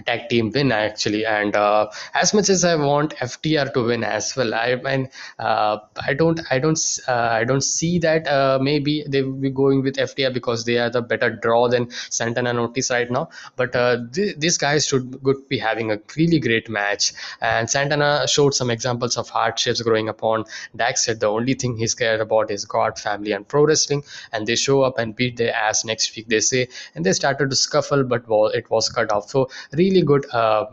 tag 0.06 0.28
team 0.28 0.50
win 0.50 0.72
actually. 0.72 1.24
And 1.26 1.54
uh, 1.54 1.90
as 2.14 2.32
much 2.34 2.48
as 2.48 2.64
i 2.64 2.74
want 2.74 3.14
ftr 3.16 3.72
to 3.74 3.84
win 3.84 4.04
as 4.04 4.34
well 4.36 4.54
i 4.54 4.74
mean 4.76 5.08
uh, 5.38 5.78
i 6.06 6.14
don't 6.14 6.40
i 6.50 6.58
don't 6.58 6.80
uh, 7.08 7.28
i 7.40 7.44
don't 7.44 7.62
see 7.62 7.98
that 7.98 8.26
uh, 8.26 8.58
maybe 8.60 9.04
they 9.06 9.22
will 9.22 9.40
be 9.46 9.50
going 9.50 9.82
with 9.82 9.96
ftr 9.96 10.32
because 10.32 10.64
they 10.64 10.78
are 10.78 10.90
the 10.90 11.02
better 11.02 11.30
draw 11.30 11.68
than 11.68 11.90
santana 12.10 12.54
Ortiz 12.62 12.90
right 12.90 13.10
now. 13.10 13.28
But 13.56 13.74
uh, 13.74 13.98
th- 14.12 14.36
these 14.38 14.58
guys 14.58 14.86
should 14.86 15.22
good 15.22 15.48
be 15.48 15.58
having 15.58 15.90
a 15.90 15.98
really 16.16 16.38
great 16.38 16.68
match. 16.68 17.12
And 17.40 17.68
santana 17.68 18.26
showed 18.28 18.54
some 18.54 18.70
examples 18.70 19.16
of 19.16 19.28
hardships 19.28 19.82
growing 19.82 20.08
up 20.08 20.22
on 20.22 20.44
dax 20.76 21.04
said 21.04 21.20
the 21.20 21.26
only 21.26 21.54
thing 21.54 21.76
he's 21.76 21.94
cared 21.94 22.20
about 22.20 22.50
is 22.50 22.64
god 22.64 22.98
family 22.98 23.32
and 23.32 23.46
pro 23.46 23.64
wrestling. 23.66 24.02
And 24.32 24.46
they 24.46 24.56
show 24.56 24.82
up 24.82 24.98
and 24.98 25.14
beat 25.14 25.36
their 25.36 25.54
ass 25.54 25.84
next 25.84 26.16
week 26.16 26.28
they 26.28 26.40
say. 26.40 26.68
And 26.94 27.04
they 27.04 27.12
started 27.12 27.50
to 27.50 27.56
scuffle 27.56 28.04
but 28.04 28.24
it 28.54 28.70
was 28.70 28.88
cut 28.88 29.12
off. 29.12 29.28
So 29.28 29.50
really 29.72 29.91
really 29.92 30.04
good 30.06 30.26
uh, 30.32 30.66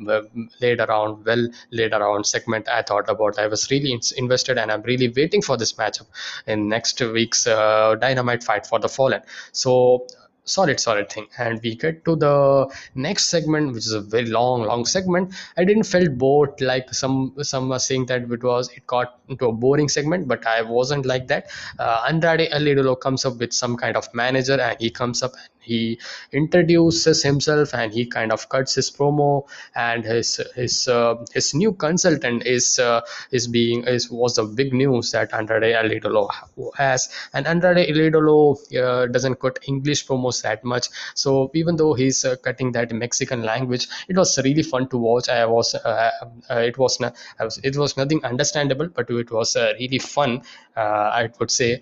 laid 0.62 0.80
around, 0.80 1.26
well 1.26 1.48
laid 1.72 1.93
around 1.93 2.26
segment 2.26 2.68
I 2.70 2.82
thought 2.82 3.10
about. 3.10 3.39
I 3.39 3.48
was 3.48 3.70
really 3.72 3.91
in- 3.91 4.00
invested 4.18 4.58
and 4.58 4.72
I'm 4.72 4.82
really 4.84 5.10
waiting 5.16 5.41
for 5.41 5.58
this 5.58 5.74
matchup 5.74 6.08
in 6.48 6.68
next 6.70 7.02
week's 7.02 7.48
uh, 7.48 7.96
Dynamite 7.96 8.43
fight 8.43 8.66
for 8.66 8.80
the 8.80 8.89
Fallen. 8.89 9.22
So 9.52 10.08
solid 10.50 10.80
solid 10.80 11.10
thing. 11.10 11.28
And 11.38 11.60
we 11.64 11.76
get 11.76 12.04
to 12.06 12.16
the 12.16 12.68
next 12.95 13.28
segment 13.28 13.74
which 13.74 13.86
is 13.86 13.93
a 13.93 14.02
very 14.02 14.26
long 14.26 14.64
long 14.64 14.86
segment. 14.86 15.34
I 15.58 15.64
didn't 15.64 15.84
felt 15.84 16.18
bored 16.18 16.60
like 16.62 16.93
some 16.93 17.36
some 17.41 17.70
were 17.70 17.80
saying 17.80 18.08
that 18.08 18.24
it 18.24 18.43
was 18.43 18.70
it 18.70 18.86
got 18.88 19.20
into 19.28 19.47
a 19.47 19.52
boring 19.52 19.89
segment 19.89 20.28
but 20.28 20.45
i 20.47 20.62
wasn't 20.62 21.06
like 21.06 21.28
that. 21.28 21.52
Uh, 21.78 22.06
andrade 22.08 22.47
El 22.52 22.62
Idolo 22.62 23.00
comes 23.00 23.26
up 23.26 23.38
with 23.38 23.54
some 23.54 23.78
kind 23.78 23.95
of 23.95 24.08
manager 24.14 24.60
and 24.60 24.78
he 24.80 24.89
comes 24.89 25.24
up 25.24 25.34
and 25.34 25.50
he 25.60 26.00
introduces 26.32 27.22
himself 27.24 27.74
and 27.74 27.93
he 27.93 28.06
kind 28.06 28.32
of 28.32 28.47
cuts 28.50 28.76
his 28.76 28.89
promo 28.89 29.47
and 29.76 30.04
his 30.04 30.41
his 30.56 30.88
uh, 30.88 31.16
his 31.34 31.54
new 31.54 31.72
consultant 31.74 32.45
is 32.45 32.80
uh, 32.80 33.02
is 33.32 33.47
being 33.47 33.84
is 33.84 34.10
was 34.10 34.36
the 34.36 34.43
big 34.43 34.74
news 34.74 35.12
that 35.12 35.34
Andrade 35.34 35.72
El 35.82 35.89
Idolo 35.89 36.30
has. 36.76 37.10
And 37.34 37.47
Andrade 37.47 37.89
El 37.89 38.00
Idolo 38.10 38.39
uh, 38.84 39.08
doesn't 39.08 39.36
cut 39.39 39.60
English 39.68 40.08
promos 40.08 40.39
that 40.42 40.64
much 40.64 40.88
so 41.16 41.52
even 41.54 41.76
though 41.76 41.94
he's 41.94 42.24
uh, 42.26 42.36
cutting 42.38 42.72
that 42.72 42.92
Mexican 42.92 43.44
language 43.44 43.88
it 44.08 44.16
was 44.16 44.38
really 44.40 44.64
fun 44.64 44.88
to 44.90 44.98
watch 44.98 45.30
I 45.30 45.46
was 45.46 45.76
uh, 45.76 46.12
uh, 46.50 46.56
it 46.56 46.78
was 46.78 47.00
not 47.00 47.16
was, 47.40 47.60
it 47.64 47.78
was 47.78 47.98
nothing 47.98 48.24
understandable 48.24 48.88
but 48.88 49.10
it 49.10 49.32
was 49.32 49.56
really 49.56 50.00
fun 50.00 50.42
I 50.76 51.30
would 51.40 51.52
say 51.52 51.82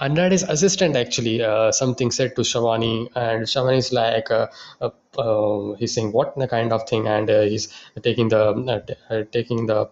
Andrade's 0.00 0.42
assistant 0.42 0.96
actually 0.96 1.42
uh, 1.42 1.70
something 1.70 2.10
said 2.10 2.34
to 2.36 2.44
Schiavone, 2.44 3.08
and 3.14 3.48
Schiavone 3.48 3.78
is 3.78 3.92
like, 3.92 4.30
uh, 4.30 4.48
uh, 4.80 4.90
uh, 5.16 5.74
he's 5.76 5.94
saying 5.94 6.12
what 6.12 6.36
the 6.36 6.48
kind 6.48 6.72
of 6.72 6.88
thing, 6.88 7.06
and 7.06 7.30
uh, 7.30 7.42
he's 7.42 7.72
taking 8.02 8.28
the 8.28 8.42
uh, 8.50 8.80
t- 8.80 8.94
uh, 9.10 9.22
taking 9.30 9.66
the 9.66 9.88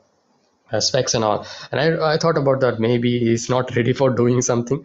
uh, 0.72 0.81
specs 0.81 1.14
and 1.14 1.22
all. 1.22 1.47
And 1.70 1.81
I, 1.81 2.14
I 2.14 2.16
thought 2.18 2.39
about 2.39 2.61
that 2.61 2.81
maybe 2.81 3.18
he's 3.20 3.49
not 3.49 3.76
ready 3.76 3.93
for 3.93 4.11
doing 4.11 4.43
something. 4.43 4.85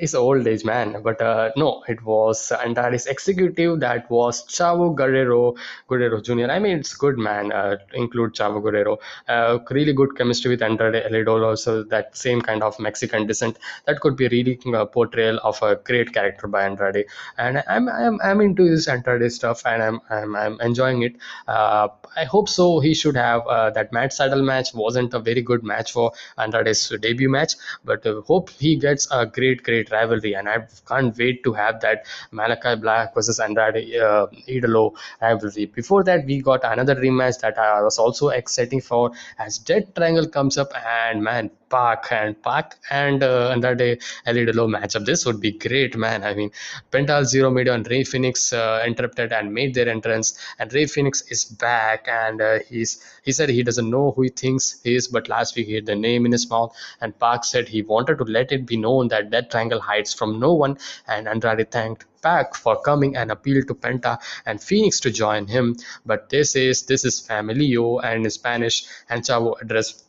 Uh, 0.00 0.06
he's 0.10 0.14
old 0.14 0.46
age 0.46 0.64
man, 0.64 1.02
but 1.02 1.20
uh, 1.20 1.50
no, 1.56 1.82
it 1.88 2.02
was 2.04 2.52
Andrade's 2.52 3.06
executive 3.06 3.80
that 3.80 4.10
was 4.10 4.46
Chavo 4.46 4.94
Guerrero 4.94 5.54
Guerrero 5.88 6.20
Jr. 6.20 6.50
I 6.50 6.58
mean, 6.58 6.78
it's 6.78 6.94
good 6.94 7.18
man. 7.18 7.52
Uh, 7.52 7.76
include 7.94 8.34
Chavo 8.34 8.62
Guerrero. 8.62 8.98
Uh, 9.28 9.58
really 9.70 9.92
good 9.92 10.16
chemistry 10.16 10.50
with 10.50 10.62
Andrade 10.62 11.04
El 11.04 11.12
Idolo. 11.12 11.56
So 11.58 11.82
that 11.84 12.16
same 12.16 12.40
kind 12.40 12.62
of 12.62 12.78
Mexican 12.78 13.26
descent. 13.26 13.58
That 13.86 14.00
could 14.00 14.16
be 14.16 14.28
really 14.28 14.58
a 14.74 14.86
portrayal 14.86 15.38
of 15.44 15.62
a 15.62 15.76
great 15.76 16.12
character 16.12 16.46
by 16.48 16.64
Andrade. 16.64 17.06
And 17.38 17.62
I'm 17.68 17.88
I'm, 17.88 18.20
I'm 18.22 18.40
into 18.40 18.68
this 18.68 18.88
Andrade 18.88 19.30
stuff, 19.32 19.66
and 19.66 19.82
I'm 19.82 20.00
I'm, 20.10 20.36
I'm 20.36 20.60
enjoying 20.60 21.02
it. 21.02 21.16
Uh, 21.46 21.88
I 22.16 22.24
hope 22.24 22.48
so. 22.48 22.80
He 22.80 22.94
should 22.94 23.16
have 23.16 23.46
uh, 23.46 23.70
that 23.70 23.92
Matt 23.92 24.10
Sydal 24.10 24.44
match 24.44 24.74
wasn't 24.74 25.14
a 25.14 25.20
very 25.20 25.42
good 25.42 25.62
match 25.62 25.92
for 25.92 26.12
Andrade's 26.38 26.88
debut 27.00 27.28
match, 27.28 27.54
but 27.84 28.06
uh, 28.06 28.20
hope 28.22 28.50
he 28.50 28.76
gets 28.76 29.08
a 29.10 29.26
great 29.26 29.62
great 29.62 29.89
rivalry, 29.90 30.34
and 30.34 30.48
I 30.48 30.66
can't 30.88 31.16
wait 31.16 31.44
to 31.44 31.52
have 31.52 31.80
that 31.80 32.06
Malakai 32.32 32.80
Black 32.80 33.14
versus 33.14 33.40
Andrade 33.40 33.96
uh, 33.96 34.26
Idolo 34.48 34.94
rivalry. 35.20 35.66
Before 35.66 36.02
that, 36.04 36.24
we 36.26 36.40
got 36.40 36.64
another 36.64 36.96
rematch 36.96 37.40
that 37.40 37.58
I 37.58 37.82
was 37.82 37.98
also 37.98 38.28
exciting 38.28 38.80
for 38.80 39.12
as 39.38 39.58
Death 39.58 39.94
Triangle 39.94 40.28
comes 40.28 40.58
up, 40.58 40.72
and 40.86 41.22
man, 41.22 41.50
Pac 41.70 42.10
and 42.10 42.42
Pac 42.42 42.76
and 42.90 43.22
uh, 43.22 43.50
Andrade 43.52 44.02
Idolo 44.26 44.68
matchup. 44.68 45.04
This 45.04 45.24
would 45.24 45.40
be 45.40 45.52
great, 45.52 45.96
man. 45.96 46.24
I 46.24 46.34
mean, 46.34 46.50
Penta 46.90 47.10
El 47.10 47.24
Zero 47.24 47.48
Miedo 47.48 47.72
and 47.72 47.88
Rey 47.88 48.02
Fenix 48.02 48.52
uh, 48.52 48.82
interrupted 48.84 49.32
and 49.32 49.54
made 49.54 49.74
their 49.74 49.88
entrance, 49.88 50.36
and 50.58 50.72
Rey 50.72 50.86
Fenix 50.86 51.22
is 51.30 51.44
back, 51.44 52.08
and 52.08 52.40
uh, 52.40 52.58
he's 52.68 53.04
he 53.22 53.30
said 53.30 53.48
he 53.48 53.62
doesn't 53.62 53.88
know 53.88 54.10
who 54.10 54.22
he 54.22 54.28
thinks 54.30 54.80
he 54.82 54.96
is, 54.96 55.06
but 55.06 55.28
last 55.28 55.54
week 55.54 55.68
he 55.68 55.74
had 55.74 55.86
the 55.86 55.94
name 55.94 56.26
in 56.26 56.32
his 56.32 56.50
mouth, 56.50 56.74
and 57.00 57.16
Pac 57.20 57.44
said 57.44 57.68
he 57.68 57.82
wanted 57.82 58.18
to 58.18 58.24
let 58.24 58.50
it 58.50 58.66
be 58.66 58.76
known 58.76 59.06
that 59.08 59.30
Death 59.30 59.50
Triangle 59.50 59.69
hides 59.78 60.12
from 60.12 60.40
no 60.40 60.54
one, 60.54 60.78
and 61.06 61.28
Andrade 61.28 61.70
thanked 61.70 62.06
Pac 62.22 62.54
for 62.54 62.80
coming 62.82 63.16
and 63.16 63.30
appealed 63.30 63.68
to 63.68 63.74
Penta 63.74 64.18
and 64.44 64.62
Fenix 64.62 65.00
to 65.00 65.10
join 65.10 65.46
him. 65.46 65.76
But 66.04 66.28
this 66.28 66.56
is 66.56 66.82
this 66.82 67.04
is 67.04 67.20
family, 67.20 67.70
Familio 67.70 68.00
and 68.02 68.24
in 68.24 68.30
Spanish, 68.30 68.84
and 69.08 69.22
Chavo 69.22 69.60
addressed 69.60 70.04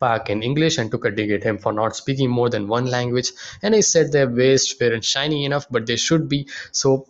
Pac 0.00 0.30
in 0.30 0.42
English 0.42 0.78
and 0.78 0.90
took 0.90 1.04
a 1.04 1.10
dig 1.10 1.30
at 1.30 1.42
him 1.42 1.58
for 1.58 1.72
not 1.72 1.94
speaking 1.94 2.30
more 2.30 2.48
than 2.48 2.68
one 2.68 2.86
language. 2.86 3.32
And 3.62 3.74
he 3.74 3.82
said 3.82 4.12
their 4.12 4.28
waists 4.28 4.74
weren't 4.80 5.04
shiny 5.04 5.44
enough, 5.44 5.66
but 5.70 5.86
they 5.86 5.96
should 5.96 6.28
be. 6.28 6.48
So 6.72 7.06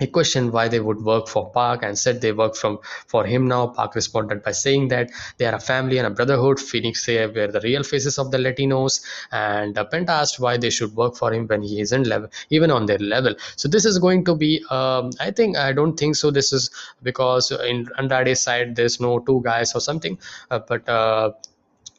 he 0.00 0.08
questioned 0.08 0.52
why 0.52 0.66
they 0.66 0.80
would 0.80 1.00
work 1.02 1.28
for 1.28 1.50
Pac 1.52 1.84
and 1.84 1.96
said 1.96 2.20
they 2.20 2.32
work 2.32 2.56
from 2.56 2.78
for 3.06 3.24
him 3.24 3.46
now. 3.46 3.68
Pac 3.68 3.94
responded 3.94 4.42
by 4.42 4.50
saying 4.50 4.88
that 4.88 5.10
they 5.38 5.46
are 5.46 5.54
a 5.54 5.60
family 5.60 5.98
and 5.98 6.06
a 6.06 6.10
brotherhood. 6.10 6.58
Fenix 6.58 7.04
say 7.04 7.24
we're 7.26 7.52
the 7.52 7.60
real 7.60 7.84
faces 7.84 8.18
of 8.18 8.32
the 8.32 8.38
Latinos, 8.38 9.04
and 9.30 9.78
uh, 9.78 9.84
Penta 9.84 10.08
asked 10.08 10.40
why 10.40 10.56
they 10.56 10.70
should 10.70 10.96
work 10.96 11.14
for 11.14 11.32
him 11.32 11.46
when 11.46 11.62
he 11.62 11.80
isn't 11.80 12.08
level, 12.08 12.28
even 12.50 12.72
on 12.72 12.86
their 12.86 12.98
level. 12.98 13.36
So 13.54 13.68
this 13.68 13.84
is 13.84 13.98
going 14.00 14.24
to 14.24 14.34
be, 14.34 14.64
um, 14.68 15.10
I 15.20 15.30
think, 15.30 15.56
I 15.56 15.72
don't 15.72 15.96
think 15.96 16.16
so. 16.16 16.32
This 16.32 16.52
is 16.52 16.70
because 17.02 17.52
in 17.52 17.88
Andrade's 17.96 18.40
side 18.40 18.74
there's 18.74 18.98
no 19.00 19.20
two 19.20 19.42
guys 19.44 19.74
or 19.76 19.80
something, 19.80 20.18
uh, 20.50 20.58
but. 20.58 20.88
Uh, 20.88 21.32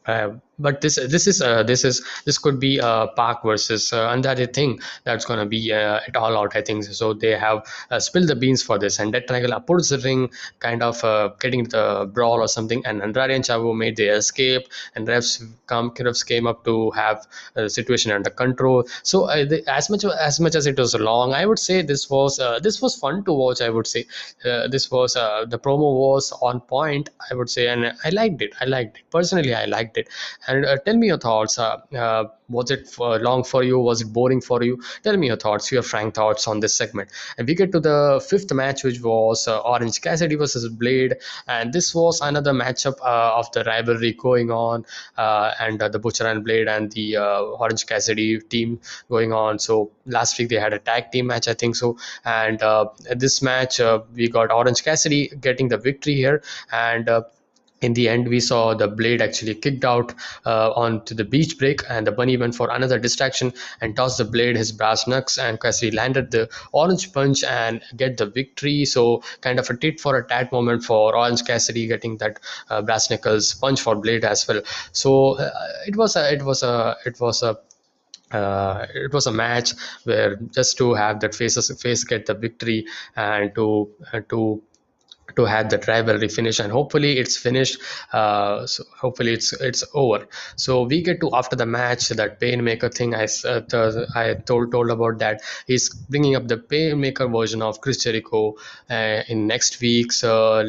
uh, 0.06 0.34
but 0.58 0.82
this 0.82 0.96
this 0.96 1.28
is 1.28 1.42
uh, 1.42 1.64
this 1.64 1.84
is 1.84 2.04
this 2.26 2.38
could 2.38 2.60
be 2.60 2.80
uh, 2.80 3.08
Pac 3.08 3.44
versus 3.44 3.92
uh, 3.92 4.08
Andrade 4.10 4.54
thing 4.54 4.80
that's 5.04 5.26
gonna 5.26 5.46
be 5.46 5.72
uh, 5.74 6.00
it 6.08 6.16
all 6.16 6.38
out 6.38 6.56
I 6.56 6.62
think. 6.62 6.84
So 6.86 7.14
they 7.14 7.32
have 7.38 7.66
uh, 7.92 8.00
spilled 8.00 8.28
the 8.28 8.36
beans 8.36 8.64
for 8.64 8.78
this. 8.80 9.00
And 9.00 9.14
that 9.14 9.28
triangle 9.28 9.54
approached 9.54 9.90
the 9.90 10.00
ring 10.00 10.32
kind 10.60 10.82
of 10.82 11.04
uh, 11.04 11.30
getting 11.40 11.66
the 11.66 12.10
brawl 12.14 12.42
or 12.42 12.48
something. 12.48 12.86
And 12.86 13.02
Andrade 13.02 13.32
and 13.32 13.44
Chavo 13.44 13.76
made 13.76 13.98
their 13.98 14.16
escape. 14.16 14.68
And 14.96 15.08
refs 15.08 15.44
come 15.68 15.92
refs 15.92 16.26
came 16.26 16.48
up 16.48 16.64
to 16.66 16.92
have 16.92 17.28
the 17.54 17.70
situation 17.70 18.12
under 18.12 18.30
control. 18.30 18.86
So 19.04 19.26
uh, 19.26 19.46
as 19.68 19.90
much 19.90 20.06
as 20.06 20.40
much 20.40 20.56
as 20.56 20.68
it 20.68 20.78
was 20.78 20.96
long 20.96 21.34
I 21.34 21.46
would 21.46 21.60
say 21.60 21.82
this 21.82 22.10
was 22.10 22.40
uh, 22.40 22.60
this 22.60 22.82
was 22.82 22.96
fun 22.96 23.24
to 23.26 23.34
watch 23.34 23.62
I 23.62 23.70
would 23.70 23.88
say. 23.88 24.06
This 24.44 24.90
was 24.92 25.14
the 25.14 25.60
promo 25.62 26.00
was 26.00 26.32
on 26.42 26.62
point 26.62 27.10
I 27.30 27.36
would 27.36 27.50
say. 27.50 27.68
And 27.68 27.94
I 28.04 28.10
liked 28.10 28.42
it. 28.42 28.54
I 28.62 28.66
liked 28.66 28.98
it. 28.98 29.04
Personally 29.12 29.54
I 29.54 29.66
liked 29.66 29.98
it 29.98 30.08
and 30.48 30.66
uh, 30.66 30.78
tell 30.78 30.96
me 30.98 31.08
your 31.08 31.18
thoughts 31.18 31.58
uh, 31.60 31.78
uh, 31.98 32.26
was 32.48 32.70
it 32.70 32.88
for 32.88 33.18
long 33.20 33.44
for 33.44 33.64
you? 33.64 33.80
Was 33.80 34.02
it 34.02 34.14
boring 34.14 34.40
for 34.42 34.64
you? 34.64 34.80
Tell 35.04 35.18
me 35.18 35.28
your 35.28 35.38
thoughts 35.38 35.72
your 35.72 35.82
frank 35.82 36.14
thoughts 36.14 36.48
on 36.48 36.60
this 36.60 36.76
segment. 36.76 37.10
And 37.38 37.48
we 37.48 37.56
get 37.56 37.72
to 37.72 37.80
the 37.80 38.24
fifth 38.30 38.54
match 38.54 38.84
which 38.84 39.02
was 39.02 39.48
uh, 39.48 39.60
orange 39.60 40.00
cassidy 40.02 40.36
versus 40.36 40.68
blade. 40.70 41.16
And 41.48 41.74
this 41.74 41.96
was 41.96 42.22
another 42.22 42.54
matchup 42.54 43.00
uh, 43.02 43.40
of 43.40 43.52
the 43.52 43.64
rivalry 43.64 44.14
going 44.14 44.52
on 44.52 44.86
and 45.18 45.80
the 45.80 46.00
butcher 46.00 46.28
and 46.28 46.44
blade 46.44 46.68
and 46.68 46.92
the 46.92 47.18
orange 47.18 47.88
cassidy 47.88 48.40
team 48.40 48.80
going 49.10 49.34
on. 49.34 49.58
So 49.58 49.92
last 50.06 50.38
week 50.38 50.50
they 50.50 50.60
had 50.60 50.74
a 50.74 50.80
tag 50.80 51.12
team 51.12 51.28
match 51.28 51.48
i 51.48 51.54
think 51.54 51.76
so. 51.76 51.98
And 52.24 52.60
this 53.16 53.42
match 53.42 53.80
we 54.14 54.30
got 54.30 54.52
orange 54.52 54.84
cassidy 54.84 55.32
getting 55.40 55.70
the 55.70 55.78
victory 55.78 56.16
here. 56.16 56.44
And 56.72 57.10
in 57.82 57.94
the 57.94 58.08
end 58.08 58.28
we 58.28 58.40
saw 58.40 58.74
the 58.74 58.88
blade 58.88 59.22
actually 59.22 59.54
kicked 59.54 59.86
out 59.86 60.14
uh, 60.46 60.72
onto 60.72 61.14
the 61.14 61.24
beach 61.24 61.58
break 61.58 61.82
and 61.90 62.08
the 62.08 62.12
bunny 62.12 62.38
went 62.38 62.56
for 62.56 62.70
another 62.72 62.98
distraction 62.98 63.54
and 63.82 63.96
tossed 63.96 64.18
the 64.18 64.24
blade 64.26 64.56
his 64.56 64.72
brass 64.72 65.08
knucks 65.08 65.38
and 65.38 65.60
Cassidy 65.60 65.96
landed 65.96 66.32
the 66.32 66.50
orange 66.72 67.12
punch 67.14 67.44
and 67.44 67.82
get 67.96 68.18
the 68.18 68.26
victory. 68.26 68.86
So 68.86 69.24
kind 69.42 69.60
of 69.60 69.70
a 69.70 69.78
tit 69.78 70.00
for 70.00 70.18
a 70.18 70.28
tat 70.28 70.52
moment 70.52 70.84
for 70.84 71.16
orange 71.16 71.44
Cassidy 71.46 71.88
getting 71.88 72.18
that 72.18 72.40
uh, 72.70 72.82
brass 72.82 73.10
knuckles 73.10 73.54
punch 73.54 73.82
for 73.82 73.96
blade 73.96 74.24
as 74.24 74.48
well. 74.48 74.62
So 74.92 75.38
uh, 75.38 75.52
it 75.86 75.96
was 75.96 76.16
a 76.16 76.34
it 76.34 76.44
was 76.44 76.64
a 76.64 76.96
it 77.06 77.20
was 77.20 77.44
a 77.44 77.58
uh, 78.32 78.86
it 78.94 79.14
was 79.14 79.28
a 79.28 79.32
match 79.32 79.74
where 80.04 80.36
just 80.36 80.78
to 80.78 80.94
have 80.94 81.20
that 81.20 81.36
faces 81.36 81.72
face 81.82 82.04
get 82.04 82.26
the 82.26 82.34
victory 82.34 82.86
and 83.16 83.54
to 83.56 83.90
uh, 84.12 84.22
to 84.30 84.64
to 85.36 85.46
have 85.46 85.70
that 85.70 85.88
rivalry 85.88 86.28
finish 86.28 86.60
and 86.60 86.72
hopefully 86.72 87.18
it's 87.18 87.38
finished 87.38 87.80
uh, 88.14 88.66
so 88.66 88.84
hopefully 89.00 89.34
it's 89.34 89.54
it's 89.62 89.84
over. 89.94 90.28
So 90.56 90.84
we 90.84 91.02
get 91.02 91.22
to 91.22 91.30
after 91.34 91.56
the 91.56 91.66
match 91.66 92.10
that 92.10 92.40
painmaker 92.40 92.94
thing 92.94 93.14
i 93.16 93.24
uh, 93.24 93.62
the, 93.74 94.08
i 94.16 94.34
told 94.34 94.72
told 94.72 94.90
about 94.92 95.20
that. 95.20 95.42
He's 95.68 95.90
bringing 95.90 96.36
up 96.36 96.48
the 96.48 96.58
painmaker 96.58 97.28
version 97.32 97.62
of 97.62 97.82
chris 97.82 98.04
jericho 98.04 98.56
uh, 98.90 99.22
in 99.28 99.48
next 99.48 99.80
week's 99.82 100.24
uh, 100.24 100.64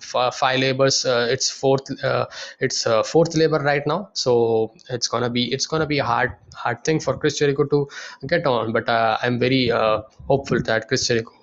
five 0.00 0.60
labors 0.60 1.04
uh, 1.06 1.26
it's 1.30 1.48
fourth 1.50 1.86
uh, 2.04 2.26
it's 2.60 2.86
uh, 2.86 3.02
fourth 3.02 3.34
labor 3.36 3.58
right 3.58 3.86
now. 3.86 4.10
So 4.12 4.72
it's 4.90 5.08
gonna 5.08 5.30
be 5.30 5.52
it's 5.52 5.66
gonna 5.66 5.86
be 5.86 5.98
a 5.98 6.04
hard 6.04 6.32
hard 6.54 6.84
thing 6.84 7.00
for 7.00 7.16
chris 7.16 7.38
jericho 7.38 7.64
to 7.64 7.88
get 8.26 8.46
on 8.46 8.72
but 8.72 8.88
uh, 8.88 9.18
i'm 9.22 9.38
very 9.38 9.70
uh, 9.70 10.02
hopeful 10.26 10.60
that 10.62 10.88
chris 10.88 11.06
jericho 11.06 11.35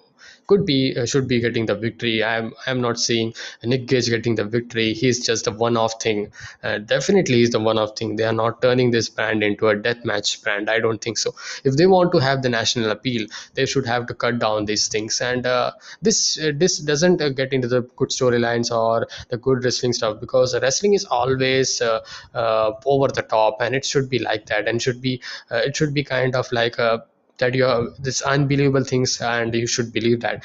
could 0.47 0.65
be 0.65 0.95
uh, 0.97 1.05
should 1.05 1.27
be 1.27 1.39
getting 1.39 1.65
the 1.65 1.75
victory. 1.75 2.23
I'm 2.23 2.53
I'm 2.67 2.81
not 2.81 2.99
seeing 2.99 3.33
Nick 3.63 3.85
Gage 3.87 4.09
getting 4.09 4.35
the 4.35 4.45
victory. 4.45 4.93
He's 4.93 5.25
just 5.25 5.47
a 5.47 5.51
one-off 5.51 6.01
thing. 6.01 6.31
Uh, 6.63 6.77
definitely, 6.79 7.35
he's 7.35 7.51
the 7.51 7.59
one-off 7.59 7.97
thing. 7.97 8.15
They 8.15 8.23
are 8.23 8.33
not 8.33 8.61
turning 8.61 8.91
this 8.91 9.09
brand 9.09 9.43
into 9.43 9.67
a 9.69 9.75
death 9.75 10.03
match 10.05 10.41
brand. 10.43 10.69
I 10.69 10.79
don't 10.79 11.01
think 11.01 11.17
so. 11.17 11.33
If 11.63 11.77
they 11.77 11.87
want 11.87 12.11
to 12.13 12.19
have 12.19 12.41
the 12.41 12.49
national 12.49 12.91
appeal, 12.91 13.27
they 13.53 13.65
should 13.65 13.85
have 13.85 14.07
to 14.07 14.13
cut 14.13 14.39
down 14.39 14.65
these 14.65 14.87
things. 14.87 15.21
And 15.21 15.45
uh, 15.45 15.71
this 16.01 16.39
uh, 16.39 16.51
this 16.55 16.79
doesn't 16.79 17.21
uh, 17.21 17.29
get 17.29 17.53
into 17.53 17.67
the 17.67 17.81
good 17.95 18.09
storylines 18.09 18.71
or 18.71 19.07
the 19.29 19.37
good 19.37 19.63
wrestling 19.63 19.93
stuff 19.93 20.19
because 20.19 20.59
wrestling 20.61 20.93
is 20.93 21.05
always 21.05 21.81
uh, 21.81 22.01
over 22.85 23.07
the 23.07 23.21
top, 23.23 23.57
and 23.61 23.75
it 23.75 23.85
should 23.85 24.09
be 24.09 24.19
like 24.19 24.45
that, 24.47 24.67
and 24.67 24.81
should 24.81 25.01
be 25.01 25.21
it 25.51 25.75
should 25.75 25.93
be 25.93 26.03
kind 26.03 26.35
of 26.35 26.51
like 26.51 26.77
a 26.77 27.03
that 27.37 27.53
you 27.55 27.63
have 27.63 27.87
this 27.99 28.21
unbelievable 28.21 28.83
things 28.83 29.19
and 29.21 29.53
you 29.53 29.67
should 29.67 29.91
believe 29.91 30.21
that. 30.21 30.43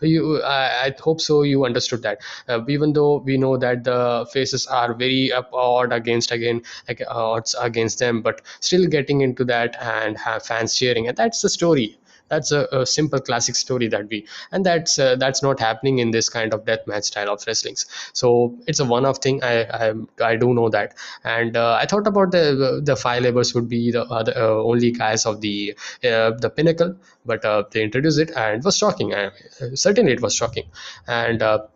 You 0.00 0.42
I, 0.42 0.86
I 0.86 0.94
hope 1.00 1.20
so 1.20 1.42
you 1.42 1.64
understood 1.64 2.02
that. 2.02 2.18
Uh, 2.48 2.60
even 2.68 2.92
though 2.92 3.18
we 3.18 3.36
know 3.36 3.56
that 3.56 3.84
the 3.84 4.26
faces 4.32 4.66
are 4.66 4.94
very 4.94 5.32
up 5.32 5.50
odd 5.52 5.92
against 5.92 6.32
again 6.32 6.62
like 6.88 7.02
odds 7.08 7.54
against 7.60 7.98
them 7.98 8.22
but 8.22 8.42
still 8.60 8.86
getting 8.86 9.20
into 9.20 9.44
that 9.44 9.76
and 9.80 10.18
have 10.18 10.44
fans 10.44 10.74
cheering. 10.74 11.08
And 11.08 11.16
that's 11.16 11.42
the 11.42 11.48
story 11.48 11.98
that's 12.28 12.52
a, 12.52 12.66
a 12.72 12.86
simple 12.86 13.20
classic 13.20 13.54
story 13.56 13.88
that 13.88 14.08
we 14.08 14.26
and 14.52 14.64
that's 14.64 14.98
uh, 14.98 15.16
that's 15.16 15.42
not 15.42 15.60
happening 15.60 15.98
in 15.98 16.10
this 16.10 16.28
kind 16.28 16.52
of 16.52 16.64
death 16.64 16.86
match 16.86 17.04
style 17.04 17.30
of 17.30 17.42
wrestlings. 17.46 17.86
So 18.12 18.56
it's 18.66 18.80
a 18.80 18.84
one-off 18.84 19.18
thing. 19.18 19.42
I 19.42 19.64
i, 19.64 19.92
I 20.20 20.36
do 20.36 20.52
know 20.54 20.68
that. 20.70 20.94
And 21.24 21.56
uh, 21.56 21.78
i 21.80 21.86
thought 21.86 22.06
about 22.06 22.32
the 22.32 22.80
the 22.84 22.96
five 22.96 23.22
labors 23.22 23.54
would 23.54 23.68
be 23.68 23.90
the 23.92 24.04
uh, 24.04 24.62
only 24.72 24.90
guys 24.92 25.26
of 25.26 25.40
the 25.40 25.76
uh, 26.04 26.30
the 26.32 26.50
pinnacle 26.50 26.96
but 27.24 27.44
uh, 27.44 27.64
they 27.70 27.82
introduced 27.82 28.20
it 28.20 28.30
and 28.36 28.58
it 28.58 28.64
was 28.64 28.76
shocking. 28.76 29.12
Certainly 29.74 30.12
it 30.12 30.20
was 30.22 30.34
shocking. 30.34 30.66
And 31.08 31.42
uh, 31.42 31.66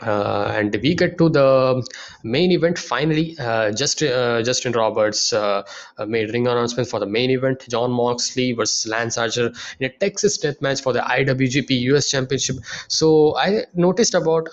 uh, 0.00 0.52
and 0.56 0.76
we 0.82 0.94
get 0.94 1.16
to 1.18 1.28
the 1.28 1.86
main 2.22 2.52
event 2.52 2.78
finally. 2.78 3.36
Uh, 3.38 3.72
just 3.72 4.02
uh, 4.02 4.42
Justin 4.42 4.72
Roberts 4.72 5.32
uh, 5.32 5.62
made 6.06 6.30
ring 6.32 6.46
announcement 6.46 6.88
for 6.88 7.00
the 7.00 7.06
main 7.06 7.30
event: 7.30 7.66
Jon 7.68 7.90
Moxley 7.90 8.52
versus 8.52 8.86
Lance 8.86 9.18
Archer 9.18 9.52
in 9.80 9.86
a 9.86 9.88
Texas 9.90 10.38
Death 10.38 10.60
Match 10.60 10.82
for 10.82 10.92
the 10.92 11.00
IWGP 11.00 11.80
US 11.92 12.10
Championship. 12.10 12.56
So 12.88 13.36
I 13.36 13.64
noticed 13.74 14.14
about 14.14 14.48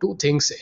two 0.00 0.16
things. 0.16 0.52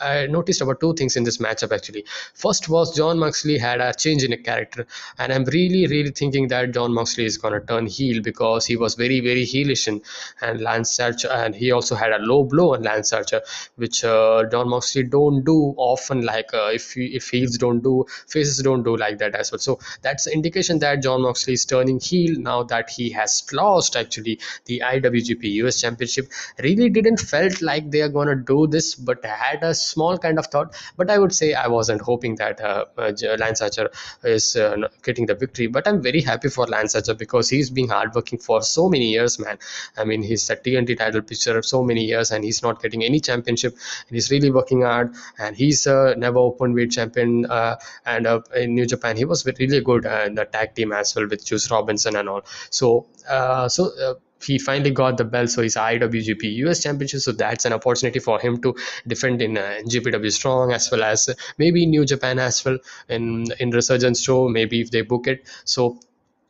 I 0.00 0.26
noticed 0.26 0.60
about 0.60 0.80
two 0.80 0.94
things 0.94 1.16
in 1.16 1.24
this 1.24 1.38
matchup 1.38 1.72
actually. 1.72 2.04
First 2.34 2.68
was 2.68 2.96
Jon 2.96 3.18
Moxley 3.18 3.58
had 3.58 3.80
a 3.80 3.92
change 3.92 4.24
in 4.24 4.32
a 4.32 4.38
character, 4.38 4.86
and 5.18 5.32
I'm 5.32 5.44
really 5.44 5.86
really 5.86 6.10
thinking 6.10 6.48
that 6.48 6.72
Jon 6.72 6.92
Moxley 6.92 7.24
is 7.24 7.38
gonna 7.38 7.60
turn 7.60 7.86
heel 7.86 8.22
because 8.22 8.66
he 8.66 8.76
was 8.76 8.94
very 8.94 9.20
very 9.20 9.44
heelish 9.44 9.86
and, 9.88 10.02
and 10.40 10.60
Lance 10.60 10.98
Archer, 11.00 11.28
and 11.28 11.54
he 11.54 11.72
also 11.72 11.94
had 11.94 12.12
a 12.12 12.18
low 12.18 12.44
blow 12.44 12.74
on 12.74 12.82
Lance 12.82 13.12
Archer 13.12 13.42
which 13.76 14.04
uh, 14.04 14.44
Jon 14.50 14.68
Moxley 14.68 15.04
don't 15.04 15.44
do 15.44 15.74
often. 15.92 16.22
Like 16.22 16.52
uh, 16.54 16.70
if 16.72 16.96
if 16.96 17.28
heels 17.30 17.58
don't 17.58 17.82
do, 17.82 18.06
faces 18.26 18.62
don't 18.62 18.82
do 18.82 18.96
like 18.96 19.18
that 19.18 19.34
as 19.34 19.50
well. 19.52 19.58
So 19.58 19.78
that's 20.02 20.26
an 20.26 20.32
indication 20.32 20.78
that 20.80 21.02
Jon 21.02 21.22
Moxley 21.22 21.54
is 21.54 21.64
turning 21.64 22.00
heel 22.00 22.38
now 22.38 22.62
that 22.64 22.90
he 22.90 23.10
has 23.10 23.46
lost 23.52 23.96
actually 23.96 24.38
the 24.66 24.82
IWGP 24.84 25.52
US 25.62 25.80
Championship. 25.80 26.30
Really 26.62 26.88
didn't 26.90 27.20
felt 27.20 27.62
like 27.62 27.90
they 27.90 28.02
are 28.02 28.08
gonna 28.08 28.36
do 28.36 28.66
this, 28.66 28.94
but 28.94 29.24
had 29.24 29.62
a 29.62 29.74
small 29.74 30.18
kind 30.18 30.38
of 30.38 30.46
thought. 30.46 30.74
But 30.96 31.10
I 31.10 31.18
would 31.18 31.34
say 31.34 31.54
I 31.54 31.68
wasn't 31.68 32.02
hoping 32.02 32.36
that 32.36 32.60
uh, 32.60 32.84
uh 32.96 33.12
Lance 33.38 33.62
Archer 33.62 33.90
is 34.24 34.56
uh, 34.56 34.88
getting 35.02 35.26
the 35.26 35.34
victory. 35.34 35.66
But 35.66 35.88
I'm 35.88 36.02
very 36.02 36.20
happy 36.20 36.48
for 36.48 36.66
Lance 36.66 36.94
Archer 36.94 37.14
because 37.14 37.48
he's 37.48 37.70
been 37.70 37.88
hardworking 37.88 38.38
for 38.38 38.62
so 38.62 38.88
many 38.88 39.10
years, 39.10 39.38
man. 39.38 39.58
I 39.96 40.04
mean, 40.04 40.22
he's 40.22 40.48
a 40.50 40.56
TNT 40.56 40.98
title 40.98 41.22
pitcher 41.22 41.56
of 41.58 41.64
so 41.64 41.82
many 41.82 42.04
years, 42.04 42.30
and 42.30 42.44
he's 42.44 42.62
not 42.62 42.82
getting 42.82 43.04
any 43.04 43.20
championship 43.20 43.76
and 44.08 44.14
he's 44.14 44.30
really 44.30 44.50
working 44.50 44.82
hard 44.82 45.14
and 45.38 45.56
he's 45.56 45.77
a 45.86 46.14
never 46.16 46.38
open 46.38 46.72
weight 46.74 46.90
champion 46.90 47.46
uh, 47.46 47.76
and 48.06 48.26
uh, 48.26 48.40
in 48.56 48.74
new 48.74 48.86
japan 48.86 49.16
he 49.16 49.24
was 49.24 49.44
really 49.46 49.80
good 49.80 50.06
uh, 50.06 50.24
in 50.26 50.34
the 50.34 50.44
tag 50.44 50.74
team 50.74 50.92
as 50.92 51.14
well 51.14 51.26
with 51.28 51.44
juice 51.44 51.70
robinson 51.70 52.16
and 52.16 52.28
all 52.28 52.42
so 52.70 53.06
uh, 53.28 53.68
so 53.68 53.90
uh, 54.00 54.14
he 54.44 54.58
finally 54.58 54.90
got 54.90 55.16
the 55.16 55.24
belt, 55.24 55.50
so 55.50 55.62
he's 55.62 55.76
IWGP 55.76 56.54
US 56.66 56.82
Championship. 56.82 57.20
So 57.20 57.32
that's 57.32 57.64
an 57.64 57.72
opportunity 57.72 58.20
for 58.20 58.38
him 58.38 58.60
to 58.62 58.74
defend 59.06 59.42
in 59.42 59.58
uh, 59.58 59.80
NJPW 59.84 60.30
Strong 60.32 60.72
as 60.72 60.90
well 60.90 61.02
as 61.02 61.28
maybe 61.58 61.86
New 61.86 62.04
Japan 62.04 62.38
as 62.38 62.64
well 62.64 62.78
in 63.08 63.46
in 63.58 63.70
Resurgence 63.70 64.22
show. 64.22 64.48
Maybe 64.48 64.80
if 64.80 64.90
they 64.90 65.02
book 65.02 65.26
it, 65.26 65.48
so 65.64 65.98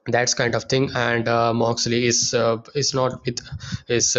that's 0.07 0.35
kind 0.35 0.55
of 0.55 0.65
thing. 0.65 0.91
And 0.95 1.29
uh, 1.29 1.55
Moxley 1.55 2.07
is 2.07 2.35
uh, 2.35 2.59
is 2.75 2.95
not 2.95 3.25
with 3.25 3.39
is 3.89 4.17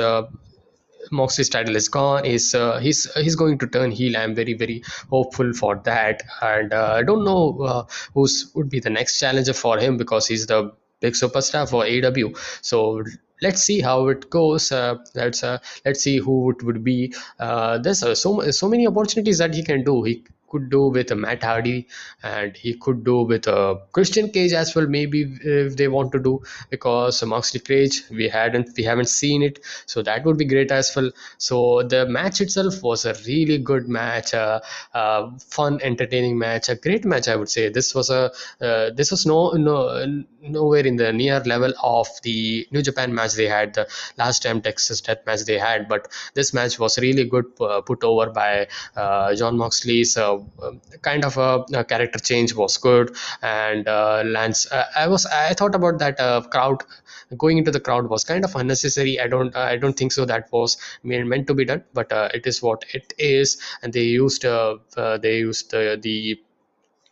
uh, 1.11 1.15
Moxley's 1.15 1.49
title 1.49 1.75
is 1.75 1.89
gone. 1.89 2.23
He's 2.25 2.53
uh, 2.55 2.79
he's 2.79 3.11
he's 3.15 3.35
going 3.35 3.57
to 3.59 3.67
turn 3.67 3.91
heel. 3.91 4.17
I'm 4.17 4.35
very 4.35 4.53
very 4.53 4.83
hopeful 5.09 5.53
for 5.53 5.75
that, 5.85 6.23
and 6.41 6.73
uh, 6.73 6.93
I 6.93 7.03
don't 7.03 7.23
know 7.23 7.59
uh, 7.61 7.85
who's 8.13 8.51
would 8.55 8.69
be 8.69 8.79
the 8.79 8.89
next 8.89 9.19
challenger 9.19 9.53
for 9.53 9.77
him 9.77 9.97
because 9.97 10.27
he's 10.27 10.47
the 10.47 10.71
big 10.99 11.13
superstar 11.13 11.69
for 11.69 11.83
AEW. 11.83 12.37
So 12.61 13.03
let's 13.41 13.61
see 13.61 13.81
how 13.81 14.07
it 14.07 14.29
goes. 14.29 14.71
Uh, 14.71 14.95
let's 15.15 15.43
uh, 15.43 15.59
let's 15.85 16.01
see 16.01 16.17
who 16.17 16.51
it 16.51 16.63
would 16.63 16.83
be. 16.83 17.13
Uh, 17.39 17.77
there's 17.77 18.03
uh, 18.03 18.15
so 18.15 18.51
so 18.51 18.69
many 18.69 18.87
opportunities 18.87 19.37
that 19.37 19.53
he 19.53 19.63
can 19.63 19.83
do. 19.83 20.03
He 20.03 20.23
could 20.49 20.69
do 20.69 20.87
with 20.87 21.11
a 21.11 21.15
Matt 21.15 21.43
Hardy, 21.43 21.87
and 22.23 22.55
he 22.55 22.73
could 22.75 23.03
do 23.03 23.21
with 23.21 23.47
a 23.47 23.79
Christian 23.91 24.29
Cage 24.29 24.53
as 24.53 24.75
well. 24.75 24.87
Maybe 24.87 25.21
if 25.41 25.75
they 25.77 25.87
want 25.87 26.11
to 26.13 26.19
do 26.19 26.41
because 26.69 27.23
Moxley 27.23 27.59
Cage 27.59 28.03
we 28.09 28.27
hadn't 28.29 28.69
we 28.77 28.83
haven't 28.83 29.09
seen 29.09 29.43
it, 29.43 29.59
so 29.85 30.01
that 30.01 30.23
would 30.25 30.37
be 30.37 30.45
great 30.45 30.71
as 30.71 30.95
well. 30.95 31.11
So 31.37 31.83
the 31.83 32.05
match 32.05 32.41
itself 32.41 32.81
was 32.83 33.05
a 33.05 33.13
really 33.27 33.57
good 33.57 33.87
match, 33.87 34.33
a, 34.33 34.61
a 34.93 35.39
fun, 35.39 35.79
entertaining 35.81 36.37
match, 36.37 36.69
a 36.69 36.75
great 36.75 37.05
match 37.05 37.27
I 37.27 37.35
would 37.35 37.49
say. 37.49 37.69
This 37.69 37.93
was 37.95 38.09
a 38.09 38.31
uh, 38.61 38.89
this 38.91 39.11
was 39.11 39.25
no 39.25 39.51
no 39.51 40.23
nowhere 40.41 40.85
in 40.85 40.95
the 40.95 41.11
near 41.11 41.39
level 41.41 41.73
of 41.81 42.07
the 42.23 42.67
New 42.71 42.81
Japan 42.81 43.13
match 43.13 43.33
they 43.33 43.47
had 43.47 43.73
the 43.73 43.87
last 44.17 44.43
time 44.43 44.61
Texas 44.61 45.01
Death 45.01 45.25
match 45.25 45.45
they 45.45 45.57
had, 45.57 45.87
but 45.87 46.07
this 46.33 46.53
match 46.53 46.79
was 46.79 46.97
really 46.99 47.25
good 47.25 47.45
uh, 47.59 47.81
put 47.81 48.03
over 48.03 48.29
by 48.29 48.67
uh, 48.95 49.35
Jon 49.35 49.57
Moxley's 49.57 50.17
uh, 50.17 50.35
um, 50.35 50.81
kind 51.01 51.25
of 51.25 51.37
a, 51.37 51.65
a, 51.73 51.83
character 51.83 52.19
change 52.19 52.53
was 52.53 52.77
good. 52.77 53.15
And 53.41 53.87
uh, 53.87 54.23
Lance 54.25 54.71
uh, 54.71 54.85
I 54.95 55.07
was 55.07 55.25
I 55.25 55.53
thought 55.53 55.75
about 55.75 55.99
that 55.99 56.19
uh, 56.19 56.41
crowd 56.41 56.83
going 57.37 57.57
into 57.57 57.71
the 57.71 57.79
crowd 57.79 58.09
was 58.09 58.23
kind 58.23 58.43
of 58.43 58.55
unnecessary. 58.55 59.19
I 59.19 59.27
don't 59.27 59.55
I 59.55 59.77
don't 59.77 59.97
think 59.97 60.11
so 60.11 60.25
that 60.25 60.51
was 60.51 60.77
meant 61.03 61.47
to 61.47 61.53
be 61.53 61.65
done 61.65 61.83
but 61.93 62.11
it 62.33 62.47
is 62.47 62.61
what 62.61 62.85
it 62.93 63.13
is. 63.17 63.57
And 63.81 63.93
they 63.93 64.03
used 64.03 64.43
they 64.43 65.37
used 65.37 65.71
the 65.71 66.39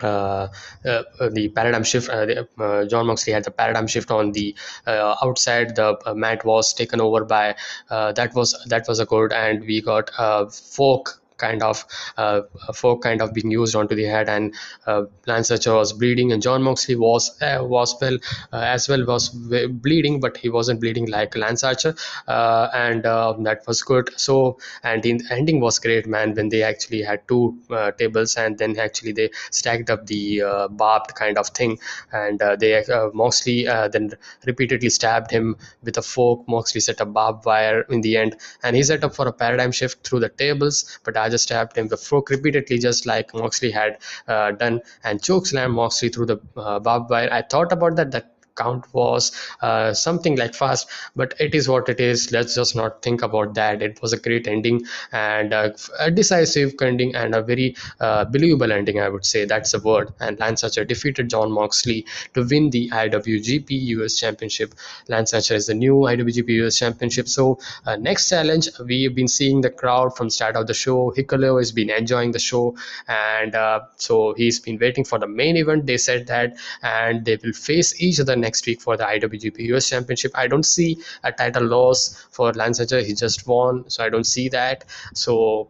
uh, 0.03 0.47
uh, 0.85 1.03
the 1.31 1.49
paradigm 1.49 1.83
shift. 1.83 2.09
Uh, 2.09 2.25
the, 2.25 2.87
Jon 2.89 3.07
Moxley 3.07 3.33
had 3.33 3.43
the 3.43 3.51
paradigm 3.51 3.87
shift 3.87 4.11
on 4.11 4.31
the 4.31 4.55
outside. 4.85 5.75
The 5.75 5.97
mat 6.15 6.45
was 6.45 6.73
taken 6.73 7.01
over 7.01 7.25
by 7.25 7.55
that 7.89 8.33
was 8.35 8.55
that 8.67 8.87
was 8.87 8.99
a 8.99 9.05
good, 9.05 9.33
and 9.33 9.61
we 9.61 9.81
got 9.81 10.11
a 10.17 10.49
folk 10.49 11.21
kind 11.37 11.63
of 11.63 11.85
uh, 12.17 12.41
fork 12.73 13.01
kind 13.01 13.21
of 13.21 13.33
being 13.33 13.51
used 13.51 13.75
onto 13.75 13.95
the 13.95 14.05
head. 14.05 14.29
And 14.29 14.53
uh, 14.85 15.03
Lance 15.25 15.51
Archer 15.51 15.73
was 15.73 15.93
bleeding 15.93 16.31
and 16.31 16.41
Jon 16.41 16.63
Moxley 16.63 16.95
was 16.95 17.41
uh, 17.41 17.59
was 17.61 17.95
well 18.01 18.17
uh, 18.53 18.59
as 18.59 18.89
well 18.89 19.05
was 19.05 19.29
bleeding 19.29 20.19
but 20.19 20.37
he 20.37 20.49
wasn't 20.49 20.81
bleeding 20.81 21.07
like 21.07 21.35
Lance 21.35 21.63
Archer 21.63 21.95
uh, 22.27 22.69
and 22.73 23.05
uh, 23.05 23.33
that 23.39 23.65
was 23.67 23.81
good. 23.81 24.09
So 24.17 24.57
and 24.83 25.03
the 25.03 25.19
ending 25.29 25.59
was 25.59 25.79
great 25.79 26.07
man 26.07 26.33
when 26.33 26.49
they 26.49 26.63
actually 26.63 27.01
had 27.01 27.27
two 27.27 27.57
tables 27.97 28.35
and 28.35 28.57
then 28.57 28.77
actually 28.79 29.11
they 29.13 29.31
stacked 29.51 29.89
up 29.89 30.05
the 30.07 30.41
barbed 30.71 31.15
kind 31.15 31.37
of 31.37 31.47
thing. 31.47 31.79
And 32.11 32.41
they 32.59 32.83
Moxley 33.13 33.65
then 33.65 34.11
repeatedly 34.45 34.89
stabbed 34.89 35.31
him 35.31 35.57
with 35.83 35.97
a 35.97 36.01
fork. 36.01 36.47
Moxley 36.47 36.81
set 36.81 37.01
up 37.01 37.13
barbed 37.13 37.45
wire 37.45 37.81
in 37.89 38.01
the 38.01 38.17
end. 38.17 38.35
And 38.63 38.75
he 38.75 38.83
set 38.83 39.03
up 39.03 39.15
for 39.15 39.27
a 39.27 39.33
paradigm 39.33 39.71
shift 39.71 40.07
through 40.07 40.19
the 40.21 40.29
tables 40.29 40.99
but 41.03 41.17
just 41.29 41.43
stabbed 41.45 41.77
him 41.77 41.87
the 41.87 41.97
fork 41.97 42.29
repeatedly, 42.29 42.77
just 42.77 43.05
like 43.05 43.33
Moxley 43.33 43.71
had 43.71 43.99
uh, 44.27 44.51
done, 44.51 44.81
and 45.03 45.21
chokeslam 45.21 45.71
Moxley 45.71 46.09
through 46.09 46.27
the 46.27 46.39
uh, 46.55 46.79
barbed 46.79 47.09
wire. 47.09 47.29
I 47.31 47.41
thought 47.41 47.71
about 47.71 47.95
that. 47.97 48.11
That 48.11 48.36
count 48.57 48.85
was 48.93 49.31
uh, 49.61 49.93
something 49.93 50.35
like 50.35 50.53
fast 50.53 50.89
but 51.15 51.33
it 51.39 51.55
is 51.55 51.67
what 51.69 51.89
it 51.89 51.99
is. 51.99 52.31
Let's 52.31 52.55
just 52.55 52.75
not 52.75 53.01
think 53.01 53.21
about 53.21 53.53
that. 53.55 53.81
It 53.81 54.01
was 54.01 54.13
a 54.13 54.17
great 54.17 54.47
ending 54.47 54.81
and 55.11 55.53
uh, 55.53 55.69
a 55.99 56.11
decisive 56.11 56.73
ending 56.81 57.15
and 57.15 57.35
a 57.35 57.41
very 57.41 57.75
uh, 57.99 58.25
believable 58.25 58.71
ending 58.71 58.99
i 58.99 59.09
would 59.09 59.25
say. 59.25 59.45
That's 59.45 59.71
the 59.71 59.79
word. 59.79 60.13
And 60.19 60.39
lance 60.39 60.63
archer 60.63 60.85
defeated 60.85 61.29
jon 61.29 61.51
moxley 61.51 62.05
to 62.33 62.43
win 62.43 62.69
the 62.69 62.89
iwgp 62.89 63.71
us 64.05 64.17
championship. 64.19 64.73
Lance 65.07 65.33
archer 65.33 65.55
is 65.55 65.67
the 65.67 65.73
new 65.73 65.95
iwgp 65.95 66.65
us 66.65 66.77
championship. 66.77 67.27
So 67.27 67.59
uh, 67.85 67.95
next 67.95 68.29
challenge 68.29 68.69
we've 68.85 69.15
been 69.15 69.27
seeing 69.27 69.61
the 69.61 69.69
crowd 69.69 70.15
from 70.15 70.29
start 70.29 70.55
of 70.55 70.67
the 70.67 70.73
show. 70.73 71.13
Hikuleo 71.15 71.59
has 71.59 71.71
been 71.71 71.89
enjoying 71.89 72.31
the 72.31 72.39
show 72.39 72.75
and 73.07 73.55
uh, 73.55 73.81
so 73.97 74.33
he's 74.33 74.59
been 74.59 74.77
waiting 74.77 75.03
for 75.03 75.19
the 75.19 75.27
main 75.27 75.57
event. 75.57 75.85
They 75.85 75.97
said 75.97 76.27
that 76.27 76.57
and 76.81 77.25
they 77.25 77.37
will 77.43 77.53
face 77.53 78.01
each 78.01 78.19
other 78.19 78.35
next 78.35 78.46
week 78.65 78.81
for 78.81 78.95
the 78.97 79.03
IWGP 79.03 79.59
US 79.75 79.89
Championship. 79.89 80.31
I 80.35 80.47
don't 80.47 80.63
see 80.65 80.97
a 81.23 81.31
title 81.31 81.65
loss 81.65 82.27
for 82.31 82.53
Lance 82.53 82.79
Archer. 82.79 83.01
He 83.01 83.13
just 83.13 83.47
won, 83.47 83.89
so 83.89 84.03
I 84.03 84.09
don't 84.09 84.23
see 84.25 84.49
that. 84.49 84.85
So 85.13 85.67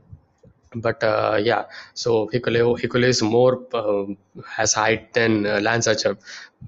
but 0.75 1.01
uh, 1.03 1.39
yeah 1.41 1.65
so 1.93 2.27
Hikuleo 2.27 2.77
Hikuleo 2.79 3.07
is 3.07 3.21
more 3.21 3.63
uh, 3.73 4.05
has 4.45 4.73
height 4.73 5.13
than 5.13 5.45
uh, 5.45 5.59
Lance 5.61 5.87
Archer 5.87 6.17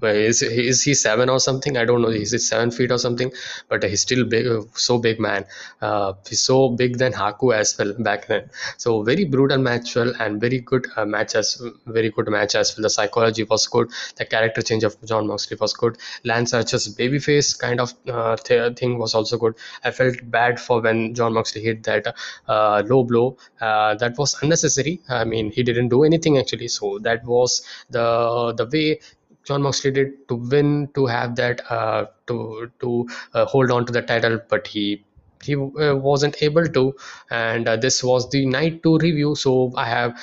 is 0.02 0.42
is 0.42 0.82
he 0.82 0.94
seven 0.94 1.28
or 1.28 1.40
something? 1.40 1.76
I 1.76 1.84
don't 1.84 2.02
know. 2.02 2.08
Is 2.08 2.32
it 2.32 2.40
seven 2.40 2.70
feet 2.70 2.90
or 2.90 2.98
something? 2.98 3.32
But 3.68 3.82
he's 3.82 4.02
still 4.02 4.24
big, 4.24 4.46
so 4.74 4.98
big 4.98 5.20
man. 5.20 5.44
Uh, 5.80 6.12
he's 6.28 6.40
so 6.40 6.70
big 6.70 6.98
than 6.98 7.12
Haku 7.12 7.54
as 7.54 7.76
well 7.78 7.94
back 7.98 8.26
then. 8.26 8.50
So 8.78 9.02
very 9.02 9.24
brutal 9.24 9.58
match 9.58 9.94
well 9.96 10.12
and 10.20 10.40
very 10.40 10.60
good 10.60 10.86
uh, 10.96 11.04
match 11.04 11.34
as 11.34 11.60
very 11.86 12.10
good 12.10 12.28
match 12.28 12.54
as 12.54 12.76
well. 12.76 12.82
The 12.84 12.90
psychology 12.90 13.44
was 13.44 13.66
good. 13.66 13.90
The 14.16 14.24
character 14.24 14.62
change 14.62 14.84
of 14.84 14.96
Jon 15.04 15.26
Moxley 15.26 15.56
was 15.60 15.72
good. 15.74 15.98
Lance 16.24 16.54
Archer's 16.54 16.94
babyface 16.96 17.58
kind 17.58 17.80
of 17.80 17.92
uh, 18.08 18.36
th- 18.36 18.76
thing 18.78 18.98
was 18.98 19.14
also 19.14 19.38
good. 19.38 19.54
I 19.84 19.90
felt 19.90 20.16
bad 20.30 20.60
for 20.60 20.80
when 20.80 21.14
Jon 21.14 21.34
Moxley 21.34 21.62
hit 21.62 21.82
that 21.84 22.14
uh, 22.48 22.82
low 22.86 23.04
blow. 23.04 23.36
Uh, 23.60 23.94
that 23.96 24.16
was 24.18 24.36
unnecessary. 24.42 25.00
I 25.08 25.24
mean, 25.24 25.50
he 25.50 25.62
didn't 25.62 25.88
do 25.88 26.04
anything 26.04 26.38
actually. 26.38 26.68
So 26.68 26.98
that 27.00 27.24
was 27.24 27.62
the 27.90 28.54
the 28.56 28.66
way 28.72 29.00
Jon 29.44 29.62
Moxley 29.62 29.90
did 29.90 30.28
to 30.28 30.34
win, 30.36 30.88
to 30.94 31.06
have 31.06 31.36
that, 31.36 31.62
uh, 31.70 32.06
to 32.26 32.70
to 32.80 33.08
uh, 33.34 33.44
hold 33.46 33.70
on 33.70 33.86
to 33.86 33.92
the 33.92 34.02
title, 34.02 34.40
but 34.48 34.66
he 34.66 35.04
he 35.42 35.54
uh, 35.56 35.96
wasn't 35.96 36.42
able 36.42 36.66
to. 36.66 36.94
And 37.30 37.68
uh, 37.68 37.76
this 37.76 38.02
was 38.04 38.28
the 38.30 38.46
night 38.46 38.82
two 38.82 38.98
review, 38.98 39.34
so 39.34 39.72
I 39.76 39.86
have. 39.86 40.18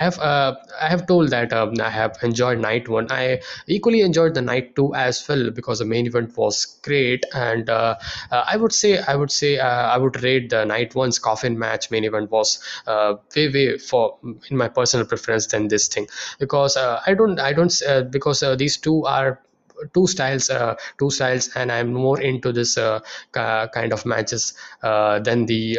I 0.00 0.04
have 0.04 0.18
uh, 0.18 0.56
I 0.80 0.88
have 0.88 1.06
told 1.06 1.30
that 1.30 1.52
um, 1.52 1.74
I 1.80 1.90
have 1.90 2.16
enjoyed 2.22 2.58
night 2.58 2.88
one. 2.88 3.06
I 3.12 3.40
equally 3.66 4.00
enjoyed 4.00 4.34
the 4.34 4.40
night 4.42 4.74
two 4.74 4.94
as 4.94 5.28
well 5.28 5.50
because 5.50 5.78
the 5.80 5.84
main 5.84 6.06
event 6.06 6.36
was 6.36 6.64
great, 6.82 7.24
and 7.34 7.68
uh, 7.68 7.96
uh, 8.32 8.44
I 8.50 8.56
would 8.56 8.72
say 8.72 8.98
I 8.98 9.14
would 9.14 9.30
say 9.30 9.58
uh, 9.58 9.66
I 9.68 9.98
would 9.98 10.22
rate 10.22 10.50
the 10.50 10.64
night 10.64 10.94
one's 10.94 11.18
coffin 11.18 11.58
match 11.58 11.90
main 11.90 12.04
event 12.04 12.30
was 12.30 12.58
uh, 12.86 13.16
way 13.36 13.48
way 13.50 13.78
for 13.78 14.18
in 14.48 14.56
my 14.56 14.68
personal 14.68 15.06
preference 15.06 15.46
than 15.46 15.68
this 15.68 15.86
thing 15.88 16.08
because 16.38 16.76
uh, 16.76 17.00
I 17.06 17.14
don't 17.14 17.38
I 17.38 17.52
don't 17.52 17.72
because 18.10 18.42
these 18.58 18.76
two 18.78 19.04
are 19.04 19.40
two 19.94 20.06
styles 20.06 20.50
uh, 20.50 20.74
two 20.98 21.10
styles 21.10 21.50
and 21.54 21.72
i'm 21.72 21.92
more 21.92 22.20
into 22.20 22.52
this 22.52 22.76
uh, 22.78 23.00
kind 23.32 23.92
of 23.92 24.04
matches 24.06 24.54
uh, 24.82 25.18
than 25.20 25.46
the 25.46 25.78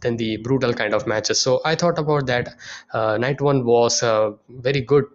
than 0.00 0.16
the 0.16 0.36
brutal 0.36 0.72
kind 0.72 0.94
of 0.94 1.08
matches. 1.08 1.40
So 1.40 1.60
i 1.64 1.74
thought 1.74 1.98
about 1.98 2.26
that. 2.26 2.54
Night 2.94 3.40
one 3.40 3.64
was 3.64 4.00
very 4.48 4.80
good 4.80 5.06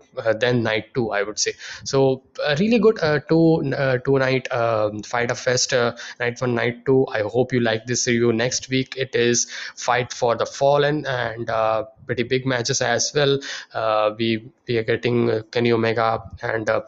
than 0.41 0.61
night 0.61 0.93
two 0.93 1.11
i 1.11 1.24
would 1.24 1.39
say. 1.39 1.53
So 1.86 2.24
really 2.59 2.80
good 2.80 2.99
two 3.30 3.74
two 4.05 4.19
night 4.19 4.51
um, 4.51 5.01
Fyter 5.03 5.36
Fest 5.36 5.74
night 6.19 6.41
one 6.41 6.55
night 6.55 6.86
two. 6.86 7.07
I 7.07 7.21
hope 7.21 7.53
you 7.53 7.61
like 7.61 7.86
this 7.86 8.07
review. 8.07 8.34
Next 8.34 8.67
week 8.69 8.95
it 8.97 9.15
is 9.15 9.47
fight 9.76 10.11
for 10.11 10.36
the 10.36 10.45
fallen 10.45 11.05
and 11.05 11.49
pretty 12.05 12.24
big 12.24 12.45
matches 12.45 12.82
as 12.82 13.11
well. 13.15 13.39
Uh, 13.74 14.13
we 14.17 14.51
we 14.67 14.78
are 14.78 14.84
getting 14.84 15.43
kenny 15.51 15.71
omega 15.71 16.24
and 16.41 16.69
uh, 16.69 16.82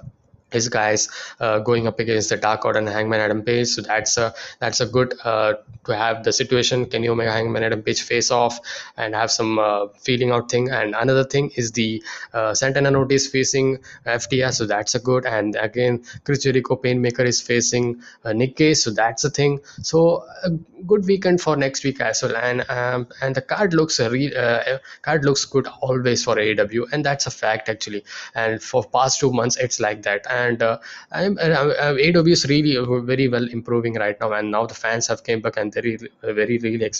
his 0.52 0.70
guys 0.70 1.10
uh, 1.40 1.60
going 1.60 1.88
up 1.88 2.00
against 2.00 2.30
the 2.30 2.38
Dark 2.38 2.66
Order 2.66 2.80
and 2.80 2.90
Hangman 2.90 3.20
Adam 3.20 3.42
Page. 3.44 3.68
So 3.68 3.82
that's 3.82 4.18
a 4.18 4.34
that's 4.60 4.80
a 4.80 4.86
good 4.86 5.14
uh, 5.24 5.54
to 5.86 5.96
have 5.96 6.24
the 6.24 6.32
situation. 6.32 6.86
Kenny 6.86 7.10
Omega 7.10 7.32
Hangman 7.32 7.64
Adam 7.64 7.82
Page 7.82 8.02
face 8.02 8.32
off 8.32 8.60
and 8.98 9.14
have 9.16 9.32
some 9.32 9.60
uh, 9.60 9.88
feeling 10.02 10.32
out 10.32 10.50
thing. 10.50 10.70
And 10.70 10.96
another 10.96 11.24
thing 11.24 11.52
is 11.56 11.72
the 11.72 12.04
uh, 12.34 12.54
Santana 12.54 12.92
Notice 12.92 13.28
facing 13.28 13.80
FTR. 14.06 14.54
So 14.54 14.66
that's 14.66 14.96
a 14.96 15.00
good. 15.00 15.26
And 15.26 15.56
again, 15.56 16.04
Chris 16.24 16.44
Jericho 16.44 16.76
Painmaker 16.76 17.26
is 17.26 17.42
facing 17.42 18.02
uh, 18.24 18.34
Nick 18.34 18.56
Gage. 18.56 18.78
So 18.78 18.92
that's 18.92 19.24
a 19.24 19.30
thing. 19.30 19.60
So 19.82 20.26
a 20.44 20.52
good 20.86 21.06
weekend 21.06 21.42
for 21.42 21.56
next 21.56 21.84
week 21.84 22.02
as 22.02 22.22
well. 22.22 22.36
And 22.36 22.70
um, 22.70 23.08
and 23.22 23.36
the 23.36 23.42
card 23.42 23.74
looks 23.74 24.00
re- 24.00 24.36
uh, 24.36 24.78
card 25.02 25.26
looks 25.26 25.46
good 25.46 25.68
always 25.82 26.24
for 26.24 26.36
AEW, 26.36 26.92
and 26.92 27.04
that's 27.06 27.26
a 27.26 27.32
fact 27.32 27.70
actually. 27.70 28.04
And 28.34 28.62
for 28.62 28.84
past 28.84 29.20
two 29.20 29.32
months, 29.32 29.58
it's 29.58 29.80
like 29.80 30.04
that. 30.04 30.26
And 30.36 30.64
uh, 30.68 30.78
I'm, 31.12 31.36
AEW 31.38 32.32
is 32.38 32.46
really 32.52 32.76
very 33.12 33.28
well 33.36 33.48
improving 33.58 33.96
right 34.04 34.20
now, 34.20 34.32
and 34.40 34.52
now 34.58 34.66
the 34.66 34.78
fans 34.84 35.08
have 35.08 35.24
came 35.30 35.42
back 35.48 35.58
and 35.58 35.72
they're 35.72 36.36
very 36.42 36.58
really 36.66 36.92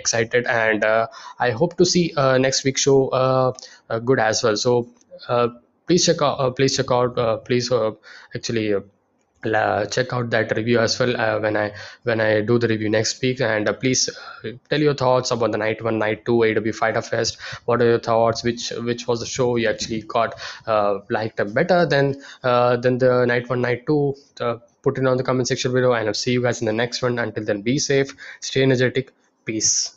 excited, 0.00 0.46
and 0.46 0.84
uh, 0.84 1.06
I 1.38 1.50
hope 1.50 1.76
to 1.82 1.86
see 1.94 2.04
uh, 2.16 2.38
next 2.38 2.64
week's 2.64 2.82
show 2.88 2.98
uh, 3.08 3.52
uh, 3.90 3.98
good 4.10 4.20
as 4.30 4.42
well. 4.42 4.56
So 4.56 4.88
uh, 5.28 5.48
please 5.86 6.06
check 6.06 6.22
out, 6.22 6.56
please 6.56 6.76
check 6.76 6.90
out, 6.90 7.44
please 7.44 7.72
actually. 8.34 8.74
Check 9.86 10.12
out 10.12 10.30
that 10.30 10.54
review 10.56 10.80
as 10.80 10.98
well 10.98 11.16
uh, 11.20 11.38
when 11.40 11.56
I 11.56 11.72
when 12.02 12.20
I 12.20 12.40
do 12.40 12.58
the 12.58 12.68
review 12.68 12.88
next 12.88 13.20
week. 13.22 13.40
And 13.40 13.68
uh, 13.68 13.72
please 13.72 14.08
uh, 14.08 14.50
tell 14.68 14.80
your 14.80 14.94
thoughts 14.94 15.30
about 15.30 15.52
the 15.52 15.58
night 15.58 15.82
one, 15.82 15.98
night 15.98 16.24
two 16.24 16.32
AEW 16.32 16.74
Fyter 16.74 17.02
Fest. 17.02 17.38
What 17.64 17.82
are 17.82 17.86
your 17.86 17.98
thoughts? 17.98 18.44
Which 18.44 18.70
which 18.70 19.06
was 19.06 19.20
the 19.20 19.26
show 19.26 19.56
you 19.56 19.68
actually 19.68 20.02
got 20.02 20.34
uh, 20.66 21.00
liked 21.10 21.40
better 21.54 21.86
than 21.86 22.22
uh, 22.42 22.76
than 22.76 22.98
the 22.98 23.24
night 23.26 23.48
one, 23.48 23.60
night 23.60 23.86
two? 23.86 24.14
Put 24.82 24.98
it 24.98 25.06
on 25.06 25.16
the 25.16 25.22
comment 25.24 25.48
section 25.48 25.72
below, 25.72 25.94
and 25.94 26.08
I'll 26.08 26.14
see 26.14 26.32
you 26.32 26.42
guys 26.42 26.60
in 26.60 26.66
the 26.66 26.72
next 26.72 27.00
one. 27.00 27.18
Until 27.18 27.44
then, 27.44 27.62
be 27.62 27.78
safe, 27.78 28.14
stay 28.40 28.62
energetic, 28.62 29.12
peace. 29.46 29.96